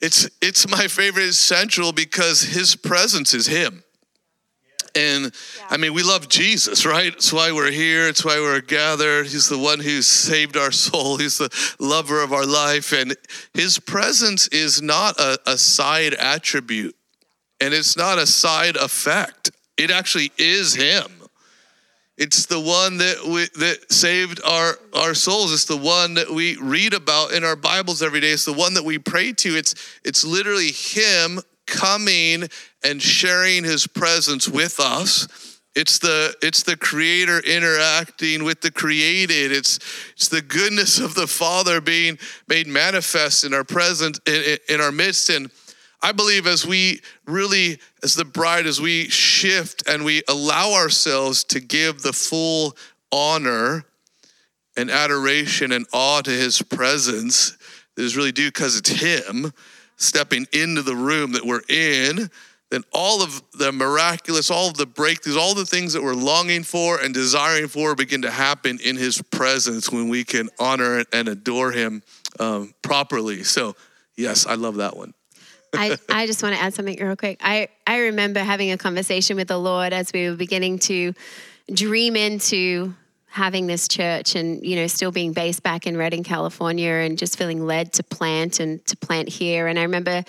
it's 0.00 0.28
it's 0.40 0.68
my 0.68 0.86
favorite 0.86 1.32
central 1.32 1.92
because 1.92 2.42
his 2.42 2.76
presence 2.76 3.34
is 3.34 3.48
him 3.48 3.82
and 4.98 5.32
i 5.70 5.76
mean 5.76 5.94
we 5.94 6.02
love 6.02 6.28
jesus 6.28 6.78
right? 6.88 7.12
It's 7.14 7.32
why 7.32 7.52
we're 7.52 7.70
here. 7.70 8.08
It's 8.08 8.24
why 8.24 8.40
we're 8.40 8.60
gathered. 8.60 9.26
He's 9.26 9.48
the 9.48 9.58
one 9.58 9.80
who 9.80 10.02
saved 10.02 10.56
our 10.56 10.72
soul. 10.72 11.18
He's 11.18 11.38
the 11.38 11.50
lover 11.78 12.22
of 12.22 12.32
our 12.32 12.46
life. 12.46 12.92
And 12.92 13.14
his 13.54 13.78
presence 13.78 14.48
is 14.48 14.80
not 14.80 15.18
a, 15.18 15.38
a 15.46 15.58
side 15.58 16.14
attribute. 16.14 16.96
And 17.60 17.74
it's 17.74 17.96
not 17.96 18.18
a 18.18 18.26
side 18.26 18.76
effect. 18.76 19.50
It 19.76 19.90
actually 19.90 20.32
is 20.38 20.74
him. 20.74 21.06
It's 22.16 22.46
the 22.46 22.58
one 22.58 22.98
that 22.98 23.24
we, 23.24 23.46
that 23.60 23.92
saved 23.92 24.40
our 24.44 24.76
our 24.92 25.14
souls. 25.14 25.52
It's 25.52 25.66
the 25.66 25.76
one 25.76 26.14
that 26.14 26.28
we 26.30 26.56
read 26.56 26.92
about 26.92 27.32
in 27.32 27.44
our 27.44 27.54
Bibles 27.54 28.02
every 28.02 28.18
day. 28.18 28.30
It's 28.30 28.44
the 28.44 28.52
one 28.52 28.74
that 28.74 28.84
we 28.84 28.98
pray 28.98 29.32
to. 29.34 29.56
It's 29.56 29.74
it's 30.04 30.24
literally 30.24 30.72
Him 30.72 31.38
coming 31.68 32.48
and 32.82 33.00
sharing 33.00 33.62
His 33.62 33.86
presence 33.86 34.48
with 34.48 34.80
us. 34.80 35.28
It's 35.76 36.00
the 36.00 36.34
it's 36.42 36.64
the 36.64 36.76
Creator 36.76 37.40
interacting 37.40 38.42
with 38.42 38.62
the 38.62 38.72
created. 38.72 39.52
It's 39.52 39.78
it's 40.14 40.28
the 40.28 40.42
goodness 40.42 40.98
of 40.98 41.14
the 41.14 41.28
Father 41.28 41.80
being 41.80 42.18
made 42.48 42.66
manifest 42.66 43.44
in 43.44 43.54
our 43.54 43.62
present 43.62 44.18
in, 44.26 44.58
in 44.68 44.80
our 44.80 44.92
midst 44.92 45.28
and. 45.30 45.50
I 46.00 46.12
believe 46.12 46.46
as 46.46 46.64
we 46.64 47.00
really, 47.26 47.80
as 48.04 48.14
the 48.14 48.24
bride, 48.24 48.66
as 48.66 48.80
we 48.80 49.08
shift 49.08 49.88
and 49.88 50.04
we 50.04 50.22
allow 50.28 50.74
ourselves 50.74 51.42
to 51.46 51.58
give 51.58 52.02
the 52.02 52.12
full 52.12 52.76
honor 53.10 53.84
and 54.76 54.92
adoration 54.92 55.72
and 55.72 55.86
awe 55.92 56.20
to 56.20 56.30
his 56.30 56.62
presence 56.62 57.58
is 57.96 58.16
really 58.16 58.32
due 58.32 58.46
because 58.48 58.76
it's 58.76 58.90
him 58.90 59.52
stepping 59.98 60.46
into 60.52 60.82
the 60.82 60.96
room 60.96 61.32
that 61.32 61.44
we're 61.44 61.62
in, 61.68 62.30
then 62.70 62.84
all 62.92 63.22
of 63.22 63.42
the 63.54 63.72
miraculous, 63.72 64.50
all 64.50 64.68
of 64.68 64.76
the 64.76 64.86
breakthroughs, 64.86 65.36
all 65.36 65.54
the 65.54 65.64
things 65.64 65.92
that 65.92 66.02
we're 66.02 66.14
longing 66.14 66.62
for 66.62 67.00
and 67.00 67.14
desiring 67.14 67.68
for 67.68 67.94
begin 67.94 68.22
to 68.22 68.30
happen 68.30 68.78
in 68.84 68.96
his 68.96 69.22
presence 69.22 69.90
when 69.90 70.08
we 70.08 70.24
can 70.24 70.48
honor 70.58 71.04
and 71.12 71.28
adore 71.28 71.72
him 71.72 72.02
um, 72.38 72.74
properly. 72.82 73.42
So, 73.42 73.74
yes, 74.16 74.46
I 74.46 74.54
love 74.54 74.76
that 74.76 74.96
one. 74.96 75.14
I, 75.74 75.98
I 76.08 76.26
just 76.26 76.42
want 76.42 76.54
to 76.54 76.60
add 76.60 76.74
something 76.74 76.98
real 76.98 77.16
quick. 77.16 77.38
I, 77.42 77.68
I 77.86 77.98
remember 77.98 78.40
having 78.40 78.70
a 78.70 78.78
conversation 78.78 79.36
with 79.36 79.48
the 79.48 79.58
Lord 79.58 79.92
as 79.92 80.12
we 80.12 80.28
were 80.28 80.36
beginning 80.36 80.78
to 80.80 81.14
dream 81.72 82.16
into 82.16 82.94
having 83.38 83.66
this 83.66 83.88
church 83.88 84.34
and, 84.34 84.64
you 84.64 84.76
know, 84.76 84.86
still 84.86 85.10
being 85.10 85.32
based 85.32 85.62
back 85.62 85.86
in 85.86 85.96
Redding, 85.96 86.24
California 86.24 86.90
and 86.90 87.16
just 87.16 87.38
feeling 87.38 87.64
led 87.64 87.94
to 87.94 88.02
plant 88.02 88.60
and 88.60 88.84
to 88.86 88.96
plant 88.96 89.28
here. 89.28 89.66
And 89.66 89.78
I 89.78 89.82
remember 89.82 90.24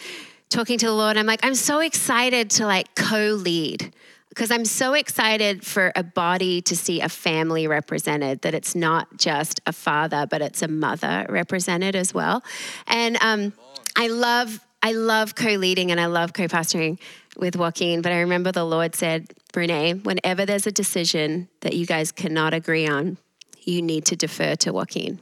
talking 0.50 0.78
to 0.78 0.86
the 0.86 0.94
Lord, 0.94 1.18
I'm 1.18 1.26
like, 1.26 1.42
I'm 1.44 1.56
so 1.56 1.80
excited 1.80 2.50
to 2.52 2.66
like 2.66 2.96
co 2.96 3.34
lead 3.34 3.94
because 4.30 4.52
I'm 4.52 4.64
so 4.64 4.94
excited 4.94 5.66
for 5.66 5.92
a 5.96 6.04
body 6.04 6.62
to 6.62 6.76
see 6.78 7.02
a 7.02 7.10
family 7.10 7.68
represented, 7.68 8.44
that 8.44 8.54
it's 8.54 8.76
not 8.76 9.18
just 9.18 9.60
a 9.66 9.74
father, 9.74 10.28
but 10.30 10.42
it's 10.42 10.62
a 10.62 10.68
mother 10.68 11.26
represented 11.28 11.96
as 11.96 12.14
well. 12.14 12.44
And 12.88 13.18
um, 13.22 13.54
I 13.98 14.08
love 14.08 14.60
I 14.82 14.94
love 14.94 15.36
co-leading 15.36 15.92
and 15.92 16.00
I 16.00 16.06
love 16.06 16.32
co-pastoring 16.32 17.00
with 17.38 17.56
Joaquin, 17.56 18.02
but 18.02 18.12
I 18.12 18.20
remember 18.20 18.52
the 18.52 18.64
Lord 18.64 18.96
said, 18.96 19.34
Renee, 19.56 19.94
whenever 19.94 20.46
there's 20.46 20.68
a 20.68 20.72
decision 20.72 21.48
that 21.62 21.74
you 21.74 21.86
guys 21.86 22.12
cannot 22.12 22.54
agree 22.54 22.88
on, 22.88 23.18
you 23.64 23.82
need 23.82 24.06
to 24.06 24.16
defer 24.16 24.56
to 24.56 24.74
Joaquin. 24.74 25.20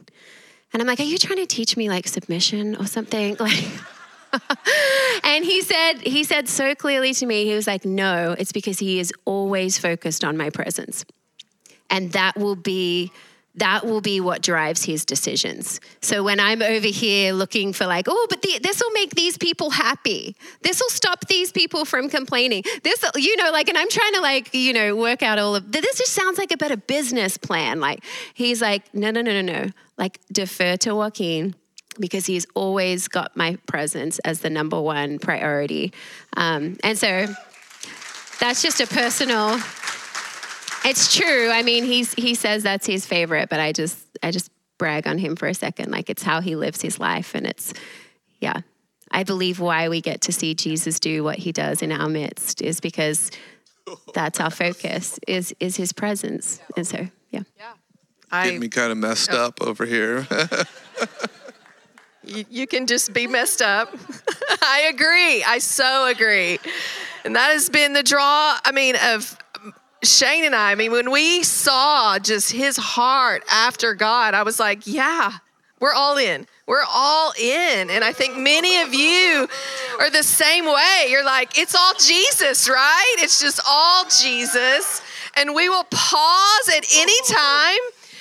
And 0.72 0.82
I'm 0.82 0.86
like, 0.86 1.00
are 1.00 1.04
you 1.04 1.18
trying 1.18 1.38
to 1.38 1.46
teach 1.46 1.76
me 1.76 1.88
like 1.88 2.06
submission 2.06 2.76
or 2.76 2.86
something? 2.86 3.36
Like 3.48 3.64
and 5.24 5.42
he 5.42 5.62
said 5.62 5.94
he 6.02 6.22
said 6.22 6.48
so 6.50 6.74
clearly 6.74 7.14
to 7.14 7.24
me 7.24 7.46
he 7.46 7.54
was 7.54 7.66
like 7.66 7.86
no 7.86 8.34
it's 8.38 8.52
because 8.52 8.78
he 8.78 8.98
is 8.98 9.10
always 9.24 9.78
focused 9.78 10.22
on 10.22 10.36
my 10.36 10.50
presence 10.50 11.06
and 11.88 12.12
that 12.12 12.36
will 12.36 12.54
be 12.54 13.10
that 13.58 13.86
will 13.86 14.00
be 14.00 14.20
what 14.20 14.42
drives 14.42 14.84
his 14.84 15.04
decisions. 15.04 15.80
So 16.00 16.22
when 16.22 16.40
I'm 16.40 16.62
over 16.62 16.86
here 16.86 17.32
looking 17.32 17.72
for 17.72 17.86
like, 17.86 18.06
oh, 18.08 18.26
but 18.28 18.42
the, 18.42 18.58
this 18.62 18.80
will 18.80 18.92
make 18.92 19.14
these 19.14 19.38
people 19.38 19.70
happy. 19.70 20.36
This 20.62 20.80
will 20.80 20.90
stop 20.90 21.26
these 21.26 21.52
people 21.52 21.84
from 21.84 22.08
complaining. 22.08 22.62
This, 22.82 23.04
you 23.16 23.36
know, 23.36 23.50
like, 23.50 23.68
and 23.68 23.78
I'm 23.78 23.88
trying 23.88 24.14
to 24.14 24.20
like, 24.20 24.54
you 24.54 24.72
know, 24.72 24.96
work 24.96 25.22
out 25.22 25.38
all 25.38 25.54
of 25.54 25.72
this. 25.72 25.98
Just 25.98 26.12
sounds 26.12 26.38
like 26.38 26.52
a 26.52 26.56
better 26.56 26.76
business 26.76 27.36
plan. 27.36 27.80
Like 27.80 28.04
he's 28.34 28.60
like, 28.60 28.82
no, 28.94 29.10
no, 29.10 29.22
no, 29.22 29.32
no, 29.40 29.42
no. 29.42 29.70
Like 29.96 30.20
defer 30.32 30.76
to 30.78 30.94
Joaquin 30.94 31.54
because 31.98 32.26
he's 32.26 32.46
always 32.54 33.08
got 33.08 33.36
my 33.36 33.56
presence 33.66 34.18
as 34.20 34.40
the 34.40 34.50
number 34.50 34.80
one 34.80 35.18
priority. 35.18 35.92
Um, 36.36 36.76
and 36.84 36.96
so 36.96 37.26
that's 38.38 38.62
just 38.62 38.80
a 38.80 38.86
personal 38.86 39.58
it's 40.88 41.16
true. 41.16 41.50
I 41.50 41.62
mean, 41.62 41.84
he's 41.84 42.14
he 42.14 42.34
says 42.34 42.62
that's 42.62 42.86
his 42.86 43.06
favorite, 43.06 43.48
but 43.48 43.60
I 43.60 43.72
just 43.72 43.98
I 44.22 44.30
just 44.30 44.50
brag 44.78 45.06
on 45.06 45.18
him 45.18 45.36
for 45.36 45.48
a 45.48 45.54
second. 45.54 45.90
Like 45.90 46.10
it's 46.10 46.22
how 46.22 46.40
he 46.40 46.56
lives 46.56 46.82
his 46.82 46.98
life, 46.98 47.34
and 47.34 47.46
it's 47.46 47.72
yeah. 48.40 48.60
I 49.10 49.24
believe 49.24 49.58
why 49.58 49.88
we 49.88 50.02
get 50.02 50.20
to 50.22 50.32
see 50.32 50.54
Jesus 50.54 51.00
do 51.00 51.24
what 51.24 51.38
he 51.38 51.50
does 51.50 51.80
in 51.80 51.92
our 51.92 52.10
midst 52.10 52.60
is 52.60 52.78
because 52.78 53.30
that's 54.12 54.38
our 54.38 54.50
focus 54.50 55.18
is 55.26 55.54
is 55.60 55.76
his 55.76 55.92
presence, 55.92 56.60
and 56.76 56.86
so 56.86 57.08
yeah. 57.30 57.42
Yeah, 57.56 57.72
I, 58.30 58.50
get 58.50 58.60
me 58.60 58.68
kind 58.68 58.92
of 58.92 58.98
messed 58.98 59.30
up 59.30 59.62
over 59.62 59.86
here. 59.86 60.26
you, 62.24 62.44
you 62.50 62.66
can 62.66 62.86
just 62.86 63.12
be 63.12 63.26
messed 63.26 63.62
up. 63.62 63.94
I 64.62 64.90
agree. 64.92 65.42
I 65.42 65.58
so 65.58 66.06
agree. 66.06 66.58
And 67.24 67.34
that 67.34 67.52
has 67.52 67.68
been 67.70 67.94
the 67.94 68.02
draw, 68.02 68.58
I 68.64 68.72
mean, 68.72 68.96
of 69.02 69.36
Shane 70.02 70.44
and 70.44 70.54
I. 70.54 70.72
I 70.72 70.74
mean, 70.74 70.92
when 70.92 71.10
we 71.10 71.42
saw 71.42 72.18
just 72.18 72.52
his 72.52 72.76
heart 72.76 73.42
after 73.50 73.94
God, 73.94 74.34
I 74.34 74.42
was 74.42 74.60
like, 74.60 74.86
yeah, 74.86 75.32
we're 75.80 75.92
all 75.92 76.16
in. 76.16 76.46
We're 76.66 76.84
all 76.88 77.32
in. 77.40 77.90
And 77.90 78.04
I 78.04 78.12
think 78.12 78.36
many 78.36 78.80
of 78.82 78.94
you 78.94 79.48
are 79.98 80.10
the 80.10 80.22
same 80.22 80.66
way. 80.66 81.06
You're 81.08 81.24
like, 81.24 81.58
it's 81.58 81.74
all 81.74 81.94
Jesus, 81.98 82.68
right? 82.68 83.16
It's 83.18 83.40
just 83.40 83.60
all 83.66 84.04
Jesus. 84.04 85.02
And 85.36 85.54
we 85.54 85.68
will 85.68 85.84
pause 85.84 86.68
at 86.76 86.84
any 86.94 87.20
time 87.26 87.78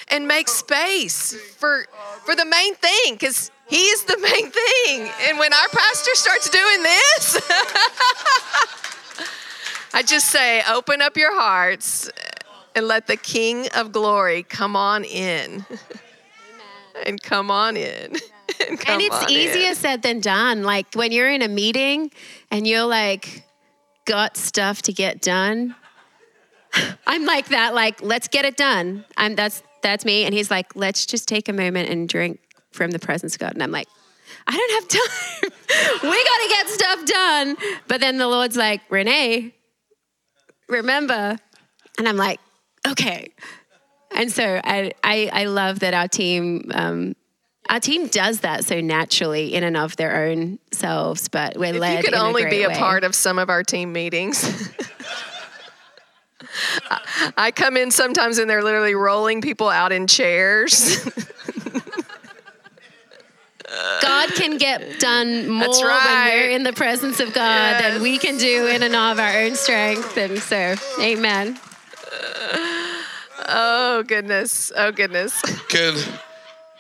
and 0.09 0.28
make 0.28 0.47
space 0.47 1.34
for 1.57 1.86
for 2.25 2.36
the 2.36 2.45
main 2.45 2.75
thing 2.75 3.13
because 3.13 3.51
he 3.67 3.88
is 3.88 4.03
the 4.03 4.17
main 4.17 4.51
thing. 4.51 5.11
And 5.28 5.38
when 5.39 5.53
our 5.53 5.67
pastor 5.69 6.15
starts 6.15 6.49
doing 6.49 6.84
this, 6.84 7.41
I 9.94 10.04
just 10.04 10.28
say, 10.28 10.62
open 10.70 11.02
up 11.02 11.18
your 11.18 11.40
hearts 11.40 12.10
and 12.76 12.88
let 12.88 13.08
the 13.08 13.18
King 13.18 13.68
of 13.76 13.92
Glory 13.92 14.44
come 14.44 14.76
on 14.76 15.04
in. 15.04 15.66
and 17.06 17.22
come 17.22 17.50
on 17.52 17.78
in. 17.78 18.16
and 18.68 18.80
come 18.80 18.94
and 18.94 19.02
it's 19.02 19.32
easier 19.32 19.70
in. 19.70 19.76
said 19.76 20.02
than 20.02 20.20
done. 20.20 20.64
Like 20.64 20.94
when 20.94 21.12
you're 21.12 21.30
in 21.30 21.42
a 21.42 21.48
meeting 21.48 22.12
and 22.52 22.68
you're 22.68 22.86
like, 22.86 23.44
got 24.06 24.38
stuff 24.38 24.82
to 24.84 24.94
get 24.94 25.22
done. 25.22 25.76
I'm 27.08 27.26
like 27.26 27.50
that, 27.50 27.74
like, 27.74 28.02
let's 28.02 28.28
get 28.28 28.46
it 28.46 28.58
done. 28.58 29.06
I'm 29.16 29.36
that's 29.36 29.64
that's 29.84 30.06
me. 30.06 30.26
And 30.26 30.34
he's 30.34 30.50
like, 30.50 30.76
let's 30.76 31.06
just 31.06 31.28
take 31.28 31.48
a 31.50 31.54
moment 31.54 31.90
and 31.90 32.10
drink 32.10 32.40
from 32.72 32.92
the 32.92 33.00
presence 33.00 33.36
of 33.36 33.40
God. 33.40 33.54
And 33.54 33.64
I'm 33.64 33.72
like, 33.72 33.88
I 34.48 34.58
don't 34.58 34.72
have 34.82 35.52
time. 35.52 36.10
we 36.10 36.24
gotta 36.24 36.50
get 36.50 36.70
stuff 36.70 37.06
done. 37.06 37.58
But 37.88 38.02
then 38.02 38.18
the 38.18 38.28
Lord's 38.28 38.58
like, 38.58 38.82
Renee, 38.90 39.54
remember. 40.68 41.38
And 41.97 42.07
I'm 42.07 42.18
like, 42.18 42.39
okay. 42.88 43.30
And 44.15 44.32
so 44.32 44.61
I, 44.63 44.91
I, 45.03 45.30
I 45.34 45.45
love 45.45 45.80
that 45.80 45.93
our 45.93 46.07
team, 46.07 46.72
um, 46.74 47.15
our 47.70 47.80
team 47.80 48.07
does 48.07 48.39
that 48.41 48.65
so 48.65 48.80
naturally 48.82 49.53
in 49.53 49.63
and 49.63 49.76
of 49.76 49.95
their 49.97 50.26
own 50.26 50.59
selves, 50.72 51.28
but 51.28 51.57
we're 51.57 51.74
led. 51.74 51.76
If 51.76 51.82
led 51.82 51.97
you 51.97 52.03
could 52.03 52.13
only 52.13 52.43
a 52.43 52.49
be 52.49 52.63
a 52.63 52.70
way. 52.70 52.76
part 52.76 53.03
of 53.03 53.13
some 53.13 53.39
of 53.39 53.49
our 53.49 53.63
team 53.63 53.91
meetings. 53.91 54.72
I 57.38 57.51
come 57.51 57.78
in 57.78 57.91
sometimes 57.91 58.38
and 58.38 58.49
they're 58.49 58.63
literally 58.63 58.95
rolling 58.95 59.41
people 59.41 59.70
out 59.70 59.91
in 59.91 60.07
chairs. 60.07 60.97
God 64.01 64.30
can 64.34 64.57
get 64.57 64.99
done 64.99 65.49
more 65.49 65.67
That's 65.67 65.82
when 65.82 66.25
we're 66.25 66.49
in 66.49 66.63
the 66.63 66.73
presence 66.73 67.19
of 67.19 67.34
God 67.34 67.82
than 67.82 68.01
we 68.01 68.17
can 68.17 68.38
do 68.38 68.67
in 68.67 68.84
and 68.84 68.95
of 68.95 69.19
our 69.19 69.41
own 69.41 69.55
strength. 69.55 70.17
And 70.17 70.39
so, 70.39 70.75
amen. 71.01 71.59
oh 73.47 74.03
goodness. 74.07 74.71
Oh 74.75 74.91
goodness. 74.91 75.41
Can 75.69 75.95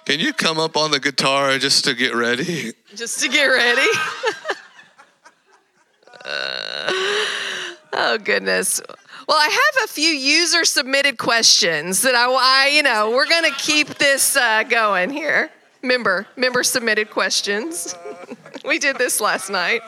can 0.05 0.19
you 0.19 0.33
come 0.33 0.57
up 0.57 0.77
on 0.77 0.91
the 0.91 0.99
guitar 0.99 1.57
just 1.57 1.83
to 1.85 1.93
get 1.93 2.15
ready? 2.15 2.73
Just 2.95 3.21
to 3.21 3.29
get 3.29 3.45
ready. 3.45 3.91
oh 7.93 8.17
goodness. 8.23 8.81
Well, 9.27 9.37
I 9.37 9.49
have 9.49 9.83
a 9.83 9.87
few 9.91 10.07
user 10.07 10.63
submitted 10.63 11.17
questions 11.17 12.01
that 12.03 12.15
I, 12.15 12.31
I 12.31 12.67
you 12.69 12.81
know, 12.83 13.11
we're 13.11 13.27
going 13.27 13.43
to 13.43 13.57
keep 13.57 13.89
this 13.95 14.37
uh, 14.37 14.63
going 14.63 15.09
here. 15.09 15.51
Member, 15.87 16.27
member 16.35 16.63
submitted 16.63 17.09
questions. 17.09 17.95
we 18.65 18.77
did 18.77 18.97
this 18.97 19.21
last 19.21 19.49
night. 19.49 19.81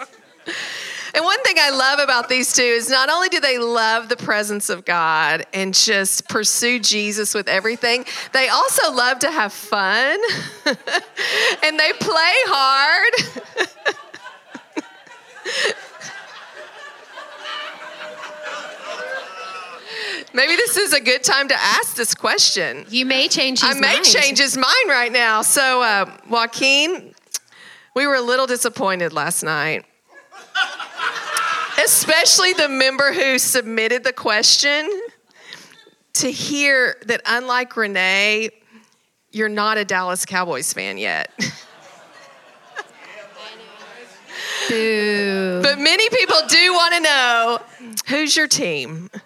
And 1.14 1.26
one 1.26 1.44
thing 1.44 1.58
I 1.60 1.72
love 1.72 2.00
about 2.00 2.30
these 2.30 2.54
two 2.54 2.62
is 2.62 2.90
not 2.90 3.10
only 3.10 3.28
do 3.28 3.42
they 3.42 3.60
love 3.60 4.08
the 4.08 4.16
presence 4.16 4.70
of 4.70 4.86
God 4.86 5.46
and 5.54 5.74
just 5.74 6.30
pursue 6.30 6.80
Jesus 6.80 7.34
with 7.34 7.50
everything, 7.50 8.06
they 8.32 8.48
also 8.48 8.94
love 8.94 9.20
to 9.20 9.30
have 9.30 9.52
fun 9.52 10.18
and 10.66 11.78
they 11.78 11.92
play 12.00 12.34
hard. 12.48 13.14
Maybe 20.34 20.56
this 20.56 20.78
is 20.78 20.94
a 20.94 21.02
good 21.02 21.24
time 21.24 21.48
to 21.48 21.56
ask 21.56 21.96
this 21.96 22.14
question. 22.14 22.86
You 22.90 23.06
may 23.06 23.28
change 23.28 23.62
his 23.62 23.76
I 23.76 23.80
may 23.80 23.94
mind. 23.94 24.06
change 24.06 24.38
his 24.38 24.56
mind 24.56 24.88
right 24.88 25.12
now. 25.12 25.42
So, 25.42 25.82
uh, 25.82 26.18
Joaquin, 26.30 27.16
we 27.96 28.06
were 28.06 28.16
a 28.16 28.22
little 28.22 28.46
disappointed 28.46 29.12
last 29.12 29.44
night. 29.44 29.86
Especially 31.84 32.54
the 32.54 32.70
member 32.70 33.12
who 33.14 33.40
submitted 33.40 34.04
the 34.04 34.14
question 34.14 34.88
to 36.14 36.30
hear 36.32 36.98
that, 37.06 37.22
unlike 37.26 37.76
Renee, 37.76 38.50
you're 39.32 39.50
not 39.50 39.78
a 39.78 39.86
Dallas 39.86 40.26
Cowboys 40.26 40.74
fan 40.74 40.98
yet. 40.98 41.32
Boo. 44.70 45.62
But 45.64 45.80
many 45.80 46.10
people 46.10 46.38
do 46.48 46.74
want 46.74 46.94
to 46.94 47.00
know 47.00 47.60
who's 48.08 48.36
your 48.38 48.48
team? 48.48 49.10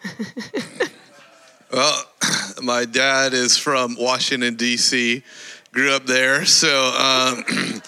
Well, 1.74 2.05
my 2.61 2.86
dad 2.86 3.34
is 3.34 3.57
from 3.57 3.95
Washington 3.99 4.53
D.C. 4.55 5.24
Grew 5.71 5.91
up 5.91 6.05
there, 6.05 6.45
so 6.45 6.69
um, 6.69 7.43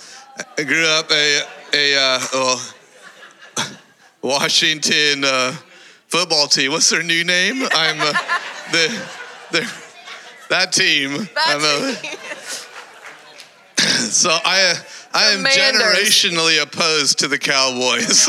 I 0.57 0.63
grew 0.63 0.87
up 0.87 1.11
a 1.11 1.41
a 1.71 1.95
uh, 1.95 2.19
oh, 2.33 2.73
Washington 4.23 5.23
uh, 5.23 5.55
football 6.07 6.47
team. 6.47 6.71
What's 6.71 6.89
their 6.89 7.03
new 7.03 7.23
name? 7.23 7.61
I'm 7.73 8.01
uh, 8.01 8.11
the 8.71 9.03
the 9.51 9.73
that 10.49 10.73
team. 10.73 11.29
I'm 11.37 11.61
a, 11.61 11.93
so 14.09 14.31
I 14.31 14.73
I 15.13 15.25
am 15.25 15.43
Commanders. 15.43 15.83
generationally 15.83 16.59
opposed 16.59 17.19
to 17.19 17.27
the 17.27 17.37
Cowboys. 17.37 18.27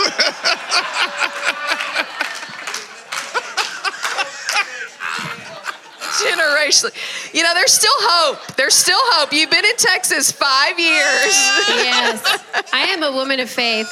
Generationally. 6.22 7.34
You 7.34 7.42
know, 7.42 7.54
there's 7.54 7.72
still 7.72 7.90
hope. 7.96 8.56
There's 8.56 8.74
still 8.74 8.98
hope. 9.00 9.32
You've 9.32 9.50
been 9.50 9.64
in 9.64 9.76
Texas 9.76 10.32
five 10.32 10.78
years. 10.78 11.34
yes. 11.68 12.44
I 12.72 12.86
am 12.90 13.02
a 13.02 13.12
woman 13.12 13.40
of 13.40 13.50
faith. 13.50 13.88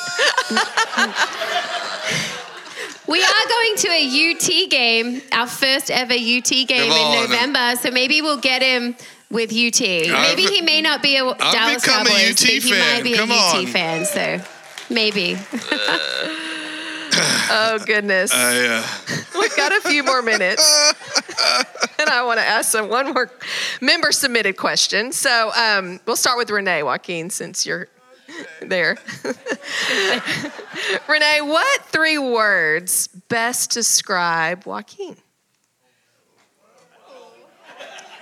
we 3.06 3.22
are 3.22 3.48
going 3.48 3.76
to 3.76 3.88
a 3.88 4.32
UT 4.32 4.70
game, 4.70 5.22
our 5.32 5.46
first 5.46 5.90
ever 5.90 6.14
UT 6.14 6.48
game 6.48 6.90
in. 6.92 7.20
November. 7.30 7.76
So 7.80 7.90
maybe 7.90 8.22
we'll 8.22 8.38
get 8.40 8.62
him 8.62 8.96
with 9.30 9.50
UT. 9.52 9.80
Maybe 9.80 10.42
he 10.42 10.60
may 10.62 10.80
not 10.80 11.02
be 11.02 11.16
a 11.16 11.34
Dallas 11.34 11.82
become 11.84 12.06
a 12.06 12.30
UT 12.30 12.36
but 12.40 12.48
he 12.48 12.70
might 12.70 13.00
be 13.02 13.16
Come 13.16 13.30
a 13.30 13.34
UT 13.34 13.56
on. 13.56 13.66
fan. 13.66 14.04
So 14.06 14.40
maybe. 14.88 15.36
Uh, 15.70 15.98
Oh, 17.51 17.78
goodness. 17.86 18.32
I, 18.32 18.66
uh, 18.66 18.86
We've 19.38 19.57
got 19.57 19.72
a 19.72 19.80
few 19.88 20.03
more 20.03 20.22
minutes. 20.22 20.95
and 21.99 22.09
I 22.09 22.22
want 22.24 22.38
to 22.38 22.47
ask 22.47 22.70
some 22.70 22.88
one 22.88 23.12
more 23.12 23.30
member 23.80 24.12
submitted 24.12 24.57
question. 24.57 25.12
So 25.12 25.53
um, 25.57 26.01
we'll 26.07 26.16
start 26.16 26.38
with 26.38 26.51
Renee 26.51 26.82
Joaquin 26.82 27.30
since 27.30 27.66
you're 27.66 27.88
there. 28.61 28.97
Renee, 31.09 31.40
what 31.42 31.82
three 31.86 32.18
words 32.18 33.09
best 33.28 33.70
describe 33.70 34.66
Joaquin? 34.66 35.16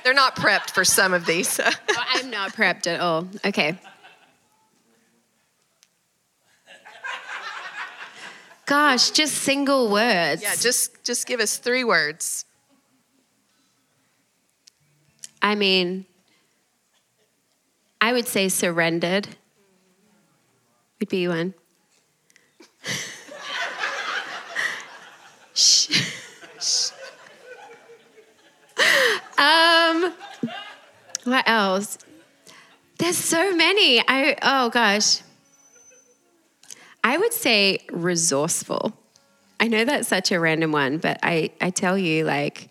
They're 0.05 0.15
not 0.15 0.35
prepped 0.37 0.71
for 0.71 0.85
some 0.85 1.15
of 1.15 1.27
these. 1.27 1.61
Oh, 1.95 2.05
I'm 2.15 2.31
not 2.31 2.55
prepped 2.55 2.87
at 2.87 3.01
all. 3.01 3.29
Okay. 3.45 3.79
Gosh, 8.67 9.11
just 9.11 9.35
single 9.35 9.91
words. 9.91 10.43
yeah, 10.43 10.55
just 10.55 11.03
just 11.05 11.27
give 11.27 11.41
us 11.41 11.57
three 11.59 11.85
words. 11.85 12.45
I 15.41 15.55
mean, 15.57 16.07
I 18.01 18.13
would 18.13 18.29
say 18.29 18.49
surrendered 18.49 19.29
would 21.01 21.09
be 21.09 21.27
one. 21.27 21.55
Shh. 25.55 25.89
um, 29.39 30.15
what 31.25 31.49
else? 31.49 31.99
There's 32.99 33.19
so 33.19 33.55
many. 33.55 34.01
I 34.01 34.37
oh 34.43 34.71
gosh. 34.71 35.23
I 37.05 37.19
would 37.19 37.33
say 37.33 37.81
resourceful. 37.91 38.93
I 39.59 39.69
know 39.69 39.85
that's 39.85 40.09
such 40.09 40.33
a 40.33 40.41
random 40.41 40.73
one, 40.73 40.99
but 40.99 41.19
I, 41.23 41.51
I 41.61 41.71
tell 41.71 41.97
you, 41.97 42.25
like, 42.25 42.69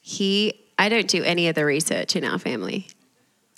he, 0.00 0.66
I 0.78 0.88
don't 0.88 1.08
do 1.08 1.22
any 1.22 1.48
of 1.48 1.54
the 1.54 1.64
research 1.64 2.14
in 2.16 2.24
our 2.24 2.38
family. 2.38 2.88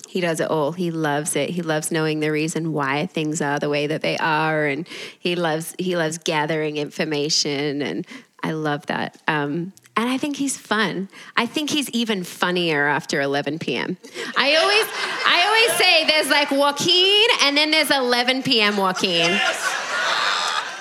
He 0.08 0.20
does 0.20 0.40
it 0.40 0.50
all. 0.50 0.72
He 0.72 0.90
loves 0.90 1.36
it. 1.36 1.50
He 1.50 1.60
loves 1.60 1.92
knowing 1.92 2.20
the 2.20 2.32
reason 2.32 2.72
why 2.72 3.06
things 3.06 3.42
are 3.42 3.58
the 3.58 3.68
way 3.68 3.86
that 3.86 4.00
they 4.00 4.16
are, 4.16 4.64
and 4.64 4.88
he 5.18 5.36
loves 5.36 5.74
he 5.78 5.96
loves 5.96 6.16
gathering 6.16 6.78
information, 6.78 7.82
and 7.82 8.06
I 8.42 8.52
love 8.52 8.86
that. 8.86 9.20
Um, 9.28 9.74
and 9.98 10.08
I 10.08 10.16
think 10.16 10.36
he's 10.36 10.56
fun. 10.56 11.08
I 11.36 11.44
think 11.44 11.68
he's 11.68 11.90
even 11.90 12.24
funnier 12.24 12.86
after 12.86 13.20
11 13.20 13.58
p.m. 13.58 13.98
I 14.36 14.56
always 14.56 14.86
I 15.26 15.44
always 15.46 15.78
say 15.78 16.06
there's 16.06 16.30
like 16.30 16.50
Joaquin, 16.50 17.26
and 17.42 17.56
then 17.56 17.70
there's 17.70 17.90
11 17.90 18.44
p.m. 18.44 18.78
Joaquin. 18.78 19.38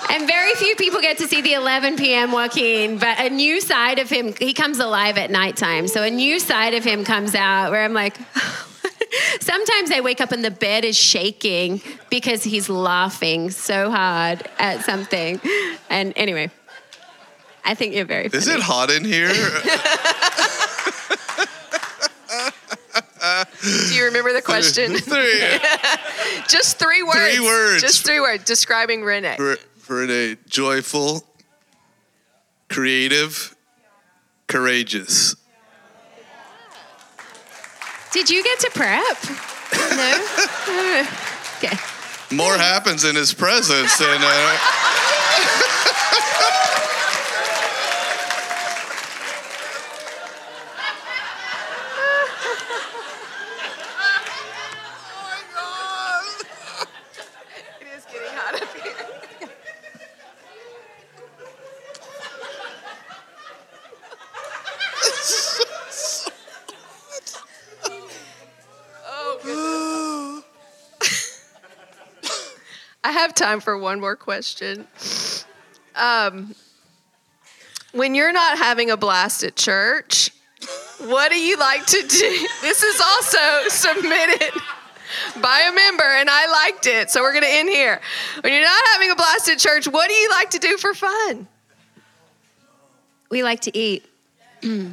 And 0.10 0.28
very 0.28 0.54
few 0.56 0.76
people 0.76 1.02
get 1.02 1.18
to 1.20 1.28
see 1.28 1.42
the 1.42 1.54
11 1.54 1.98
p.m. 1.98 2.32
Joaquin, 2.32 2.98
but 2.98 3.20
a 3.20 3.30
new 3.30 3.60
side 3.60 4.00
of 4.00 4.10
him, 4.10 4.34
he 4.40 4.54
comes 4.54 4.80
alive 4.80 5.18
at 5.18 5.30
nighttime. 5.30 5.88
So 5.88 6.04
a 6.04 6.10
new 6.10 6.40
side 6.40 6.74
of 6.74 6.84
him 6.84 7.04
comes 7.04 7.36
out 7.36 7.72
where 7.72 7.84
I'm 7.84 7.94
like, 7.94 8.18
sometimes 9.40 9.92
I 9.92 10.02
wake 10.02 10.22
up 10.22 10.32
and 10.32 10.44
the 10.44 10.52
bed 10.52 10.86
is 10.86 10.98
shaking 10.98 11.82
because 12.10 12.44
he's 12.44 12.70
laughing 12.70 13.52
so 13.52 13.92
hard 13.92 14.48
at 14.60 14.86
something. 14.86 15.42
And 15.90 16.14
anyway, 16.16 16.52
I 17.66 17.76
think 17.76 17.94
you're 17.94 18.06
very 18.06 18.30
funny. 18.30 18.38
is 18.38 18.48
it 18.48 18.62
hot 18.62 18.90
in 18.90 19.04
here? 19.04 19.28
Do 23.62 23.94
you 23.96 24.06
remember 24.06 24.34
the 24.34 24.42
question? 24.42 24.96
Three. 24.98 25.42
Just 26.48 26.80
three 26.80 27.04
words. 27.04 27.36
Three 27.36 27.40
words. 27.40 27.82
Just 27.82 28.06
three 28.06 28.20
words 28.20 28.44
describing 28.46 29.04
Renee. 29.04 29.36
For, 29.36 29.58
for 29.88 30.04
a 30.04 30.36
joyful, 30.50 31.24
creative, 32.68 33.56
courageous. 34.48 35.34
Did 38.12 38.30
you 38.30 38.44
get 38.44 38.60
to 38.60 38.72
prep? 38.72 39.18
No. 39.96 41.08
okay. 41.58 41.78
More 42.36 42.58
happens 42.58 43.06
in 43.06 43.16
his 43.16 43.34
presence 43.34 43.98
than. 43.98 44.20
Uh, 44.22 44.58
It 57.80 57.88
is 57.96 58.06
getting 58.06 58.34
hot 58.34 58.62
up 58.62 58.74
here. 58.76 59.18
oh, 69.06 69.40
goodness. 69.44 70.44
I 73.04 73.12
have 73.12 73.34
time 73.48 73.62
for 73.62 73.78
one 73.78 74.00
more 74.00 74.18
question. 74.18 74.86
Um, 75.96 76.54
when 77.94 78.14
you're 78.14 78.34
not 78.34 78.58
having 78.58 78.92
a 78.92 78.98
blast 78.98 79.42
at 79.44 79.56
church, 79.56 80.32
what 81.06 81.32
do 81.32 81.40
you 81.40 81.58
like 81.58 81.86
to 81.86 82.06
do? 82.08 82.48
This 82.62 82.84
is 82.84 83.00
also 83.00 83.38
submitted 83.70 84.52
by 85.42 85.62
a 85.62 85.72
member, 85.72 86.04
and 86.04 86.30
I 86.30 86.66
liked 86.66 86.88
it. 86.88 87.10
So 87.10 87.22
we're 87.22 87.32
going 87.32 87.46
to 87.46 87.54
end 87.54 87.70
here. 87.70 88.02
When 88.42 88.52
you're 88.52 88.62
not 88.62 88.84
having 88.92 89.12
a 89.12 89.16
blast 89.16 89.50
at 89.50 89.60
church, 89.60 89.88
what 89.88 90.10
do 90.10 90.14
you 90.14 90.30
like 90.32 90.50
to 90.50 90.60
do 90.60 90.78
for 90.78 90.94
fun? 90.94 91.48
We 93.30 93.44
like 93.44 93.62
to 93.62 93.78
eat. 93.78 94.06
we 94.62 94.90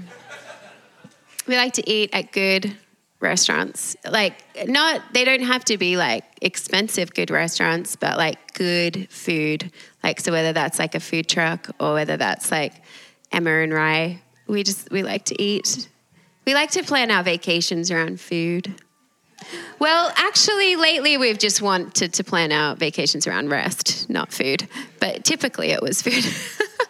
like 1.48 1.72
to 1.72 1.90
eat 1.90 2.10
at 2.12 2.30
good 2.30 2.76
restaurants. 3.18 3.96
Like, 4.08 4.36
not, 4.68 5.02
they 5.12 5.24
don't 5.24 5.42
have 5.42 5.64
to 5.66 5.76
be 5.76 5.96
like 5.96 6.24
expensive 6.40 7.14
good 7.14 7.30
restaurants, 7.30 7.96
but 7.96 8.16
like 8.16 8.38
good 8.54 9.08
food. 9.10 9.70
Like, 10.02 10.20
so 10.20 10.32
whether 10.32 10.52
that's 10.52 10.78
like 10.78 10.94
a 10.94 11.00
food 11.00 11.28
truck 11.28 11.68
or 11.78 11.94
whether 11.94 12.16
that's 12.16 12.50
like 12.50 12.74
Emmer 13.30 13.60
and 13.60 13.72
Rye, 13.72 14.22
we 14.46 14.62
just, 14.62 14.90
we 14.90 15.02
like 15.02 15.26
to 15.26 15.42
eat. 15.42 15.88
We 16.46 16.54
like 16.54 16.70
to 16.72 16.82
plan 16.82 17.10
our 17.10 17.22
vacations 17.22 17.90
around 17.90 18.20
food. 18.20 18.74
Well, 19.78 20.12
actually, 20.16 20.76
lately 20.76 21.16
we've 21.16 21.38
just 21.38 21.60
wanted 21.60 22.14
to 22.14 22.24
plan 22.24 22.52
our 22.52 22.76
vacations 22.76 23.26
around 23.26 23.50
rest, 23.50 24.08
not 24.08 24.32
food. 24.32 24.68
But 25.00 25.24
typically 25.24 25.70
it 25.70 25.82
was 25.82 26.00
food. 26.02 26.24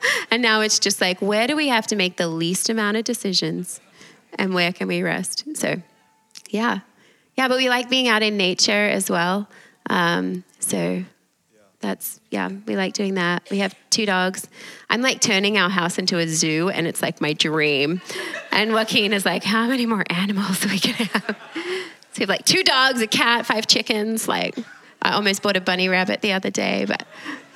and 0.31 0.43
now 0.43 0.61
it's 0.61 0.79
just 0.79 1.01
like, 1.01 1.21
where 1.21 1.47
do 1.47 1.57
we 1.57 1.69
have 1.69 1.87
to 1.89 1.97
make 1.97 2.17
the 2.17 2.29
least 2.29 2.69
amount 2.69 2.97
of 2.97 3.05
decisions 3.05 3.81
and 4.39 4.55
where 4.55 4.73
can 4.73 4.89
we 4.89 5.03
rest? 5.03 5.45
So, 5.57 5.81
yeah. 6.49 6.81
Yeah, 7.37 7.49
but 7.49 7.57
we 7.57 7.69
like 7.69 7.89
being 7.89 8.09
out 8.09 8.23
in 8.23 8.37
nature 8.37 8.73
as 8.73 9.11
well. 9.11 9.49
Um, 9.91 10.45
so 10.61 11.05
that's, 11.85 12.21
yeah, 12.31 12.49
we 12.67 12.77
like 12.77 12.95
doing 12.95 13.15
that. 13.15 13.49
We 13.51 13.59
have 13.59 13.75
two 13.91 14.07
dogs. 14.07 14.49
I'm 14.89 15.03
like 15.03 15.21
turning 15.21 15.59
our 15.59 15.69
house 15.69 15.99
into 15.99 16.19
a 16.19 16.27
zoo 16.27 16.71
and 16.71 16.87
it's 16.87 17.03
like 17.03 17.21
my 17.21 17.35
dream. 17.35 18.01
And 18.51 18.73
Joaquin 18.73 19.13
is 19.13 19.25
like, 19.27 19.45
how 19.45 19.69
many 19.69 19.85
more 19.85 20.05
animals 20.09 20.61
do 20.61 20.71
we 20.71 20.79
can 20.79 20.95
have? 20.95 21.37
So 22.13 22.19
we 22.19 22.23
have 22.23 22.29
like 22.29 22.45
two 22.45 22.63
dogs, 22.63 23.03
a 23.03 23.07
cat, 23.07 23.45
five 23.45 23.67
chickens. 23.67 24.27
Like 24.27 24.57
I 25.03 25.13
almost 25.13 25.43
bought 25.43 25.57
a 25.57 25.61
bunny 25.61 25.89
rabbit 25.89 26.23
the 26.23 26.33
other 26.33 26.51
day, 26.51 26.85
but 26.87 27.07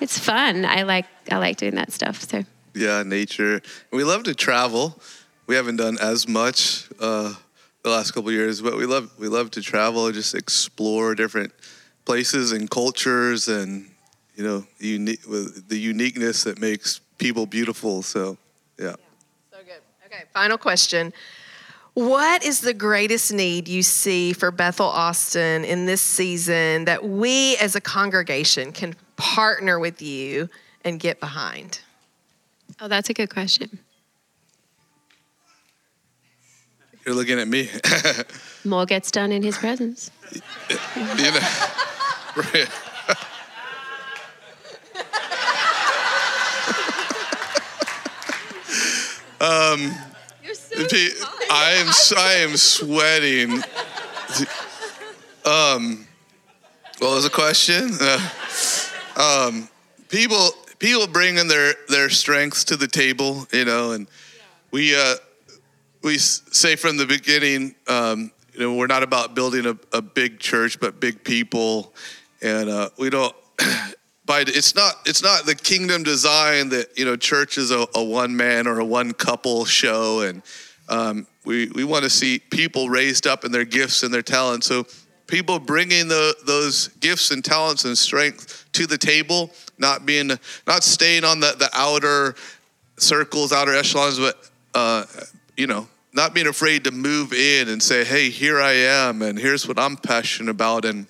it's 0.00 0.18
fun. 0.18 0.64
I 0.64 0.82
like 0.82 1.06
I 1.30 1.38
like 1.38 1.56
doing 1.56 1.76
that 1.76 1.92
stuff. 1.92 2.22
So 2.22 2.44
yeah, 2.74 3.02
nature. 3.04 3.62
We 3.92 4.04
love 4.04 4.24
to 4.24 4.34
travel. 4.34 5.00
We 5.46 5.54
haven't 5.54 5.76
done 5.76 5.96
as 6.00 6.28
much 6.28 6.88
uh, 7.00 7.34
the 7.82 7.90
last 7.90 8.10
couple 8.10 8.30
years, 8.30 8.60
but 8.60 8.76
we 8.76 8.84
love 8.84 9.10
we 9.18 9.28
love 9.28 9.50
to 9.52 9.62
travel, 9.62 10.10
just 10.12 10.34
explore 10.34 11.14
different 11.14 11.52
places 12.04 12.52
and 12.52 12.70
cultures, 12.70 13.48
and 13.48 13.90
you 14.38 14.44
know, 14.44 14.64
unique 14.78 15.28
with 15.28 15.68
the 15.68 15.76
uniqueness 15.76 16.44
that 16.44 16.60
makes 16.60 17.00
people 17.18 17.44
beautiful. 17.44 18.02
So, 18.02 18.38
yeah. 18.78 18.94
So 19.50 19.58
good. 19.66 19.82
Okay, 20.06 20.22
final 20.32 20.56
question. 20.56 21.12
What 21.94 22.44
is 22.44 22.60
the 22.60 22.72
greatest 22.72 23.32
need 23.32 23.66
you 23.66 23.82
see 23.82 24.32
for 24.32 24.52
Bethel 24.52 24.86
Austin 24.86 25.64
in 25.64 25.86
this 25.86 26.00
season 26.00 26.84
that 26.84 27.04
we 27.04 27.56
as 27.56 27.74
a 27.74 27.80
congregation 27.80 28.70
can 28.70 28.94
partner 29.16 29.80
with 29.80 30.00
you 30.00 30.48
and 30.84 31.00
get 31.00 31.18
behind? 31.18 31.80
oh, 32.80 32.86
that's 32.86 33.10
a 33.10 33.14
good 33.14 33.30
question. 33.30 33.80
You're 37.04 37.16
looking 37.16 37.40
at 37.40 37.48
me. 37.48 37.70
More 38.64 38.86
gets 38.86 39.10
done 39.10 39.32
in 39.32 39.42
His 39.42 39.58
presence. 39.58 40.12
you 40.32 40.40
know, 40.76 41.40
right. 42.36 42.68
You're 50.42 50.54
so 50.54 50.86
P- 50.88 51.12
I 51.50 51.72
am 51.72 51.88
I 52.16 52.32
am 52.34 52.56
sweating. 52.56 53.62
Um, 55.44 56.06
what 56.98 57.14
was 57.14 57.24
the 57.24 57.30
question? 57.30 57.90
Uh, 58.00 58.28
um, 59.16 59.68
people 60.08 60.50
people 60.78 61.06
bringing 61.06 61.48
their 61.48 61.74
their 61.88 62.10
strengths 62.10 62.64
to 62.64 62.76
the 62.76 62.88
table, 62.88 63.46
you 63.52 63.64
know, 63.64 63.92
and 63.92 64.08
we 64.70 64.96
uh, 64.96 65.14
we 66.02 66.18
say 66.18 66.76
from 66.76 66.96
the 66.96 67.06
beginning, 67.06 67.74
um, 67.86 68.30
you 68.52 68.60
know, 68.60 68.74
we're 68.74 68.86
not 68.86 69.02
about 69.02 69.34
building 69.34 69.66
a, 69.66 69.76
a 69.96 70.02
big 70.02 70.38
church, 70.38 70.80
but 70.80 71.00
big 71.00 71.24
people, 71.24 71.94
and 72.42 72.68
uh, 72.68 72.90
we 72.98 73.10
don't. 73.10 73.34
By 74.28 74.44
it's 74.46 74.74
not 74.74 74.94
it's 75.06 75.22
not 75.22 75.46
the 75.46 75.54
kingdom 75.54 76.02
design 76.02 76.68
that 76.68 76.98
you 76.98 77.06
know 77.06 77.16
church 77.16 77.56
is 77.56 77.70
a, 77.70 77.86
a 77.94 78.04
one 78.04 78.36
man 78.36 78.66
or 78.66 78.78
a 78.78 78.84
one 78.84 79.14
couple 79.14 79.64
show, 79.64 80.20
and 80.20 80.42
um, 80.90 81.26
we 81.46 81.68
we 81.70 81.82
want 81.82 82.04
to 82.04 82.10
see 82.10 82.38
people 82.38 82.90
raised 82.90 83.26
up 83.26 83.46
in 83.46 83.52
their 83.52 83.64
gifts 83.64 84.02
and 84.02 84.12
their 84.12 84.22
talents. 84.22 84.66
So 84.66 84.86
people 85.28 85.58
bringing 85.58 86.08
the, 86.08 86.36
those 86.44 86.88
gifts 87.00 87.30
and 87.30 87.42
talents 87.42 87.86
and 87.86 87.96
strength 87.96 88.66
to 88.72 88.86
the 88.86 88.98
table, 88.98 89.50
not 89.78 90.04
being 90.04 90.28
not 90.66 90.82
staying 90.82 91.24
on 91.24 91.40
the, 91.40 91.54
the 91.58 91.70
outer 91.72 92.34
circles, 92.98 93.50
outer 93.50 93.74
echelons, 93.74 94.18
but 94.18 94.50
uh, 94.74 95.04
you 95.56 95.66
know, 95.66 95.88
not 96.12 96.34
being 96.34 96.48
afraid 96.48 96.84
to 96.84 96.90
move 96.90 97.32
in 97.32 97.70
and 97.70 97.82
say, 97.82 98.04
"Hey, 98.04 98.28
here 98.28 98.60
I 98.60 98.72
am, 98.72 99.22
and 99.22 99.38
here's 99.38 99.66
what 99.66 99.78
I'm 99.78 99.96
passionate 99.96 100.50
about." 100.50 100.84
And 100.84 101.06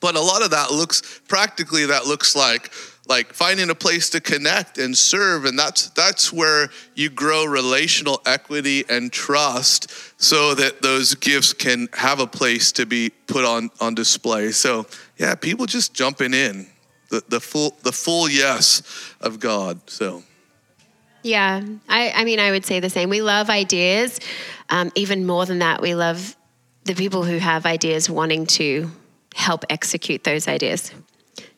but 0.00 0.16
a 0.16 0.20
lot 0.20 0.42
of 0.42 0.50
that 0.50 0.70
looks 0.70 1.20
practically 1.28 1.86
that 1.86 2.06
looks 2.06 2.36
like 2.36 2.70
like 3.08 3.32
finding 3.32 3.70
a 3.70 3.74
place 3.74 4.10
to 4.10 4.20
connect 4.20 4.78
and 4.78 4.96
serve. 4.96 5.44
And 5.44 5.58
that's 5.58 5.90
that's 5.90 6.32
where 6.32 6.70
you 6.94 7.08
grow 7.08 7.44
relational 7.44 8.20
equity 8.26 8.84
and 8.88 9.12
trust 9.12 9.90
so 10.20 10.54
that 10.54 10.82
those 10.82 11.14
gifts 11.14 11.52
can 11.52 11.88
have 11.92 12.20
a 12.20 12.26
place 12.26 12.72
to 12.72 12.86
be 12.86 13.10
put 13.26 13.44
on 13.44 13.70
on 13.80 13.94
display. 13.94 14.52
So 14.52 14.86
yeah 15.18 15.34
people 15.34 15.66
just 15.66 15.94
jumping 15.94 16.34
in. 16.34 16.66
The, 17.08 17.22
the 17.28 17.40
full 17.40 17.76
the 17.82 17.92
full 17.92 18.28
yes 18.28 18.82
of 19.20 19.38
god. 19.38 19.88
So. 19.88 20.22
Yeah, 21.22 21.60
I, 21.88 22.12
I 22.12 22.24
mean, 22.24 22.38
I 22.38 22.52
would 22.52 22.64
say 22.64 22.78
the 22.78 22.90
same. 22.90 23.10
We 23.10 23.20
love 23.20 23.50
ideas. 23.50 24.20
Um, 24.70 24.92
even 24.94 25.26
more 25.26 25.44
than 25.44 25.58
that, 25.58 25.82
we 25.82 25.96
love 25.96 26.36
the 26.84 26.94
people 26.94 27.24
who 27.24 27.38
have 27.38 27.66
ideas 27.66 28.08
wanting 28.08 28.46
to 28.46 28.92
help 29.36 29.64
execute 29.68 30.24
those 30.24 30.48
ideas. 30.48 30.92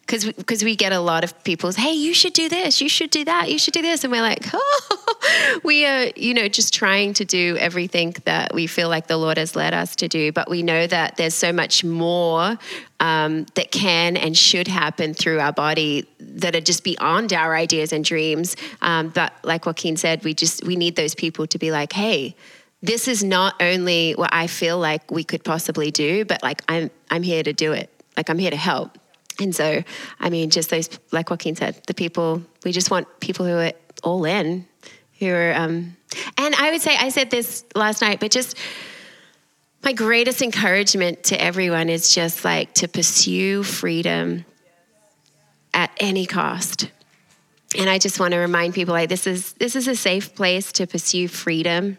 Because 0.06 0.64
we 0.64 0.74
get 0.74 0.92
a 0.92 1.00
lot 1.00 1.22
of 1.22 1.44
people's, 1.44 1.76
hey, 1.76 1.92
you 1.92 2.14
should 2.14 2.32
do 2.32 2.48
this, 2.48 2.80
you 2.80 2.88
should 2.88 3.10
do 3.10 3.26
that, 3.26 3.50
you 3.50 3.58
should 3.58 3.74
do 3.74 3.82
this. 3.82 4.04
And 4.04 4.10
we're 4.10 4.22
like, 4.22 4.42
oh, 4.54 5.60
we 5.64 5.84
are, 5.84 6.06
you 6.16 6.32
know, 6.32 6.48
just 6.48 6.72
trying 6.72 7.12
to 7.14 7.26
do 7.26 7.58
everything 7.58 8.14
that 8.24 8.54
we 8.54 8.66
feel 8.66 8.88
like 8.88 9.06
the 9.06 9.18
Lord 9.18 9.36
has 9.36 9.54
led 9.54 9.74
us 9.74 9.94
to 9.96 10.08
do. 10.08 10.32
But 10.32 10.48
we 10.48 10.62
know 10.62 10.86
that 10.86 11.18
there's 11.18 11.34
so 11.34 11.52
much 11.52 11.84
more 11.84 12.56
um, 13.00 13.44
that 13.54 13.70
can 13.70 14.16
and 14.16 14.34
should 14.34 14.66
happen 14.66 15.12
through 15.12 15.40
our 15.40 15.52
body 15.52 16.08
that 16.18 16.56
are 16.56 16.62
just 16.62 16.84
beyond 16.84 17.34
our 17.34 17.54
ideas 17.54 17.92
and 17.92 18.02
dreams. 18.02 18.56
Um, 18.80 19.10
but 19.10 19.34
like 19.44 19.66
Joaquin 19.66 19.98
said, 19.98 20.24
we 20.24 20.32
just, 20.32 20.64
we 20.64 20.74
need 20.74 20.96
those 20.96 21.14
people 21.14 21.46
to 21.48 21.58
be 21.58 21.70
like, 21.70 21.92
hey, 21.92 22.34
this 22.82 23.08
is 23.08 23.24
not 23.24 23.60
only 23.60 24.12
what 24.12 24.30
I 24.32 24.46
feel 24.46 24.78
like 24.78 25.10
we 25.10 25.24
could 25.24 25.44
possibly 25.44 25.90
do, 25.90 26.24
but 26.24 26.42
like 26.42 26.62
I'm, 26.68 26.90
I'm 27.10 27.22
here 27.22 27.42
to 27.42 27.52
do 27.52 27.72
it. 27.72 27.90
Like 28.16 28.30
I'm 28.30 28.38
here 28.38 28.50
to 28.50 28.56
help. 28.56 28.98
And 29.40 29.54
so, 29.54 29.82
I 30.20 30.30
mean, 30.30 30.50
just 30.50 30.70
those, 30.70 30.88
like 31.12 31.30
Joaquin 31.30 31.56
said, 31.56 31.80
the 31.86 31.94
people, 31.94 32.42
we 32.64 32.72
just 32.72 32.90
want 32.90 33.06
people 33.20 33.46
who 33.46 33.56
are 33.56 33.72
all 34.02 34.24
in, 34.24 34.66
who 35.18 35.32
are, 35.32 35.54
um, 35.54 35.96
and 36.36 36.54
I 36.54 36.70
would 36.72 36.80
say, 36.80 36.96
I 36.96 37.08
said 37.10 37.30
this 37.30 37.64
last 37.74 38.00
night, 38.00 38.20
but 38.20 38.30
just 38.30 38.56
my 39.84 39.92
greatest 39.92 40.42
encouragement 40.42 41.24
to 41.24 41.40
everyone 41.40 41.88
is 41.88 42.12
just 42.12 42.44
like 42.44 42.74
to 42.74 42.88
pursue 42.88 43.62
freedom 43.62 44.44
at 45.72 45.90
any 45.98 46.26
cost. 46.26 46.90
And 47.76 47.88
I 47.88 47.98
just 47.98 48.18
want 48.18 48.32
to 48.32 48.38
remind 48.38 48.74
people 48.74 48.94
like 48.94 49.08
this 49.08 49.26
is 49.26 49.52
this 49.54 49.76
is 49.76 49.86
a 49.86 49.94
safe 49.94 50.34
place 50.34 50.72
to 50.72 50.86
pursue 50.86 51.28
freedom 51.28 51.98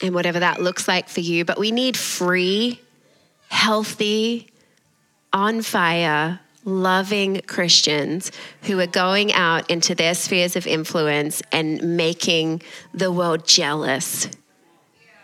and 0.00 0.14
whatever 0.14 0.40
that 0.40 0.60
looks 0.60 0.88
like 0.88 1.08
for 1.08 1.20
you, 1.20 1.44
but 1.44 1.58
we 1.58 1.70
need 1.70 1.96
free, 1.96 2.80
healthy, 3.48 4.48
on 5.32 5.62
fire, 5.62 6.40
loving 6.64 7.40
Christians 7.42 8.30
who 8.62 8.78
are 8.80 8.86
going 8.86 9.32
out 9.32 9.70
into 9.70 9.94
their 9.94 10.14
spheres 10.14 10.56
of 10.56 10.66
influence 10.66 11.42
and 11.52 11.96
making 11.96 12.62
the 12.92 13.10
world 13.12 13.46
jealous 13.46 14.28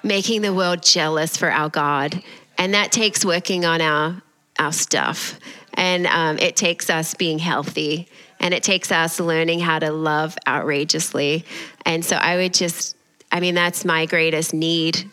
making 0.02 0.42
the 0.42 0.54
world 0.54 0.82
jealous 0.82 1.36
for 1.36 1.50
our 1.50 1.68
God. 1.68 2.22
And 2.58 2.74
that 2.74 2.92
takes 2.92 3.24
working 3.24 3.64
on 3.64 3.80
our, 3.80 4.22
our 4.58 4.72
stuff. 4.72 5.38
And 5.74 6.06
um, 6.06 6.38
it 6.38 6.56
takes 6.56 6.90
us 6.90 7.14
being 7.14 7.38
healthy. 7.38 8.08
And 8.38 8.54
it 8.54 8.62
takes 8.62 8.90
us 8.90 9.20
learning 9.20 9.60
how 9.60 9.78
to 9.78 9.92
love 9.92 10.36
outrageously. 10.46 11.44
And 11.84 12.04
so 12.04 12.16
I 12.16 12.36
would 12.36 12.54
just, 12.54 12.96
I 13.32 13.40
mean, 13.40 13.54
that's 13.54 13.84
my 13.84 14.06
greatest 14.06 14.52
need 14.52 15.04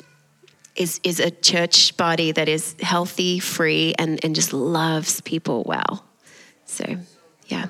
is, 0.75 0.99
is 1.03 1.19
a 1.19 1.31
church 1.31 1.97
body 1.97 2.31
that 2.31 2.47
is 2.47 2.75
healthy, 2.81 3.39
free, 3.39 3.95
and, 3.97 4.23
and 4.23 4.35
just 4.35 4.53
loves 4.53 5.21
people 5.21 5.63
well. 5.65 6.05
So, 6.65 6.97
yeah. 7.47 7.67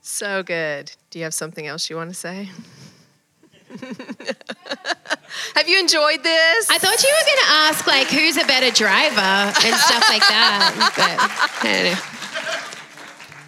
So 0.00 0.42
good. 0.42 0.92
Do 1.10 1.18
you 1.18 1.24
have 1.24 1.34
something 1.34 1.66
else 1.66 1.90
you 1.90 1.96
want 1.96 2.10
to 2.10 2.14
say? 2.14 2.48
Have 5.54 5.68
you 5.68 5.80
enjoyed 5.80 6.22
this? 6.22 6.70
I 6.70 6.78
thought 6.78 7.02
you 7.02 7.10
were 7.10 7.26
going 7.26 7.38
to 7.44 7.50
ask 7.50 7.86
like 7.86 8.06
who's 8.08 8.36
a 8.36 8.46
better 8.46 8.70
driver 8.70 9.20
and 9.20 9.74
stuff 9.74 10.08
like 10.08 10.22
that, 10.22 10.92
but 10.96 11.68
I 11.68 11.72
don't 11.72 11.84
know. 11.92 12.15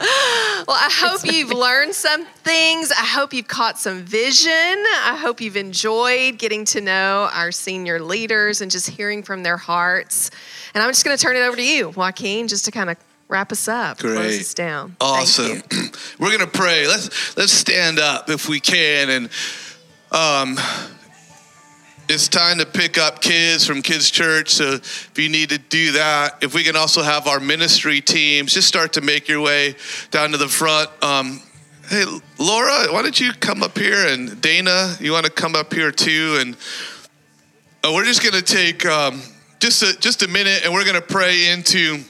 Well, 0.01 0.76
I 0.76 0.88
hope 0.92 1.20
you've 1.24 1.51
learned 1.53 1.94
some 1.94 2.24
things. 2.26 2.90
I 2.90 3.05
hope 3.05 3.32
you've 3.32 3.49
caught 3.49 3.78
some 3.78 4.03
vision. 4.03 4.53
I 4.53 5.16
hope 5.20 5.40
you've 5.40 5.57
enjoyed 5.57 6.38
getting 6.38 6.64
to 6.66 6.80
know 6.80 7.28
our 7.32 7.53
senior 7.53 8.01
leaders 8.01 8.61
and 8.61 8.70
just 8.70 8.88
hearing 8.90 9.22
from 9.22 9.42
their 9.42 9.57
hearts. 9.57 10.30
And 10.74 10.82
I'm 10.82 10.90
just 10.90 11.05
going 11.05 11.16
to 11.16 11.22
turn 11.22 11.36
it 11.36 11.40
over 11.40 11.57
to 11.57 11.66
you, 11.66 11.90
Joaquin, 11.90 12.49
just 12.49 12.64
to 12.66 12.70
kind 12.70 12.90
of 12.90 12.96
wrap 13.28 13.53
us 13.53 13.68
up, 13.68 13.99
Great. 13.99 14.14
close 14.14 14.40
us 14.40 14.55
down. 14.55 14.96
Awesome. 15.01 15.62
We're 16.18 16.28
going 16.36 16.40
to 16.40 16.46
pray. 16.46 16.86
Let's 16.86 17.36
let's 17.36 17.53
stand 17.53 17.99
up 17.99 18.30
if 18.30 18.49
we 18.49 18.61
can 18.61 19.11
and 19.11 19.28
um 20.11 20.59
it's 22.09 22.26
time 22.26 22.56
to 22.56 22.64
pick 22.64 22.96
up 22.96 23.20
kids 23.20 23.66
from 23.66 23.82
kids 23.82 24.11
church 24.11 24.48
so 24.48 24.72
if 24.72 25.12
you 25.16 25.28
need 25.28 25.50
to 25.50 25.59
do 25.59 25.92
that 25.92 26.38
if 26.42 26.54
we 26.54 26.64
can 26.64 26.74
also 26.74 27.02
have 27.02 27.26
our 27.26 27.38
ministry 27.38 28.00
teams 28.00 28.54
just 28.54 28.66
start 28.66 28.94
to 28.94 29.02
make 29.02 29.28
your 29.28 29.42
way 29.42 29.74
down 30.11 30.30
to 30.30 30.38
the 30.38 30.48
front. 30.48 30.88
Um, 31.02 31.42
hey 31.88 32.04
laura 32.38 32.86
why 32.92 33.02
don't 33.02 33.18
you 33.20 33.32
come 33.32 33.62
up 33.62 33.76
here? 33.76 34.06
And 34.06 34.40
dana 34.40 34.96
you 35.00 35.12
want 35.12 35.26
to 35.26 35.30
come 35.30 35.54
up 35.54 35.74
here 35.74 35.92
too? 35.92 36.38
And 36.40 36.56
uh, 37.84 37.92
we're 37.92 38.06
just 38.06 38.22
going 38.22 38.34
to 38.34 38.42
take 38.42 38.86
um, 38.86 39.20
just 39.61 39.82
a, 39.82 39.98
just 40.00 40.22
a 40.22 40.28
minute 40.28 40.62
and 40.64 40.72
we're 40.72 40.84
going 40.84 40.96
to 40.96 41.02
pray 41.02 41.48
into 41.50 42.02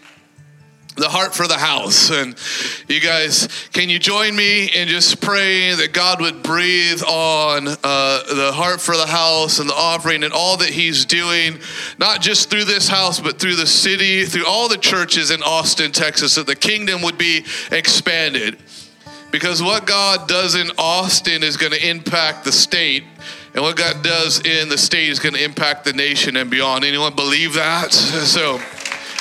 the 0.98 1.08
heart 1.08 1.34
for 1.34 1.46
the 1.46 1.58
house. 1.58 2.10
And 2.10 2.36
you 2.88 3.00
guys, 3.00 3.48
can 3.72 3.88
you 3.88 3.98
join 3.98 4.34
me 4.34 4.66
in 4.66 4.88
just 4.88 5.20
praying 5.20 5.78
that 5.78 5.92
God 5.92 6.20
would 6.20 6.42
breathe 6.42 7.02
on 7.02 7.68
uh, 7.68 7.74
the 8.34 8.52
heart 8.52 8.80
for 8.80 8.96
the 8.96 9.06
house 9.06 9.58
and 9.58 9.68
the 9.68 9.74
offering 9.74 10.24
and 10.24 10.32
all 10.32 10.56
that 10.58 10.70
He's 10.70 11.04
doing, 11.04 11.58
not 11.98 12.20
just 12.20 12.50
through 12.50 12.64
this 12.64 12.88
house, 12.88 13.20
but 13.20 13.38
through 13.38 13.56
the 13.56 13.66
city, 13.66 14.24
through 14.24 14.46
all 14.46 14.68
the 14.68 14.78
churches 14.78 15.30
in 15.30 15.42
Austin, 15.42 15.92
Texas, 15.92 16.34
that 16.34 16.46
the 16.46 16.56
kingdom 16.56 17.02
would 17.02 17.18
be 17.18 17.44
expanded. 17.70 18.58
Because 19.30 19.62
what 19.62 19.86
God 19.86 20.26
does 20.26 20.54
in 20.54 20.70
Austin 20.78 21.42
is 21.42 21.56
going 21.56 21.72
to 21.72 21.88
impact 21.88 22.44
the 22.44 22.52
state. 22.52 23.04
And 23.54 23.62
what 23.62 23.76
God 23.76 24.02
does 24.02 24.40
in 24.40 24.68
the 24.68 24.78
state 24.78 25.10
is 25.10 25.18
going 25.18 25.34
to 25.34 25.44
impact 25.44 25.84
the 25.84 25.92
nation 25.92 26.36
and 26.36 26.50
beyond. 26.50 26.84
Anyone 26.84 27.14
believe 27.14 27.54
that? 27.54 27.92
So, 28.28 28.60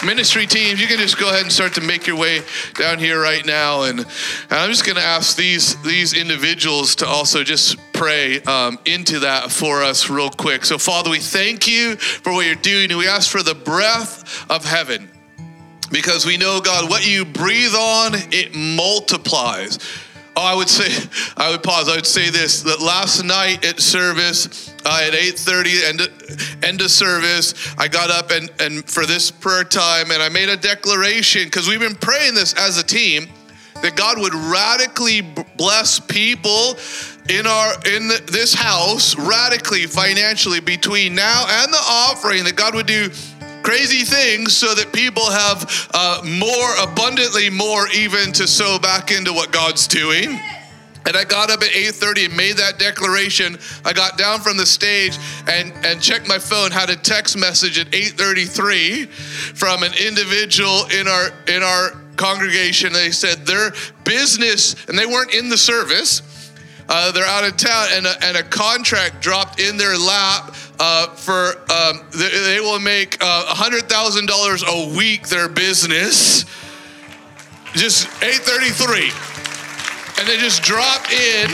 ministry 0.06 0.46
teams, 0.46 0.80
you 0.80 0.88
can 0.88 0.98
just 0.98 1.20
go 1.20 1.30
ahead 1.30 1.42
and 1.42 1.52
start 1.52 1.74
to 1.76 1.82
make 1.82 2.08
your 2.08 2.18
way 2.18 2.42
down 2.76 3.00
here 3.00 3.22
right 3.22 3.46
now. 3.46 3.84
And, 3.84 4.00
and 4.00 4.08
I'm 4.52 4.70
just 4.70 4.86
going 4.86 4.96
to 4.98 5.04
ask 5.04 5.38
these 5.38 5.82
these 5.84 6.14
individuals 6.14 6.96
to 6.98 7.08
also 7.08 7.44
just 7.44 7.78
pray 7.94 8.42
um, 8.44 8.78
into 8.86 9.20
that 9.20 9.52
for 9.52 9.84
us 9.84 10.10
real 10.10 10.30
quick. 10.30 10.66
So, 10.66 10.78
Father, 10.78 11.10
we 11.10 11.20
thank 11.20 11.68
you 11.68 11.96
for 11.96 12.32
what 12.34 12.46
you're 12.46 12.56
doing, 12.56 12.92
and 12.92 13.00
we 13.00 13.08
ask 13.08 13.30
for 13.30 13.44
the 13.44 13.56
breath 13.56 14.46
of 14.50 14.66
heaven. 14.66 15.10
Because 15.90 16.26
we 16.26 16.36
know, 16.36 16.60
God, 16.60 16.90
what 16.90 17.10
you 17.10 17.24
breathe 17.24 17.74
on, 17.74 18.12
it 18.14 18.54
multiplies. 18.54 19.80
Oh, 20.36 20.44
I 20.44 20.54
would 20.54 20.70
say, 20.70 21.10
I 21.36 21.50
would 21.50 21.64
pause. 21.64 21.90
I 21.90 21.96
would 21.96 22.06
say 22.06 22.30
this: 22.30 22.62
that 22.64 22.80
last 22.82 23.24
night 23.24 23.66
at 23.66 23.80
service, 23.80 24.72
uh, 24.88 25.02
at 25.04 25.14
8:30, 25.14 25.84
end 25.84 26.64
end 26.64 26.82
of 26.82 26.90
service, 26.90 27.54
I 27.78 27.88
got 27.88 28.10
up 28.10 28.32
and 28.32 28.50
and 28.60 28.90
for 28.90 29.06
this 29.06 29.30
prayer 29.30 29.64
time, 29.64 30.12
and 30.12 30.24
I 30.24 30.30
made 30.30 30.50
a 30.50 30.58
declaration 30.58 31.44
because 31.44 31.68
we've 31.68 31.80
been 31.80 31.96
praying 31.96 32.36
this 32.36 32.54
as 32.54 32.78
a 32.78 32.84
team 32.84 33.28
that 33.82 33.96
God 33.96 34.20
would 34.20 34.34
radically 34.34 35.22
bless 35.58 36.00
people 36.00 36.78
in 37.30 37.46
our 37.46 37.74
in 37.86 38.08
this 38.28 38.54
house 38.54 39.16
radically 39.18 39.86
financially 39.86 40.62
between 40.62 41.14
now 41.14 41.46
and 41.48 41.72
the 41.72 41.84
offering 41.88 42.44
that 42.46 42.56
God 42.56 42.74
would 42.74 42.88
do 42.88 43.10
crazy 43.64 44.06
things 44.06 44.56
so 44.56 44.74
that 44.74 44.94
people 44.94 45.30
have 45.30 45.90
uh, 45.94 46.22
more 46.24 46.76
abundantly 46.80 47.50
more 47.50 47.90
even 47.90 48.32
to 48.32 48.48
sow 48.48 48.80
back 48.80 49.12
into 49.12 49.34
what 49.34 49.52
god's 49.52 49.88
doing 49.88 50.40
and 51.08 51.16
I 51.16 51.24
got 51.24 51.50
up 51.50 51.64
at 51.64 51.70
8:30 51.70 52.26
and 52.26 52.38
made 52.38 52.58
that 52.58 52.78
declaration. 52.78 53.58
I 53.86 53.94
got 53.94 54.18
down 54.18 54.42
from 54.42 54.58
the 54.58 54.66
stage 54.66 55.18
and, 55.48 55.74
and 55.86 56.02
checked 56.02 56.28
my 56.28 56.38
phone, 56.38 56.70
had 56.72 56.90
a 56.90 56.98
text 56.98 57.38
message 57.38 57.80
at 57.80 57.88
8:33 57.92 59.08
from 59.08 59.84
an 59.84 59.94
individual 59.94 60.86
in 60.88 61.08
our 61.08 61.30
in 61.48 61.64
our 61.64 61.92
congregation. 62.18 62.92
They 62.92 63.12
said 63.12 63.46
their 63.46 63.72
business, 64.04 64.76
and 64.88 65.00
they 65.00 65.06
weren't 65.06 65.34
in 65.34 65.50
the 65.50 65.58
service, 65.58 66.22
uh, 66.90 67.12
they're 67.12 67.26
out 67.26 67.44
of 67.44 67.58
town, 67.58 67.88
and 67.92 68.06
a, 68.06 68.24
and 68.24 68.38
a 68.38 68.44
contract 68.44 69.22
dropped 69.22 69.60
in 69.60 69.78
their 69.78 69.98
lap 69.98 70.56
uh, 70.80 71.08
for 71.16 71.58
um, 71.72 72.06
they, 72.12 72.30
they, 72.30 72.60
will 72.60 72.80
make 72.80 73.18
uh, 73.20 73.54
$100,000 73.56 74.92
a 74.94 74.98
week 74.98 75.28
their 75.28 75.50
business. 75.50 76.46
Just 77.74 78.08
833. 78.24 79.37
And 80.20 80.28
they 80.28 80.38
just 80.38 80.64
dropped 80.64 81.12
in 81.12 81.50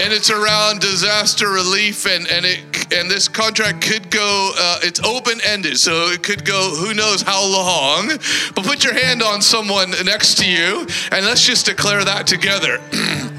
and 0.00 0.12
it's 0.12 0.30
around 0.30 0.80
disaster 0.80 1.50
relief 1.50 2.06
and, 2.06 2.26
and 2.28 2.46
it 2.46 2.92
and 2.92 3.10
this 3.10 3.28
contract 3.28 3.82
could 3.82 4.10
go 4.10 4.52
uh, 4.56 4.78
it's 4.82 5.00
open-ended 5.04 5.76
so 5.76 6.08
it 6.08 6.22
could 6.22 6.44
go 6.44 6.74
who 6.76 6.94
knows 6.94 7.22
how 7.22 7.44
long 7.44 8.08
but 8.54 8.64
put 8.64 8.84
your 8.84 8.94
hand 8.94 9.22
on 9.22 9.42
someone 9.42 9.90
next 10.04 10.38
to 10.38 10.48
you 10.48 10.86
and 11.12 11.26
let's 11.26 11.44
just 11.44 11.66
declare 11.66 12.04
that 12.04 12.26
together 12.26 12.80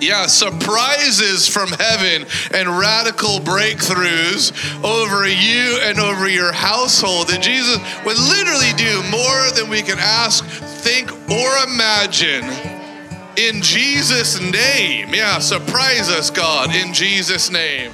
Yeah, 0.00 0.28
surprises 0.28 1.46
from 1.46 1.68
heaven 1.68 2.26
and 2.54 2.78
radical 2.78 3.38
breakthroughs 3.38 4.50
over 4.82 5.28
you 5.28 5.78
and 5.82 6.00
over 6.00 6.26
your 6.26 6.52
household. 6.52 7.28
That 7.28 7.42
Jesus 7.42 7.76
would 8.06 8.16
literally 8.16 8.72
do 8.78 9.02
more 9.10 9.50
than 9.54 9.68
we 9.68 9.82
can 9.82 9.98
ask, 9.98 10.42
think, 10.46 11.12
or 11.30 11.64
imagine. 11.68 12.79
In 13.40 13.62
Jesus' 13.62 14.38
name. 14.38 15.14
Yeah, 15.14 15.38
surprise 15.38 16.10
us, 16.10 16.28
God, 16.28 16.74
in 16.74 16.92
Jesus' 16.92 17.50
name. 17.50 17.90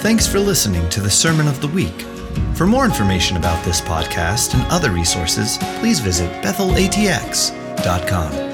Thanks 0.00 0.26
for 0.26 0.38
listening 0.38 0.86
to 0.90 1.00
the 1.00 1.10
Sermon 1.10 1.48
of 1.48 1.62
the 1.62 1.68
Week. 1.68 2.02
For 2.54 2.66
more 2.66 2.84
information 2.84 3.38
about 3.38 3.64
this 3.64 3.80
podcast 3.80 4.52
and 4.52 4.70
other 4.70 4.90
resources, 4.90 5.56
please 5.80 5.98
visit 5.98 6.30
bethelatx.com. 6.42 8.47